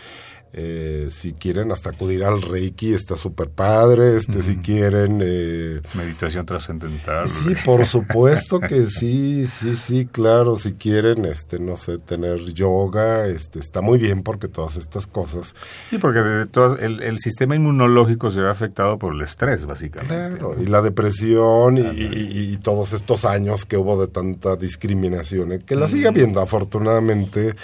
Eh, 0.51 1.09
si 1.11 1.33
quieren 1.33 1.71
hasta 1.71 1.91
acudir 1.91 2.23
al 2.23 2.41
Reiki 2.41 2.93
está 2.93 3.15
súper 3.15 3.49
padre, 3.49 4.17
este, 4.17 4.41
si 4.41 4.57
quieren... 4.57 5.19
Eh, 5.21 5.79
Meditación 5.93 6.43
trascendental. 6.45 7.27
Sí, 7.27 7.53
por 7.63 7.85
supuesto 7.85 8.59
que 8.59 8.87
sí, 8.87 9.45
sí, 9.45 9.75
sí, 9.75 10.07
claro, 10.11 10.57
si 10.57 10.73
quieren, 10.73 11.25
este, 11.25 11.59
no 11.59 11.77
sé, 11.77 11.99
tener 11.99 12.39
yoga, 12.53 13.27
este, 13.27 13.59
está 13.59 13.81
muy 13.81 13.99
bien 13.99 14.23
porque 14.23 14.47
todas 14.47 14.75
estas 14.75 15.05
cosas... 15.05 15.55
Sí, 15.91 15.99
porque 15.99 16.19
el, 16.19 17.19
sistema 17.19 17.55
inmunológico 17.55 18.31
se 18.31 18.41
ve 18.41 18.49
afectado 18.49 18.97
por 18.97 19.13
el 19.13 19.21
estrés, 19.21 19.67
básicamente. 19.67 20.37
Claro, 20.37 20.55
y 20.59 20.65
la 20.65 20.81
depresión 20.81 21.77
y, 21.77 22.57
todos 22.57 22.93
estos 22.93 23.23
años 23.23 23.65
que 23.65 23.77
hubo 23.77 23.99
de 24.01 24.07
tanta 24.07 24.55
discriminación, 24.55 25.53
eh, 25.53 25.59
que 25.65 25.75
la 25.75 25.87
sigue 25.87 26.07
habiendo 26.07 26.41
afortunadamente 26.41 27.55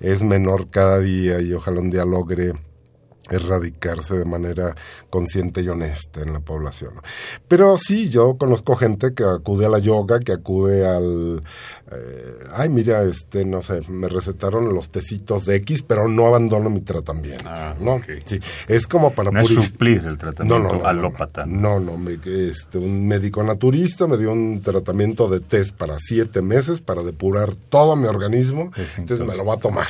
es 0.00 0.22
menor 0.22 0.70
cada 0.70 0.98
día 0.98 1.40
y 1.40 1.52
ojalá 1.52 1.80
un 1.80 1.90
día 1.90 2.04
logre 2.04 2.54
erradicarse 3.30 4.18
de 4.18 4.24
manera 4.24 4.74
consciente 5.08 5.62
y 5.62 5.68
honesta 5.68 6.20
en 6.20 6.32
la 6.32 6.40
población. 6.40 6.94
Pero 7.48 7.76
sí, 7.76 8.08
yo 8.08 8.36
conozco 8.36 8.76
gente 8.76 9.14
que 9.14 9.24
acude 9.24 9.66
a 9.66 9.68
la 9.68 9.78
yoga, 9.78 10.20
que 10.20 10.32
acude 10.32 10.86
al, 10.86 11.42
eh, 11.92 12.44
ay, 12.52 12.68
mira, 12.68 13.02
este, 13.02 13.44
no 13.44 13.62
sé, 13.62 13.80
me 13.88 14.08
recetaron 14.08 14.72
los 14.74 14.90
tecitos 14.90 15.44
de 15.44 15.56
X, 15.56 15.82
pero 15.82 16.08
no 16.08 16.26
abandono 16.26 16.70
mi 16.70 16.80
tratamiento. 16.80 17.44
Ah, 17.46 17.74
¿no? 17.80 18.00
Sí, 18.24 18.40
es 18.68 18.86
como 18.86 19.12
para 19.12 19.30
no 19.30 19.44
suplir 19.44 20.04
el 20.06 20.18
tratamiento 20.18 20.58
no, 20.58 20.86
alópata. 20.86 21.46
No, 21.46 21.80
no, 21.80 21.96
me, 21.96 22.12
este, 22.12 22.78
un 22.78 23.06
médico 23.08 23.42
naturista 23.42 24.06
me 24.06 24.16
dio 24.16 24.32
un 24.32 24.60
tratamiento 24.62 25.28
de 25.28 25.40
test 25.40 25.74
para 25.74 25.98
siete 25.98 26.42
meses 26.42 26.80
para 26.80 27.02
depurar 27.02 27.54
todo 27.54 27.96
mi 27.96 28.06
organismo, 28.06 28.70
entonces, 28.96 29.26
me 29.26 29.36
lo 29.36 29.44
va 29.44 29.54
a 29.54 29.58
tomar. 29.58 29.86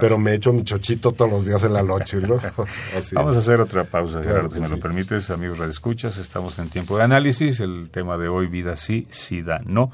Pero 0.00 0.18
me 0.18 0.34
echo 0.34 0.52
mi 0.52 0.64
chochito 0.64 1.12
todos 1.12 1.30
los 1.30 1.46
días 1.46 1.62
en 1.64 1.72
la 1.72 1.82
noche, 1.82 2.18
¿no? 2.18 2.40
Vamos 3.12 3.36
a 3.36 3.38
hacer 3.38 3.60
otra 3.60 3.84
pausa, 3.84 4.22
Gerardo, 4.22 4.48
si 4.50 4.60
me 4.60 4.68
lo 4.68 4.78
permites, 4.78 5.30
amigos 5.30 5.60
escuchas, 5.60 6.18
estamos 6.18 6.58
en 6.58 6.68
tiempo 6.68 6.96
de 6.96 7.04
análisis, 7.04 7.60
el 7.60 7.88
tema 7.90 8.16
de 8.16 8.28
hoy, 8.28 8.46
vida 8.46 8.76
sí, 8.76 9.06
sida 9.10 9.60
no. 9.64 9.90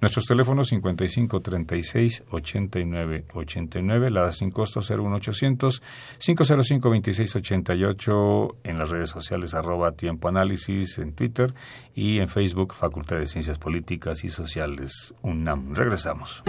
Nuestros 0.00 0.26
teléfonos 0.26 0.68
55 0.68 1.40
36 1.40 2.24
89 2.30 3.24
89, 3.32 4.10
la 4.10 4.30
sin 4.30 4.50
costo 4.50 4.80
01800 4.80 5.82
505 6.18 6.90
26 6.90 7.36
88 7.36 8.48
en 8.64 8.78
las 8.78 8.90
redes 8.90 9.10
sociales 9.10 9.54
arroba 9.54 9.92
tiempo 9.92 10.28
análisis 10.28 10.98
en 10.98 11.12
Twitter 11.12 11.54
y 11.94 12.18
en 12.18 12.28
Facebook 12.28 12.74
Facultad 12.74 13.16
de 13.16 13.26
Ciencias 13.26 13.58
Políticas 13.58 14.22
y 14.24 14.28
Sociales 14.28 15.14
UNAM. 15.22 15.74
Regresamos. 15.74 16.42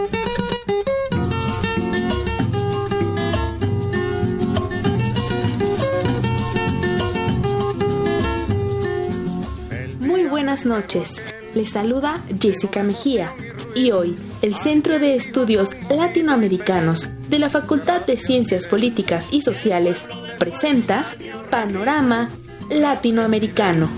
Muy 10.01 10.25
buenas 10.25 10.65
noches. 10.65 11.21
Les 11.55 11.71
saluda 11.71 12.23
Jessica 12.39 12.83
Mejía 12.83 13.33
y 13.75 13.91
hoy 13.91 14.15
el 14.41 14.55
Centro 14.55 14.99
de 14.99 15.15
Estudios 15.15 15.69
Latinoamericanos 15.89 17.07
de 17.29 17.39
la 17.39 17.49
Facultad 17.49 18.05
de 18.05 18.17
Ciencias 18.17 18.67
Políticas 18.67 19.27
y 19.31 19.41
Sociales 19.41 20.05
presenta 20.37 21.05
Panorama 21.49 22.29
Latinoamericano. 22.69 23.89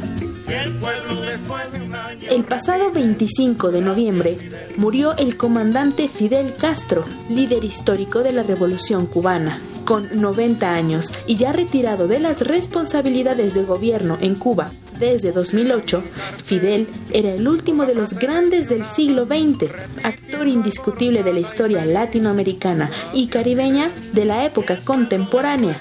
El 2.29 2.43
pasado 2.43 2.91
25 2.91 3.71
de 3.71 3.81
noviembre 3.81 4.37
murió 4.77 5.15
el 5.17 5.37
comandante 5.37 6.07
Fidel 6.07 6.53
Castro, 6.55 7.03
líder 7.29 7.63
histórico 7.63 8.23
de 8.23 8.31
la 8.31 8.43
Revolución 8.43 9.05
cubana. 9.05 9.59
Con 9.85 10.21
90 10.21 10.73
años 10.73 11.11
y 11.25 11.35
ya 11.35 11.51
retirado 11.51 12.07
de 12.07 12.19
las 12.19 12.41
responsabilidades 12.41 13.55
de 13.55 13.63
gobierno 13.63 14.17
en 14.21 14.35
Cuba 14.35 14.69
desde 14.99 15.31
2008, 15.31 16.03
Fidel 16.45 16.87
era 17.11 17.33
el 17.33 17.47
último 17.47 17.85
de 17.85 17.95
los 17.95 18.13
grandes 18.13 18.67
del 18.69 18.85
siglo 18.85 19.25
XX, 19.25 19.71
actor 20.03 20.47
indiscutible 20.47 21.23
de 21.23 21.33
la 21.33 21.39
historia 21.39 21.85
latinoamericana 21.85 22.89
y 23.13 23.27
caribeña 23.27 23.89
de 24.13 24.25
la 24.25 24.45
época 24.45 24.79
contemporánea. 24.83 25.79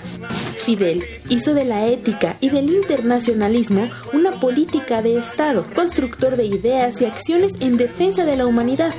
Fidel 0.64 1.02
hizo 1.30 1.54
de 1.54 1.64
la 1.64 1.86
ética 1.86 2.36
y 2.40 2.50
del 2.50 2.68
internacionalismo 2.68 3.88
una 4.12 4.32
política 4.32 5.00
de 5.00 5.18
Estado, 5.18 5.64
constructor 5.74 6.36
de 6.36 6.44
ideas 6.44 7.00
y 7.00 7.06
acciones 7.06 7.54
en 7.60 7.78
defensa 7.78 8.26
de 8.26 8.36
la 8.36 8.44
humanidad, 8.44 8.92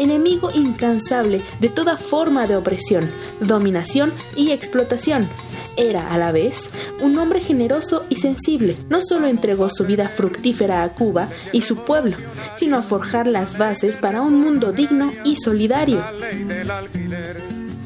enemigo 0.00 0.50
incansable 0.54 1.40
de 1.60 1.68
toda 1.68 1.96
forma 1.96 2.46
de 2.46 2.56
opresión, 2.56 3.08
dominación 3.40 4.12
y 4.36 4.50
explotación 4.50 5.28
era 5.76 6.12
a 6.12 6.18
la 6.18 6.32
vez 6.32 6.70
un 7.00 7.16
hombre 7.18 7.40
generoso 7.40 8.02
y 8.08 8.16
sensible. 8.16 8.76
No 8.88 9.00
solo 9.02 9.26
entregó 9.26 9.70
su 9.70 9.84
vida 9.84 10.08
fructífera 10.08 10.82
a 10.82 10.90
Cuba 10.90 11.28
y 11.52 11.62
su 11.62 11.76
pueblo, 11.76 12.16
sino 12.54 12.76
a 12.76 12.82
forjar 12.82 13.26
las 13.26 13.56
bases 13.56 13.96
para 13.96 14.20
un 14.20 14.40
mundo 14.40 14.72
digno 14.72 15.12
y 15.24 15.36
solidario. 15.36 16.02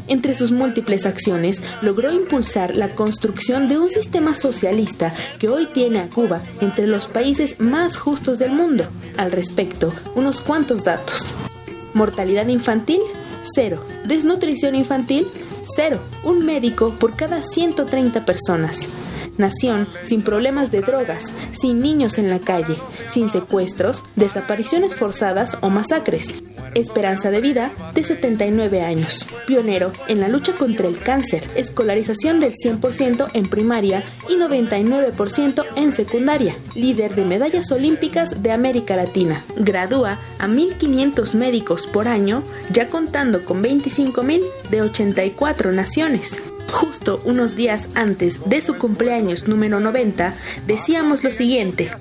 Entre 0.06 0.34
sus 0.34 0.52
múltiples 0.52 1.06
acciones, 1.06 1.62
logró 1.80 2.12
impulsar 2.12 2.74
la 2.74 2.90
construcción 2.90 3.68
de 3.68 3.78
un 3.78 3.88
sistema 3.88 4.34
socialista 4.34 5.14
que 5.38 5.48
hoy 5.48 5.66
tiene 5.72 6.00
a 6.00 6.08
Cuba 6.08 6.42
entre 6.60 6.86
los 6.86 7.06
países 7.06 7.58
más 7.58 7.96
justos 7.96 8.38
del 8.38 8.50
mundo. 8.50 8.84
Al 9.16 9.32
respecto, 9.32 9.92
unos 10.14 10.42
cuantos 10.42 10.84
datos. 10.84 11.34
Mortalidad 11.94 12.48
infantil, 12.48 13.00
cero. 13.54 13.80
Desnutrición 14.04 14.74
infantil, 14.74 15.26
Cero, 15.66 15.98
un 16.24 16.44
médico 16.44 16.94
por 16.98 17.16
cada 17.16 17.42
130 17.42 18.26
personas. 18.26 18.88
Nación 19.38 19.88
sin 20.04 20.22
problemas 20.22 20.70
de 20.70 20.80
drogas, 20.80 21.32
sin 21.52 21.80
niños 21.80 22.18
en 22.18 22.30
la 22.30 22.38
calle, 22.38 22.76
sin 23.08 23.28
secuestros, 23.30 24.04
desapariciones 24.16 24.94
forzadas 24.94 25.58
o 25.60 25.70
masacres 25.70 26.44
esperanza 26.74 27.30
de 27.30 27.40
vida 27.40 27.72
de 27.94 28.04
79 28.04 28.82
años. 28.82 29.26
Pionero 29.46 29.92
en 30.08 30.20
la 30.20 30.28
lucha 30.28 30.52
contra 30.52 30.88
el 30.88 30.98
cáncer, 30.98 31.42
escolarización 31.56 32.40
del 32.40 32.52
100% 32.54 33.30
en 33.32 33.48
primaria 33.48 34.04
y 34.28 34.34
99% 34.34 35.64
en 35.76 35.92
secundaria. 35.92 36.56
Líder 36.74 37.14
de 37.14 37.24
medallas 37.24 37.70
olímpicas 37.72 38.42
de 38.42 38.52
América 38.52 38.96
Latina. 38.96 39.42
Gradúa 39.56 40.18
a 40.38 40.46
1.500 40.46 41.34
médicos 41.34 41.86
por 41.86 42.08
año, 42.08 42.42
ya 42.70 42.88
contando 42.88 43.44
con 43.44 43.62
25.000 43.62 44.42
de 44.70 44.82
84 44.82 45.72
naciones. 45.72 46.53
Justo 46.74 47.20
unos 47.24 47.54
días 47.54 47.90
antes 47.94 48.50
de 48.50 48.60
su 48.60 48.76
cumpleaños 48.76 49.46
número 49.46 49.78
90, 49.78 50.34
decíamos 50.66 51.22
lo 51.22 51.30
siguiente, 51.30 51.92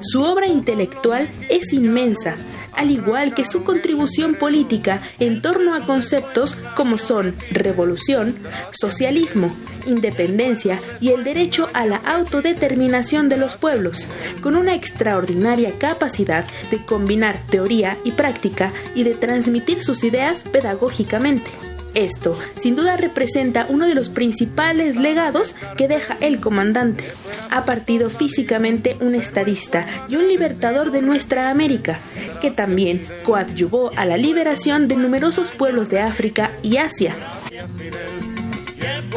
su 0.00 0.20
obra 0.20 0.48
intelectual 0.48 1.30
es 1.48 1.72
inmensa, 1.72 2.34
al 2.72 2.90
igual 2.90 3.34
que 3.36 3.44
su 3.44 3.62
contribución 3.62 4.34
política 4.34 5.00
en 5.20 5.42
torno 5.42 5.76
a 5.76 5.82
conceptos 5.82 6.56
como 6.74 6.98
son 6.98 7.36
revolución, 7.52 8.36
socialismo, 8.72 9.48
independencia 9.86 10.80
y 11.00 11.10
el 11.10 11.22
derecho 11.22 11.68
a 11.72 11.86
la 11.86 11.98
autodeterminación 11.98 13.28
de 13.28 13.36
los 13.36 13.54
pueblos, 13.54 14.08
con 14.42 14.56
una 14.56 14.74
extraordinaria 14.74 15.70
capacidad 15.78 16.44
de 16.72 16.84
combinar 16.84 17.38
teoría 17.48 17.96
y 18.02 18.10
práctica 18.10 18.72
y 18.96 19.04
de 19.04 19.14
transmitir 19.14 19.84
sus 19.84 20.02
ideas 20.02 20.42
pedagógicamente. 20.42 21.52
Esto, 21.96 22.36
sin 22.56 22.76
duda, 22.76 22.96
representa 22.96 23.64
uno 23.70 23.86
de 23.86 23.94
los 23.94 24.10
principales 24.10 24.96
legados 24.96 25.56
que 25.78 25.88
deja 25.88 26.18
el 26.20 26.40
comandante. 26.40 27.04
Ha 27.50 27.64
partido 27.64 28.10
físicamente 28.10 28.98
un 29.00 29.14
estadista 29.14 29.86
y 30.06 30.16
un 30.16 30.28
libertador 30.28 30.90
de 30.90 31.00
nuestra 31.00 31.48
América, 31.48 31.98
que 32.42 32.50
también 32.50 33.00
coadyuvó 33.24 33.92
a 33.96 34.04
la 34.04 34.18
liberación 34.18 34.88
de 34.88 34.96
numerosos 34.96 35.52
pueblos 35.52 35.88
de 35.88 36.00
África 36.00 36.50
y 36.62 36.76
Asia. 36.76 37.16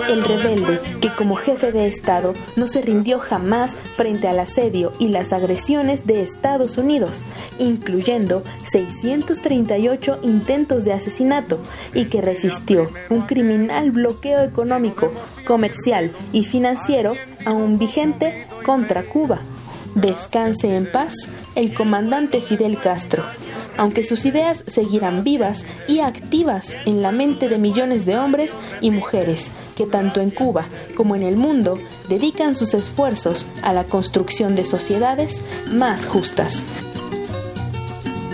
El 0.07 0.23
rebelde 0.23 0.79
que 1.01 1.13
como 1.13 1.35
jefe 1.35 1.71
de 1.71 1.87
Estado 1.87 2.33
no 2.55 2.67
se 2.67 2.81
rindió 2.81 3.19
jamás 3.19 3.75
frente 3.95 4.27
al 4.27 4.39
asedio 4.39 4.91
y 4.99 5.09
las 5.09 5.33
agresiones 5.33 6.05
de 6.05 6.21
Estados 6.21 6.77
Unidos, 6.77 7.23
incluyendo 7.57 8.43
638 8.63 10.19
intentos 10.23 10.85
de 10.85 10.93
asesinato, 10.93 11.59
y 11.93 12.05
que 12.05 12.21
resistió 12.21 12.89
un 13.09 13.21
criminal 13.21 13.91
bloqueo 13.91 14.41
económico, 14.41 15.11
comercial 15.45 16.11
y 16.31 16.43
financiero 16.43 17.13
aún 17.45 17.77
vigente 17.79 18.45
contra 18.65 19.03
Cuba. 19.03 19.39
Descanse 19.95 20.75
en 20.75 20.89
paz 20.91 21.13
el 21.55 21.73
comandante 21.73 22.41
Fidel 22.41 22.79
Castro 22.79 23.23
aunque 23.79 24.03
sus 24.03 24.25
ideas 24.25 24.65
seguirán 24.67 25.23
vivas 25.23 25.65
y 25.87 26.01
activas 26.01 26.75
en 26.85 27.01
la 27.01 27.13
mente 27.13 27.47
de 27.47 27.57
millones 27.57 28.05
de 28.05 28.17
hombres 28.17 28.57
y 28.81 28.91
mujeres 28.91 29.51
que 29.77 29.85
tanto 29.85 30.19
en 30.19 30.31
Cuba 30.31 30.67
como 30.95 31.15
en 31.15 31.23
el 31.23 31.37
mundo 31.37 31.77
dedican 32.09 32.57
sus 32.57 32.73
esfuerzos 32.73 33.45
a 33.61 33.71
la 33.71 33.85
construcción 33.85 34.53
de 34.55 34.65
sociedades 34.65 35.41
más 35.71 36.05
justas. 36.05 36.65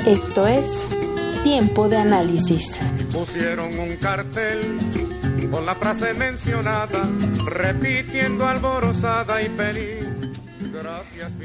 Esto 0.08 0.48
es 0.48 0.88
Tiempo 1.44 1.90
de 1.90 1.98
Análisis. 1.98 2.80
Pusieron 3.12 3.78
un 3.78 3.96
cartel 3.98 4.80
con 5.52 5.64
la 5.68 5.76
frase 5.76 6.16
mencionada, 6.16 7.08
repitiendo 7.46 8.48
alborozada 8.48 9.44
y 9.44 9.46
feliz 9.46 10.15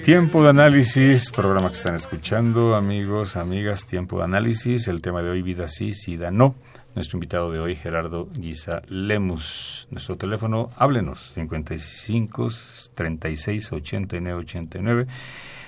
Tiempo 0.04 0.42
de 0.42 0.50
análisis, 0.50 1.30
programa 1.30 1.68
que 1.68 1.74
están 1.74 1.94
escuchando, 1.94 2.74
amigos, 2.74 3.36
amigas, 3.36 3.86
tiempo 3.86 4.18
de 4.18 4.24
análisis, 4.24 4.88
el 4.88 5.00
tema 5.00 5.22
de 5.22 5.30
hoy, 5.30 5.42
vida 5.42 5.68
sí, 5.68 5.92
sida 5.92 6.30
no. 6.30 6.54
Nuestro 6.94 7.16
invitado 7.16 7.50
de 7.52 7.60
hoy, 7.60 7.76
Gerardo 7.76 8.28
Guisa 8.34 8.82
Lemus. 8.88 9.86
Nuestro 9.90 10.16
teléfono, 10.16 10.70
háblenos, 10.76 11.32
55 11.34 12.48
36 12.94 13.72
89 13.72 14.40
89. 14.40 15.06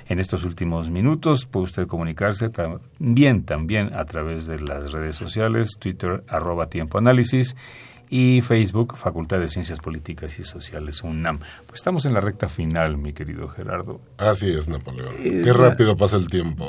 En 0.08 0.18
estos 0.18 0.44
últimos 0.44 0.90
minutos 0.90 1.46
puede 1.46 1.64
usted 1.64 1.86
comunicarse 1.86 2.48
también, 2.48 3.44
también 3.44 3.94
a 3.94 4.04
través 4.04 4.46
de 4.46 4.60
las 4.60 4.92
redes 4.92 5.16
sociales, 5.16 5.78
Twitter, 5.78 6.24
arroba 6.28 6.68
tiempo 6.68 6.98
análisis 6.98 7.56
y 8.14 8.42
Facebook, 8.42 8.94
Facultad 8.94 9.38
de 9.40 9.48
Ciencias 9.48 9.78
Políticas 9.78 10.38
y 10.38 10.44
Sociales, 10.44 11.02
UNAM. 11.02 11.38
Pues 11.38 11.80
estamos 11.80 12.04
en 12.04 12.12
la 12.12 12.20
recta 12.20 12.46
final, 12.46 12.98
mi 12.98 13.14
querido 13.14 13.48
Gerardo. 13.48 14.02
Así 14.18 14.50
es, 14.50 14.68
Napoleón. 14.68 15.14
Eh, 15.18 15.40
Qué 15.42 15.50
rápido 15.54 15.96
pasa 15.96 16.18
el 16.18 16.28
tiempo. 16.28 16.68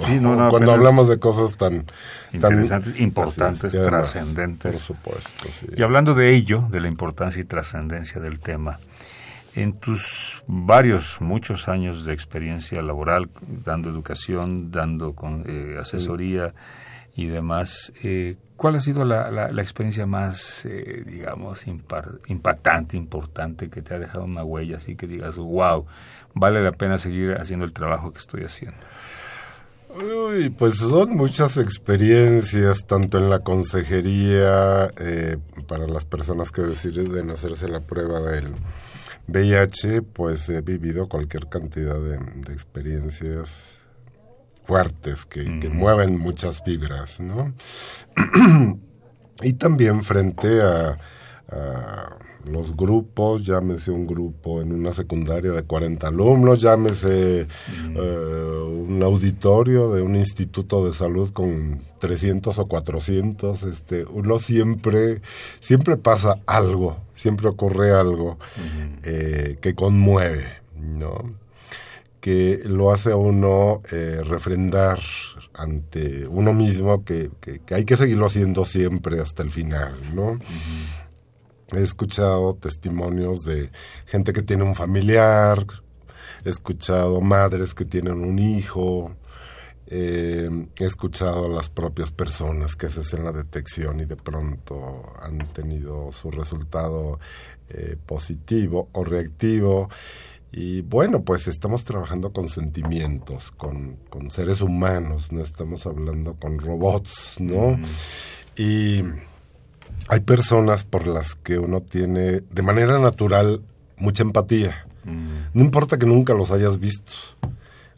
Cuando 0.50 0.72
hablamos 0.72 1.10
de 1.10 1.20
cosas 1.20 1.58
tan 1.58 1.86
interesantes, 2.32 2.98
importantes, 2.98 3.74
trascendentes. 3.74 4.72
Por 4.72 4.82
supuesto, 4.82 5.52
sí. 5.52 5.66
Y 5.76 5.84
hablando 5.84 6.14
de 6.14 6.34
ello, 6.34 6.66
de 6.72 6.80
la 6.80 6.88
importancia 6.88 7.42
y 7.42 7.44
trascendencia 7.44 8.22
del 8.22 8.40
tema, 8.40 8.78
en 9.56 9.74
tus 9.74 10.44
varios, 10.48 11.20
muchos 11.20 11.68
años 11.68 12.06
de 12.06 12.14
experiencia 12.14 12.82
laboral, 12.82 13.30
dando 13.42 13.90
educación, 13.90 14.72
dando 14.72 15.12
con, 15.14 15.44
eh, 15.46 15.76
asesoría 15.78 16.54
y 17.16 17.28
demás, 17.28 17.94
eh, 18.04 18.38
¿Cuál 18.56 18.76
ha 18.76 18.80
sido 18.80 19.04
la, 19.04 19.30
la, 19.30 19.62
experiencia 19.62 20.06
más, 20.06 20.66
eh, 20.66 21.04
digamos, 21.06 21.66
impactante, 21.68 22.96
importante, 22.96 23.70
que 23.70 23.82
te 23.82 23.94
ha 23.94 24.00
dejado 24.00 24.24
una 24.24 24.44
huella 24.44 24.78
así 24.78 24.96
que 24.96 25.06
digas, 25.06 25.38
wow, 25.38 25.86
vale 26.34 26.64
la 26.64 26.72
pena 26.72 26.98
seguir 26.98 27.34
haciendo 27.34 27.66
el 27.66 27.74
trabajo 27.74 28.14
que 28.14 28.20
estoy 28.20 28.44
haciendo? 28.44 28.78
Uy, 30.02 30.50
pues 30.50 30.78
son 30.78 31.10
muchas 31.10 31.58
experiencias, 31.58 32.86
tanto 32.86 33.18
en 33.18 33.30
la 33.30 33.40
consejería, 33.40 34.90
eh, 34.98 35.38
para 35.68 35.86
las 35.86 36.06
personas 36.06 36.52
que 36.52 36.62
deciden 36.62 37.32
hacerse 37.32 37.68
la 37.68 37.82
prueba 37.82 38.22
del 38.22 38.54
VIH, 39.28 40.04
pues 40.04 40.48
he 40.48 40.62
vivido 40.62 41.08
cualquier 41.08 41.50
cantidad 41.50 42.00
de 42.00 42.54
experiencias 42.54 43.83
fuertes 44.66 45.26
que, 45.26 45.44
mueven 45.70 46.18
muchas 46.18 46.64
vibras, 46.64 47.20
¿no? 47.20 47.54
y 49.42 49.54
también 49.54 50.04
frente 50.04 50.62
a, 50.62 50.98
los 52.46 52.76
grupos, 52.76 53.46
llámese 53.46 53.92
un 53.92 54.08
grupo 54.08 54.62
en 54.62 54.74
una 54.74 54.92
secundaria 54.92 55.52
de 55.52 55.64
40 55.64 56.08
alumnos, 56.08 56.60
llámese 56.62 57.48
eh, 57.96 57.98
un 57.98 59.02
auditorio 59.04 59.94
de 59.94 60.02
un 60.02 60.16
instituto 60.16 60.86
de 60.86 60.94
salud 60.94 61.32
con 61.32 61.82
300 62.00 62.58
o 62.58 62.68
400, 62.68 63.64
este, 63.64 64.04
uno 64.06 64.40
siempre, 64.40 65.22
siempre 65.60 65.96
pasa 65.96 66.40
algo, 66.46 66.98
siempre 67.16 67.48
ocurre 67.48 67.92
algo 67.92 68.38
eh, 69.04 69.58
que 69.62 69.76
conmueve, 69.76 70.46
¿no? 70.76 71.43
Que 72.24 72.62
lo 72.64 72.94
hace 72.94 73.12
a 73.12 73.18
uno 73.18 73.82
eh, 73.92 74.22
refrendar 74.24 74.98
ante 75.54 76.26
uno 76.26 76.54
mismo 76.54 77.04
que, 77.04 77.30
hay 77.70 77.84
que 77.84 77.98
seguirlo 77.98 78.28
haciendo 78.28 78.64
siempre 78.64 79.20
hasta 79.20 79.44
el 79.44 79.52
final, 79.52 79.94
¿no? 80.16 80.40
He 81.74 81.84
escuchado 81.84 82.56
testimonios 82.56 83.44
de 83.44 83.72
gente 84.06 84.32
que 84.32 84.42
tiene 84.42 84.64
un 84.64 84.74
familiar, 84.74 85.68
he 86.46 86.50
escuchado 86.50 87.20
madres 87.20 87.74
que 87.74 87.84
tienen 87.84 88.24
un 88.24 88.40
hijo, 88.40 89.12
eh, 89.88 90.50
he 90.80 90.86
escuchado 90.86 91.48
a 91.48 91.50
las 91.50 91.70
propias 91.70 92.14
personas 92.14 92.78
que 92.78 92.86
hacen 92.86 93.26
la 93.26 93.34
detección 93.34 94.00
y 94.00 94.06
de 94.06 94.16
pronto 94.16 95.12
han 95.22 95.40
tenido 95.52 96.14
su 96.14 96.32
resultado 96.32 97.20
eh, 97.68 97.98
positivo 98.06 98.88
o 98.94 99.04
reactivo. 99.04 99.90
Y 100.56 100.82
bueno, 100.82 101.24
pues 101.24 101.48
estamos 101.48 101.84
trabajando 101.84 102.32
con 102.32 102.48
sentimientos, 102.48 103.50
con, 103.50 103.98
con 104.12 104.30
seres 104.30 104.62
humanos, 104.62 105.32
no 105.32 105.42
estamos 105.42 105.88
hablando 105.88 106.36
con 106.36 106.60
robots, 106.60 107.38
¿no? 107.40 107.72
Mm. 107.72 107.84
Y 108.58 109.04
hay 110.10 110.20
personas 110.20 110.84
por 110.84 111.08
las 111.08 111.34
que 111.34 111.58
uno 111.58 111.82
tiene 111.82 112.42
de 112.42 112.62
manera 112.62 113.00
natural 113.00 113.64
mucha 113.98 114.22
empatía. 114.22 114.86
Mm. 115.06 115.56
No 115.56 115.64
importa 115.64 115.98
que 115.98 116.06
nunca 116.06 116.36
los 116.36 116.52
hayas 116.52 116.80
visto. 116.80 117.14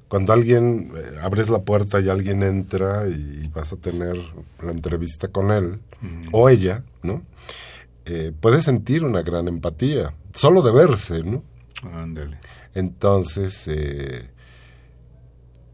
Cuando 0.07 0.31
alguien 0.31 0.93
eh, 0.95 1.17
abres 1.21 1.49
la 1.49 1.63
puerta 1.63 1.99
y 1.99 2.07
alguien 2.07 2.41
entra 2.41 3.05
y 3.05 3.49
vas 3.53 3.73
a 3.73 3.75
tener 3.75 4.15
la 4.63 4.71
entrevista 4.71 5.27
con 5.27 5.51
él 5.51 5.79
mm. 5.99 6.29
o 6.31 6.47
ella, 6.47 6.85
¿no? 7.03 7.21
Eh, 8.05 8.31
puedes 8.39 8.63
sentir 8.63 9.03
una 9.03 9.23
gran 9.23 9.49
empatía, 9.49 10.13
solo 10.33 10.61
de 10.61 10.71
verse, 10.71 11.21
¿no? 11.21 11.43
Entonces, 12.73 13.67
eh, 13.67 14.29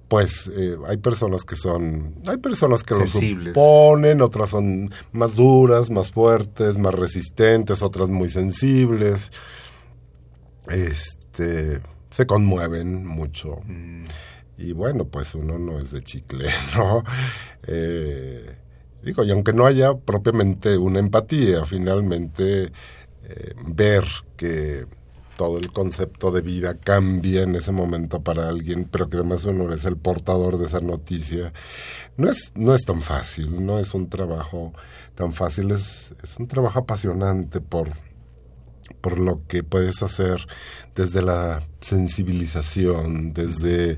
pues 0.07 0.49
eh, 0.55 0.77
hay 0.87 0.97
personas 0.97 1.43
que 1.43 1.55
son, 1.55 2.21
hay 2.27 2.37
personas 2.37 2.83
que 2.83 2.95
lo 2.95 3.07
suponen, 3.07 4.21
otras 4.21 4.51
son 4.51 4.91
más 5.11 5.35
duras, 5.35 5.89
más 5.89 6.11
fuertes, 6.11 6.77
más 6.77 6.93
resistentes, 6.93 7.81
otras 7.81 8.09
muy 8.09 8.29
sensibles, 8.29 9.31
este, 10.67 11.81
se 12.09 12.25
conmueven 12.25 13.05
mucho. 13.05 13.59
Mm. 13.65 14.03
Y 14.57 14.73
bueno, 14.73 15.05
pues 15.05 15.33
uno 15.33 15.57
no 15.57 15.79
es 15.79 15.91
de 15.91 16.01
chicle, 16.01 16.49
¿no? 16.75 17.03
Eh, 17.65 18.57
digo, 19.01 19.23
y 19.23 19.31
aunque 19.31 19.53
no 19.53 19.65
haya 19.65 19.95
propiamente 19.95 20.77
una 20.77 20.99
empatía, 20.99 21.65
finalmente 21.65 22.71
ver 23.65 24.03
que 24.35 24.85
todo 25.37 25.57
el 25.57 25.71
concepto 25.71 26.31
de 26.31 26.41
vida 26.41 26.77
cambia 26.77 27.43
en 27.43 27.55
ese 27.55 27.71
momento 27.71 28.21
para 28.21 28.49
alguien, 28.49 28.87
pero 28.91 29.09
que 29.09 29.17
además 29.17 29.45
uno 29.45 29.73
es 29.73 29.85
el 29.85 29.97
portador 29.97 30.57
de 30.57 30.67
esa 30.67 30.81
noticia, 30.81 31.53
no 32.17 32.29
es, 32.29 32.51
no 32.55 32.73
es 32.75 32.85
tan 32.85 33.01
fácil, 33.01 33.65
no 33.65 33.79
es 33.79 33.93
un 33.93 34.09
trabajo 34.09 34.73
tan 35.15 35.33
fácil, 35.33 35.71
es, 35.71 36.13
es 36.23 36.37
un 36.37 36.47
trabajo 36.47 36.79
apasionante 36.79 37.61
por, 37.61 37.91
por 39.01 39.19
lo 39.19 39.41
que 39.47 39.63
puedes 39.63 40.03
hacer 40.03 40.45
desde 40.95 41.21
la 41.21 41.63
sensibilización, 41.79 43.33
desde 43.33 43.97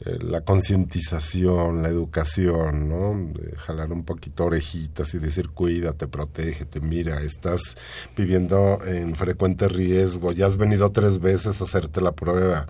eh, 0.00 0.18
la 0.20 0.42
concientización, 0.42 1.82
la 1.82 1.88
educación, 1.88 2.88
¿no? 2.88 3.32
De 3.32 3.56
jalar 3.56 3.92
un 3.92 4.04
poquito 4.04 4.44
orejitas 4.44 5.14
y 5.14 5.18
decir 5.18 5.50
cuídate, 5.50 6.08
protégete, 6.08 6.80
mira, 6.80 7.20
estás 7.20 7.76
viviendo 8.16 8.78
en 8.84 9.14
frecuente 9.14 9.68
riesgo, 9.68 10.32
ya 10.32 10.46
has 10.46 10.56
venido 10.56 10.90
tres 10.92 11.20
veces 11.20 11.60
a 11.60 11.64
hacerte 11.64 12.00
la 12.00 12.12
prueba. 12.12 12.66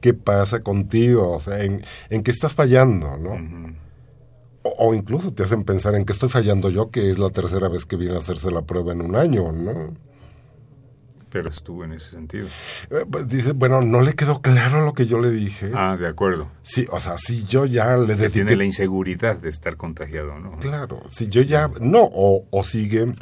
¿Qué 0.00 0.14
pasa 0.14 0.60
contigo? 0.60 1.30
O 1.32 1.40
sea, 1.40 1.62
¿en, 1.62 1.84
en 2.10 2.22
qué 2.22 2.30
estás 2.30 2.54
fallando, 2.54 3.16
no? 3.16 3.74
o, 4.64 4.94
incluso 4.94 5.32
te 5.32 5.42
hacen 5.42 5.62
pensar 5.64 5.94
en 5.94 6.04
qué 6.04 6.12
estoy 6.12 6.30
fallando 6.30 6.70
yo, 6.70 6.90
que 6.90 7.10
es 7.10 7.18
la 7.18 7.30
tercera 7.30 7.68
vez 7.68 7.84
que 7.84 7.96
viene 7.96 8.14
a 8.14 8.18
hacerse 8.18 8.50
la 8.50 8.62
prueba 8.62 8.92
en 8.92 9.02
un 9.02 9.14
año, 9.14 9.52
¿no? 9.52 9.94
Pero 11.34 11.50
estuvo 11.50 11.82
en 11.82 11.94
ese 11.94 12.10
sentido. 12.10 12.46
Eh, 12.90 13.04
pues, 13.10 13.26
dice, 13.26 13.54
bueno, 13.54 13.80
no 13.80 14.00
le 14.02 14.12
quedó 14.12 14.40
claro 14.40 14.84
lo 14.84 14.94
que 14.94 15.08
yo 15.08 15.18
le 15.18 15.32
dije. 15.32 15.72
Ah, 15.74 15.96
de 15.98 16.06
acuerdo. 16.06 16.48
Sí, 16.62 16.86
o 16.92 17.00
sea, 17.00 17.18
si 17.18 17.42
yo 17.42 17.66
ya 17.66 17.96
le 17.96 18.14
dediqué... 18.14 18.30
Tiene 18.30 18.54
la 18.54 18.64
inseguridad 18.64 19.38
de 19.38 19.48
estar 19.48 19.76
contagiado, 19.76 20.38
¿no? 20.38 20.56
Claro, 20.60 21.02
si 21.10 21.26
yo 21.26 21.42
ya... 21.42 21.68
No, 21.80 22.08
o, 22.08 22.62
sigue 22.62 23.12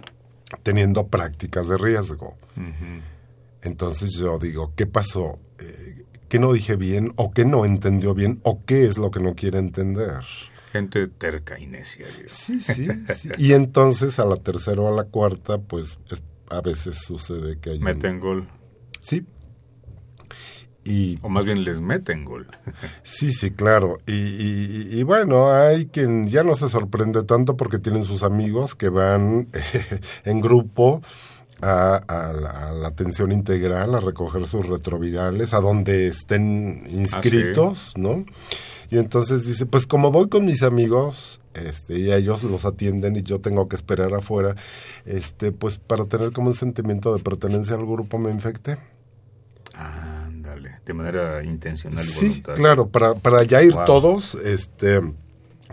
teniendo 0.62 1.06
prácticas 1.06 1.68
de 1.68 1.78
riesgo. 1.78 2.36
Entonces 3.62 4.12
yo 4.12 4.38
digo, 4.38 4.72
¿qué 4.76 4.84
pasó? 4.84 5.38
Eh, 5.58 6.04
¿Qué 6.28 6.38
no 6.38 6.52
dije 6.52 6.76
bien 6.76 7.14
o 7.16 7.30
qué 7.30 7.46
no 7.46 7.64
entendió 7.64 8.12
bien 8.12 8.40
o 8.42 8.62
qué 8.66 8.84
es 8.84 8.98
lo 8.98 9.10
que 9.10 9.20
no 9.20 9.34
quiere 9.34 9.58
entender? 9.58 10.20
Gente 10.70 11.08
terca 11.08 11.58
y 11.58 11.66
necia. 11.66 12.04
Sí, 12.26 12.62
sí, 12.62 12.88
sí. 13.14 13.30
Y 13.38 13.54
entonces 13.54 14.18
a 14.18 14.26
la 14.26 14.36
tercera 14.36 14.82
o 14.82 14.88
a 14.88 14.94
la 14.94 15.04
cuarta, 15.04 15.56
pues 15.56 15.98
a 16.52 16.60
veces 16.60 16.98
sucede 16.98 17.58
que 17.58 17.70
hay... 17.70 17.80
Meten 17.80 18.20
gol. 18.20 18.48
Sí, 19.00 19.26
y, 20.84 21.18
o 21.22 21.28
más 21.28 21.44
bien 21.44 21.62
les 21.64 21.80
meten 21.80 22.24
gol. 22.24 22.46
sí, 23.02 23.32
sí, 23.32 23.52
claro. 23.52 23.98
Y, 24.06 25.02
bueno, 25.04 25.52
hay 25.52 25.86
quien 25.86 26.26
ya 26.26 26.42
no 26.42 26.54
se 26.54 26.68
sorprende 26.68 27.22
tanto 27.24 27.56
porque 27.56 27.78
tienen 27.78 28.04
sus 28.04 28.22
amigos 28.22 28.74
que 28.74 28.88
van 28.88 29.48
en 30.24 30.40
grupo 30.40 31.00
a, 31.60 32.00
la, 32.08 32.88
atención 32.88 33.30
integral, 33.30 33.94
a 33.94 34.00
recoger 34.00 34.46
sus 34.46 34.66
retrovirales, 34.66 35.54
a 35.54 35.60
donde 35.60 36.08
estén 36.08 36.84
inscritos, 36.88 37.92
ah, 37.94 38.00
¿no? 38.00 38.24
Y 38.92 38.98
entonces 38.98 39.46
dice, 39.46 39.64
pues 39.64 39.86
como 39.86 40.10
voy 40.10 40.28
con 40.28 40.44
mis 40.44 40.62
amigos, 40.62 41.40
este, 41.54 41.98
y 41.98 42.12
ellos 42.12 42.42
los 42.44 42.66
atienden 42.66 43.16
y 43.16 43.22
yo 43.22 43.40
tengo 43.40 43.66
que 43.66 43.74
esperar 43.74 44.12
afuera, 44.12 44.54
este, 45.06 45.50
pues 45.50 45.78
para 45.78 46.04
tener 46.04 46.32
como 46.32 46.48
un 46.48 46.54
sentimiento 46.54 47.16
de 47.16 47.22
pertenencia 47.22 47.74
al 47.74 47.86
grupo 47.86 48.18
me 48.18 48.30
infecté. 48.30 48.76
Ah 49.74 50.12
de 50.84 50.94
manera 50.94 51.42
intencional 51.44 52.04
y 52.04 52.08
sí, 52.08 52.42
claro, 52.42 52.88
para, 52.88 53.14
para 53.14 53.42
ya 53.44 53.62
ir 53.62 53.74
todos 53.86 54.34
este, 54.34 55.00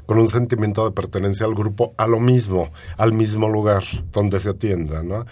con 0.05 0.20
un 0.20 0.28
sentimiento 0.28 0.86
de 0.86 0.91
pertenencia 0.91 1.45
al 1.45 1.55
grupo, 1.55 1.93
a 1.97 2.07
lo 2.07 2.20
mismo, 2.20 2.72
al 2.97 3.13
mismo 3.13 3.49
lugar 3.49 3.84
donde 4.11 4.39
se 4.39 4.49
atienda, 4.49 5.03
¿no? 5.03 5.26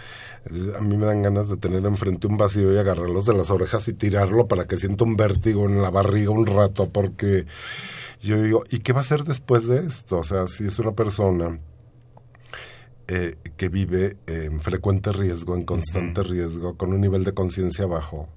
A 0.78 0.82
mí 0.82 0.98
me 0.98 1.06
dan 1.06 1.22
ganas 1.22 1.50
de 1.50 1.58
tener 1.58 1.86
enfrente 1.86 2.28
un 2.28 2.38
vacío 2.38 2.74
y 2.74 2.78
agarrarlos 2.78 3.26
de 3.26 3.34
las 3.34 3.50
orejas 3.50 3.88
y 3.88 3.93
tirarlo 3.93 4.48
para 4.48 4.66
que 4.66 4.78
sienta 4.78 5.04
un 5.04 5.16
vértigo 5.16 5.66
en 5.66 5.82
la 5.82 5.89
barriga 5.89 6.32
un 6.32 6.45
rato, 6.45 6.89
porque 6.89 7.45
yo 8.22 8.41
digo, 8.41 8.64
¿y 8.70 8.80
qué 8.80 8.93
va 8.93 9.00
a 9.00 9.04
hacer 9.04 9.24
después 9.24 9.68
de 9.68 9.80
esto? 9.80 10.20
O 10.20 10.24
sea, 10.24 10.48
si 10.48 10.66
es 10.66 10.80
una 10.80 10.93
persona 10.93 11.60
eh, 13.08 13.36
que 13.56 13.70
vive 13.70 14.18
en 14.26 14.60
frecuente 14.60 15.12
riesgo, 15.12 15.56
en 15.56 15.64
constante 15.64 16.24
riesgo, 16.24 16.78
con 16.78 16.93
un 16.93 17.02
nivel 17.02 17.24
de 17.24 17.34
conciencia 17.34 17.86
bajo, 17.86 18.28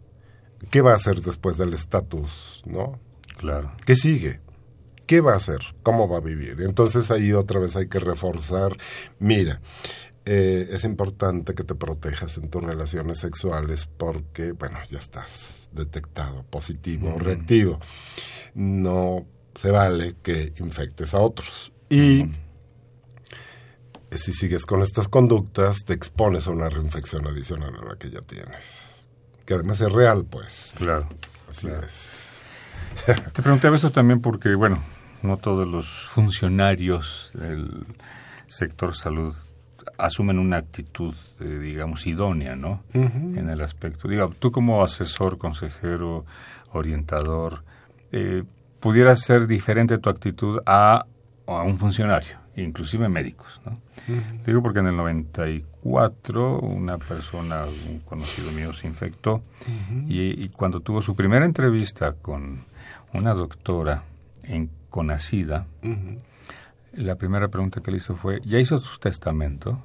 ¿qué 0.70 0.80
va 0.80 0.92
a 0.92 0.96
hacer 0.96 1.22
después 1.22 1.56
del 1.58 1.74
estatus, 1.74 2.62
no? 2.66 2.98
Claro. 3.38 3.72
¿Qué 3.86 3.96
sigue? 3.96 4.40
¿Qué 5.06 5.20
va 5.20 5.32
a 5.32 5.36
hacer? 5.36 5.58
¿Cómo 5.82 6.08
va 6.08 6.18
a 6.18 6.20
vivir? 6.20 6.60
Entonces 6.60 7.10
ahí 7.10 7.32
otra 7.32 7.58
vez 7.58 7.74
hay 7.74 7.88
que 7.88 7.98
reforzar, 7.98 8.76
mira, 9.18 9.60
eh, 10.32 10.68
es 10.70 10.84
importante 10.84 11.54
que 11.54 11.64
te 11.64 11.74
protejas 11.74 12.36
en 12.36 12.50
tus 12.50 12.62
relaciones 12.62 13.18
sexuales 13.18 13.86
porque, 13.86 14.52
bueno, 14.52 14.78
ya 14.88 14.98
estás 14.98 15.68
detectado, 15.72 16.44
positivo 16.44 17.14
o 17.14 17.18
reactivo. 17.18 17.80
No 18.54 19.26
se 19.54 19.70
vale 19.70 20.16
que 20.22 20.52
infectes 20.58 21.14
a 21.14 21.18
otros. 21.18 21.72
Y 21.88 22.26
si 24.12 24.32
sigues 24.32 24.66
con 24.66 24.82
estas 24.82 25.08
conductas, 25.08 25.78
te 25.84 25.94
expones 25.94 26.46
a 26.46 26.50
una 26.50 26.68
reinfección 26.68 27.26
adicional 27.26 27.74
a 27.74 27.84
la 27.84 27.96
que 27.96 28.10
ya 28.10 28.20
tienes 28.20 28.90
que 29.50 29.54
además 29.54 29.80
es 29.80 29.90
real, 29.90 30.24
pues. 30.26 30.74
Claro. 30.76 31.08
Así 31.50 31.66
es. 31.66 32.38
Te 33.32 33.42
preguntaba 33.42 33.74
eso 33.74 33.90
también 33.90 34.20
porque, 34.20 34.54
bueno, 34.54 34.80
no 35.22 35.38
todos 35.38 35.66
los 35.66 36.06
funcionarios 36.06 37.32
del 37.34 37.84
sector 38.46 38.94
salud 38.94 39.34
asumen 40.00 40.38
una 40.38 40.56
actitud, 40.56 41.14
eh, 41.40 41.44
digamos, 41.44 42.06
idónea, 42.06 42.56
¿no? 42.56 42.82
En 42.92 43.50
el 43.50 43.60
aspecto. 43.60 44.08
Diga, 44.08 44.28
tú 44.38 44.50
como 44.50 44.82
asesor, 44.82 45.38
consejero, 45.38 46.24
orientador, 46.72 47.64
eh, 48.12 48.44
¿pudiera 48.80 49.14
ser 49.16 49.46
diferente 49.46 49.98
tu 49.98 50.10
actitud 50.10 50.60
a, 50.66 51.06
a 51.46 51.62
un 51.62 51.78
funcionario, 51.78 52.38
inclusive 52.56 53.08
médicos, 53.08 53.60
¿no? 53.64 53.78
Digo 54.44 54.62
porque 54.62 54.80
en 54.80 54.86
el 54.86 54.96
94 54.96 56.58
una 56.60 56.98
persona, 56.98 57.64
un 57.88 58.00
conocido 58.00 58.50
mío, 58.52 58.72
se 58.72 58.86
infectó 58.86 59.42
y, 60.08 60.48
cuando 60.48 60.80
tuvo 60.80 61.00
su 61.00 61.14
primera 61.14 61.44
entrevista 61.44 62.14
con 62.14 62.60
una 63.12 63.34
doctora 63.34 64.02
en 64.42 64.70
Conacida, 64.88 65.66
la 66.94 67.14
primera 67.14 67.48
pregunta 67.48 67.80
que 67.80 67.92
le 67.92 67.98
hizo 67.98 68.16
fue, 68.16 68.40
¿ya 68.44 68.58
hizo 68.58 68.78
su 68.78 68.98
testamento? 68.98 69.78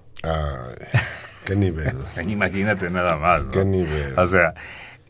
Qué 1.45 1.55
nivel. 1.55 1.97
Imagínate 2.27 2.89
nada 2.89 3.17
más. 3.17 3.43
Qué 3.43 3.63
nivel. 3.65 4.17
O 4.17 4.25
sea, 4.25 4.53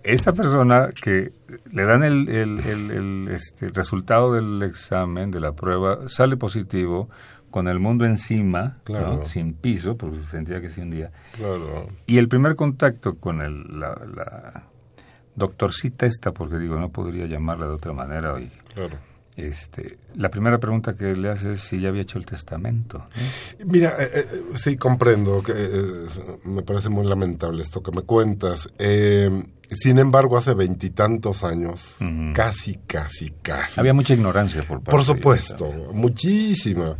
esta 0.03 0.33
persona 0.33 0.89
que 1.01 1.31
le 1.71 1.85
dan 1.85 2.03
el, 2.03 2.29
el, 2.29 2.59
el, 2.59 3.27
este, 3.29 3.69
resultado 3.69 4.33
del 4.33 4.61
examen, 4.63 5.31
de 5.31 5.39
la 5.39 5.53
prueba, 5.53 6.07
sale 6.07 6.37
positivo, 6.37 7.09
con 7.49 7.67
el 7.67 7.79
mundo 7.79 8.05
encima, 8.05 8.77
sin 9.23 9.53
piso, 9.53 9.97
porque 9.97 10.17
se 10.17 10.25
sentía 10.25 10.59
que 10.59 10.69
sí 10.69 10.81
un 10.81 10.91
día. 10.91 11.11
Y 12.05 12.17
el 12.17 12.27
primer 12.27 12.55
contacto 12.55 13.15
con 13.15 13.41
el, 13.41 13.79
la, 13.79 13.95
la, 14.13 14.63
doctorcita 15.35 16.05
esta, 16.05 16.33
porque 16.33 16.57
digo, 16.57 16.77
no 16.79 16.89
podría 16.89 17.25
llamarla 17.27 17.67
de 17.67 17.73
otra 17.73 17.93
manera 17.93 18.33
hoy. 18.33 18.51
Este, 19.37 19.97
la 20.15 20.29
primera 20.29 20.59
pregunta 20.59 20.95
que 20.95 21.13
le 21.13 21.29
hace 21.29 21.51
es 21.51 21.59
si 21.59 21.79
ya 21.79 21.89
había 21.89 22.03
hecho 22.03 22.17
el 22.17 22.25
testamento. 22.25 23.05
Mira, 23.65 23.93
eh, 23.99 24.09
eh, 24.13 24.25
sí 24.55 24.77
comprendo, 24.77 25.43
que 25.43 25.51
eh, 25.53 26.07
me 26.45 26.61
parece 26.61 26.87
muy 26.87 27.05
lamentable 27.05 27.61
esto 27.61 27.83
que 27.83 27.91
me 27.91 28.03
cuentas. 28.03 28.69
Sin 29.71 29.99
embargo, 29.99 30.37
hace 30.37 30.53
veintitantos 30.53 31.43
años, 31.43 31.97
casi, 32.33 32.75
casi, 32.87 33.31
casi. 33.41 33.79
Había 33.79 33.93
mucha 33.93 34.13
ignorancia 34.13 34.61
por 34.61 34.79
parte 34.79 34.91
Por 34.91 35.03
supuesto, 35.03 35.71
muchísima. 35.93 36.95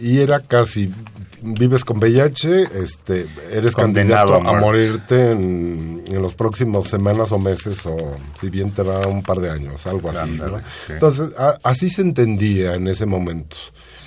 Y, 0.00 0.20
era 0.20 0.40
casi, 0.40 0.92
vives 1.42 1.84
con 1.84 1.98
VIH, 1.98 2.62
este, 2.82 3.26
eres 3.50 3.74
candidato 3.74 4.34
a, 4.34 4.60
morirte 4.60 5.32
en, 5.32 6.04
los 6.12 6.34
próximos 6.34 6.88
semanas 6.88 7.32
o 7.32 7.38
meses, 7.38 7.86
o 7.86 7.96
si 8.38 8.50
bien 8.50 8.70
te 8.70 8.82
va 8.82 9.06
un 9.06 9.22
par 9.22 9.38
de 9.38 9.50
años, 9.50 9.86
algo 9.86 10.10
así. 10.10 10.40
Entonces, 10.88 11.30
así 11.62 11.88
se 11.88 12.02
entendía 12.02 12.74
en 12.74 12.88
ese 12.88 13.06
momento. 13.06 13.56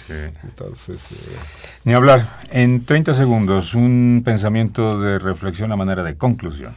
Sí. 0.07 0.13
Entonces. 0.43 1.11
Eh, 1.11 1.37
Ni 1.85 1.93
hablar. 1.93 2.25
En 2.51 2.85
30 2.85 3.13
segundos, 3.13 3.73
un 3.73 4.21
pensamiento 4.23 4.99
de 4.99 5.17
reflexión 5.17 5.71
a 5.71 5.75
manera 5.75 6.03
de 6.03 6.15
conclusión. 6.15 6.75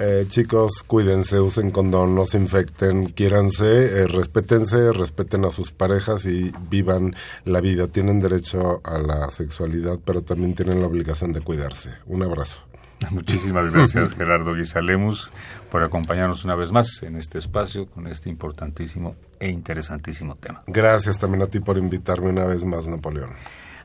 Eh, 0.00 0.26
chicos, 0.28 0.84
cuídense, 0.86 1.40
usen 1.40 1.72
condón, 1.72 2.14
no 2.14 2.24
se 2.24 2.38
infecten, 2.38 3.06
quiéranse, 3.06 4.02
eh, 4.02 4.06
respétense, 4.06 4.92
respeten 4.92 5.44
a 5.44 5.50
sus 5.50 5.72
parejas 5.72 6.24
y 6.24 6.52
vivan 6.70 7.16
la 7.44 7.60
vida. 7.60 7.88
Tienen 7.88 8.20
derecho 8.20 8.80
a 8.84 8.98
la 8.98 9.28
sexualidad, 9.30 9.98
pero 10.04 10.22
también 10.22 10.54
tienen 10.54 10.80
la 10.80 10.86
obligación 10.86 11.32
de 11.32 11.40
cuidarse. 11.40 11.90
Un 12.06 12.22
abrazo. 12.22 12.58
Muchísimas 13.10 13.72
gracias, 13.72 14.14
Gerardo 14.14 14.54
Guisalemus, 14.54 15.30
por 15.70 15.82
acompañarnos 15.82 16.44
una 16.44 16.54
vez 16.54 16.70
más 16.70 17.02
en 17.02 17.16
este 17.16 17.38
espacio 17.38 17.86
con 17.86 18.06
este 18.06 18.28
importantísimo 18.28 19.16
e 19.40 19.48
interesantísimo 19.50 20.36
tema. 20.36 20.62
Gracias 20.66 21.18
también 21.18 21.42
a 21.42 21.46
ti 21.46 21.60
por 21.60 21.76
invitarme 21.76 22.30
una 22.30 22.44
vez 22.44 22.64
más, 22.64 22.86
Napoleón. 22.86 23.30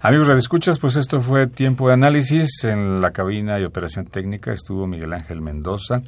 Amigos 0.06 0.28
escuchas, 0.28 0.80
pues 0.80 0.98
esto 0.98 1.22
fue 1.22 1.48
Tiempo 1.48 1.88
de 1.88 1.94
Análisis. 1.94 2.66
En 2.66 3.00
la 3.00 3.12
cabina 3.12 3.58
y 3.58 3.64
operación 3.64 4.06
técnica 4.06 4.52
estuvo 4.52 4.86
Miguel 4.86 5.14
Ángel 5.14 5.40
Mendoza. 5.40 6.02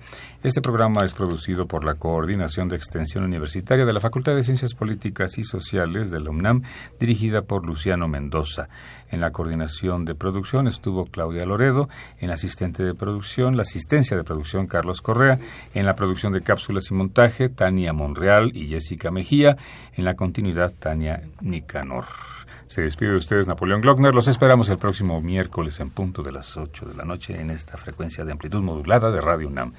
Este 0.43 0.62
programa 0.62 1.06
es 1.06 1.14
producido 1.14 1.66
por 1.66 1.86
la 1.86 1.93
Coordinación 1.93 2.68
de 2.68 2.76
Extensión 2.76 3.24
Universitaria 3.24 3.86
de 3.86 3.93
la 3.93 4.02
Facultad 4.02 4.36
de 4.36 4.43
Ciencias 4.43 4.74
Políticas 4.74 5.38
y 5.38 5.46
Sociales 5.46 6.12
de 6.12 6.20
la 6.20 6.30
UNAM, 6.30 6.64
dirigida 7.00 7.43
por 7.43 7.66
Luciano 7.66 8.10
Mendoza. 8.10 8.68
En 9.12 9.22
la 9.22 9.32
coordinación 9.32 10.04
de 10.04 10.14
producción 10.14 10.68
estuvo 10.68 11.06
Claudia 11.06 11.46
Loredo, 11.46 11.88
en 12.20 12.32
asistente 12.32 12.84
de 12.84 12.96
producción, 12.96 13.56
la 13.56 13.62
asistencia 13.62 14.18
de 14.18 14.26
producción 14.26 14.68
Carlos 14.68 15.02
Correa, 15.02 15.39
en 15.74 15.86
la 15.86 15.96
producción 15.96 16.34
de 16.34 16.41
cápsulas 16.41 16.91
y 16.91 16.96
montaje 16.96 17.48
Tania 17.48 17.93
Monreal 17.93 18.52
y 18.58 18.68
Jessica 18.68 19.10
Mejía, 19.10 19.56
en 19.93 20.04
la 20.04 20.16
continuidad 20.16 20.74
Tania 20.78 21.24
Nicanor. 21.39 22.35
Se 22.68 22.82
despide 22.82 23.11
de 23.11 23.18
ustedes 23.18 23.47
Napoleón 23.47 23.82
Glockner. 23.82 24.13
Los 24.13 24.28
esperamos 24.28 24.70
el 24.70 24.78
próximo 24.78 25.22
miércoles 25.22 25.80
en 25.80 25.91
punto 25.91 26.24
de 26.24 26.32
las 26.32 26.57
8 26.57 26.86
de 26.86 26.95
la 26.95 27.05
noche 27.05 27.39
en 27.39 27.51
esta 27.51 27.78
frecuencia 27.78 28.26
de 28.26 28.32
amplitud 28.32 28.61
modulada 28.61 29.11
de 29.11 29.22
Radio 29.22 29.47
UNAM. 29.47 29.74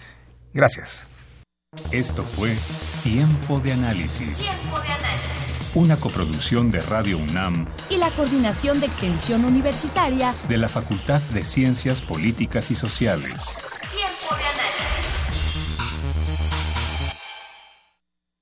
Gracias. 0.53 1.09
Esto 1.91 2.23
fue 2.23 2.57
Tiempo 3.03 3.61
de 3.61 3.73
Análisis. 3.73 4.39
Tiempo 4.39 4.81
de 4.81 4.89
Análisis. 4.89 5.71
Una 5.75 5.97
coproducción 5.97 6.71
de 6.71 6.81
Radio 6.81 7.19
UNAM 7.19 7.67
y 7.91 7.97
la 7.99 8.11
Coordinación 8.11 8.81
de 8.81 8.87
Extensión 8.87 9.45
Universitaria 9.45 10.35
de 10.49 10.57
la 10.57 10.69
Facultad 10.69 11.21
de 11.35 11.45
Ciencias 11.45 12.01
Políticas 12.01 12.71
y 12.71 12.75
Sociales. 12.75 13.59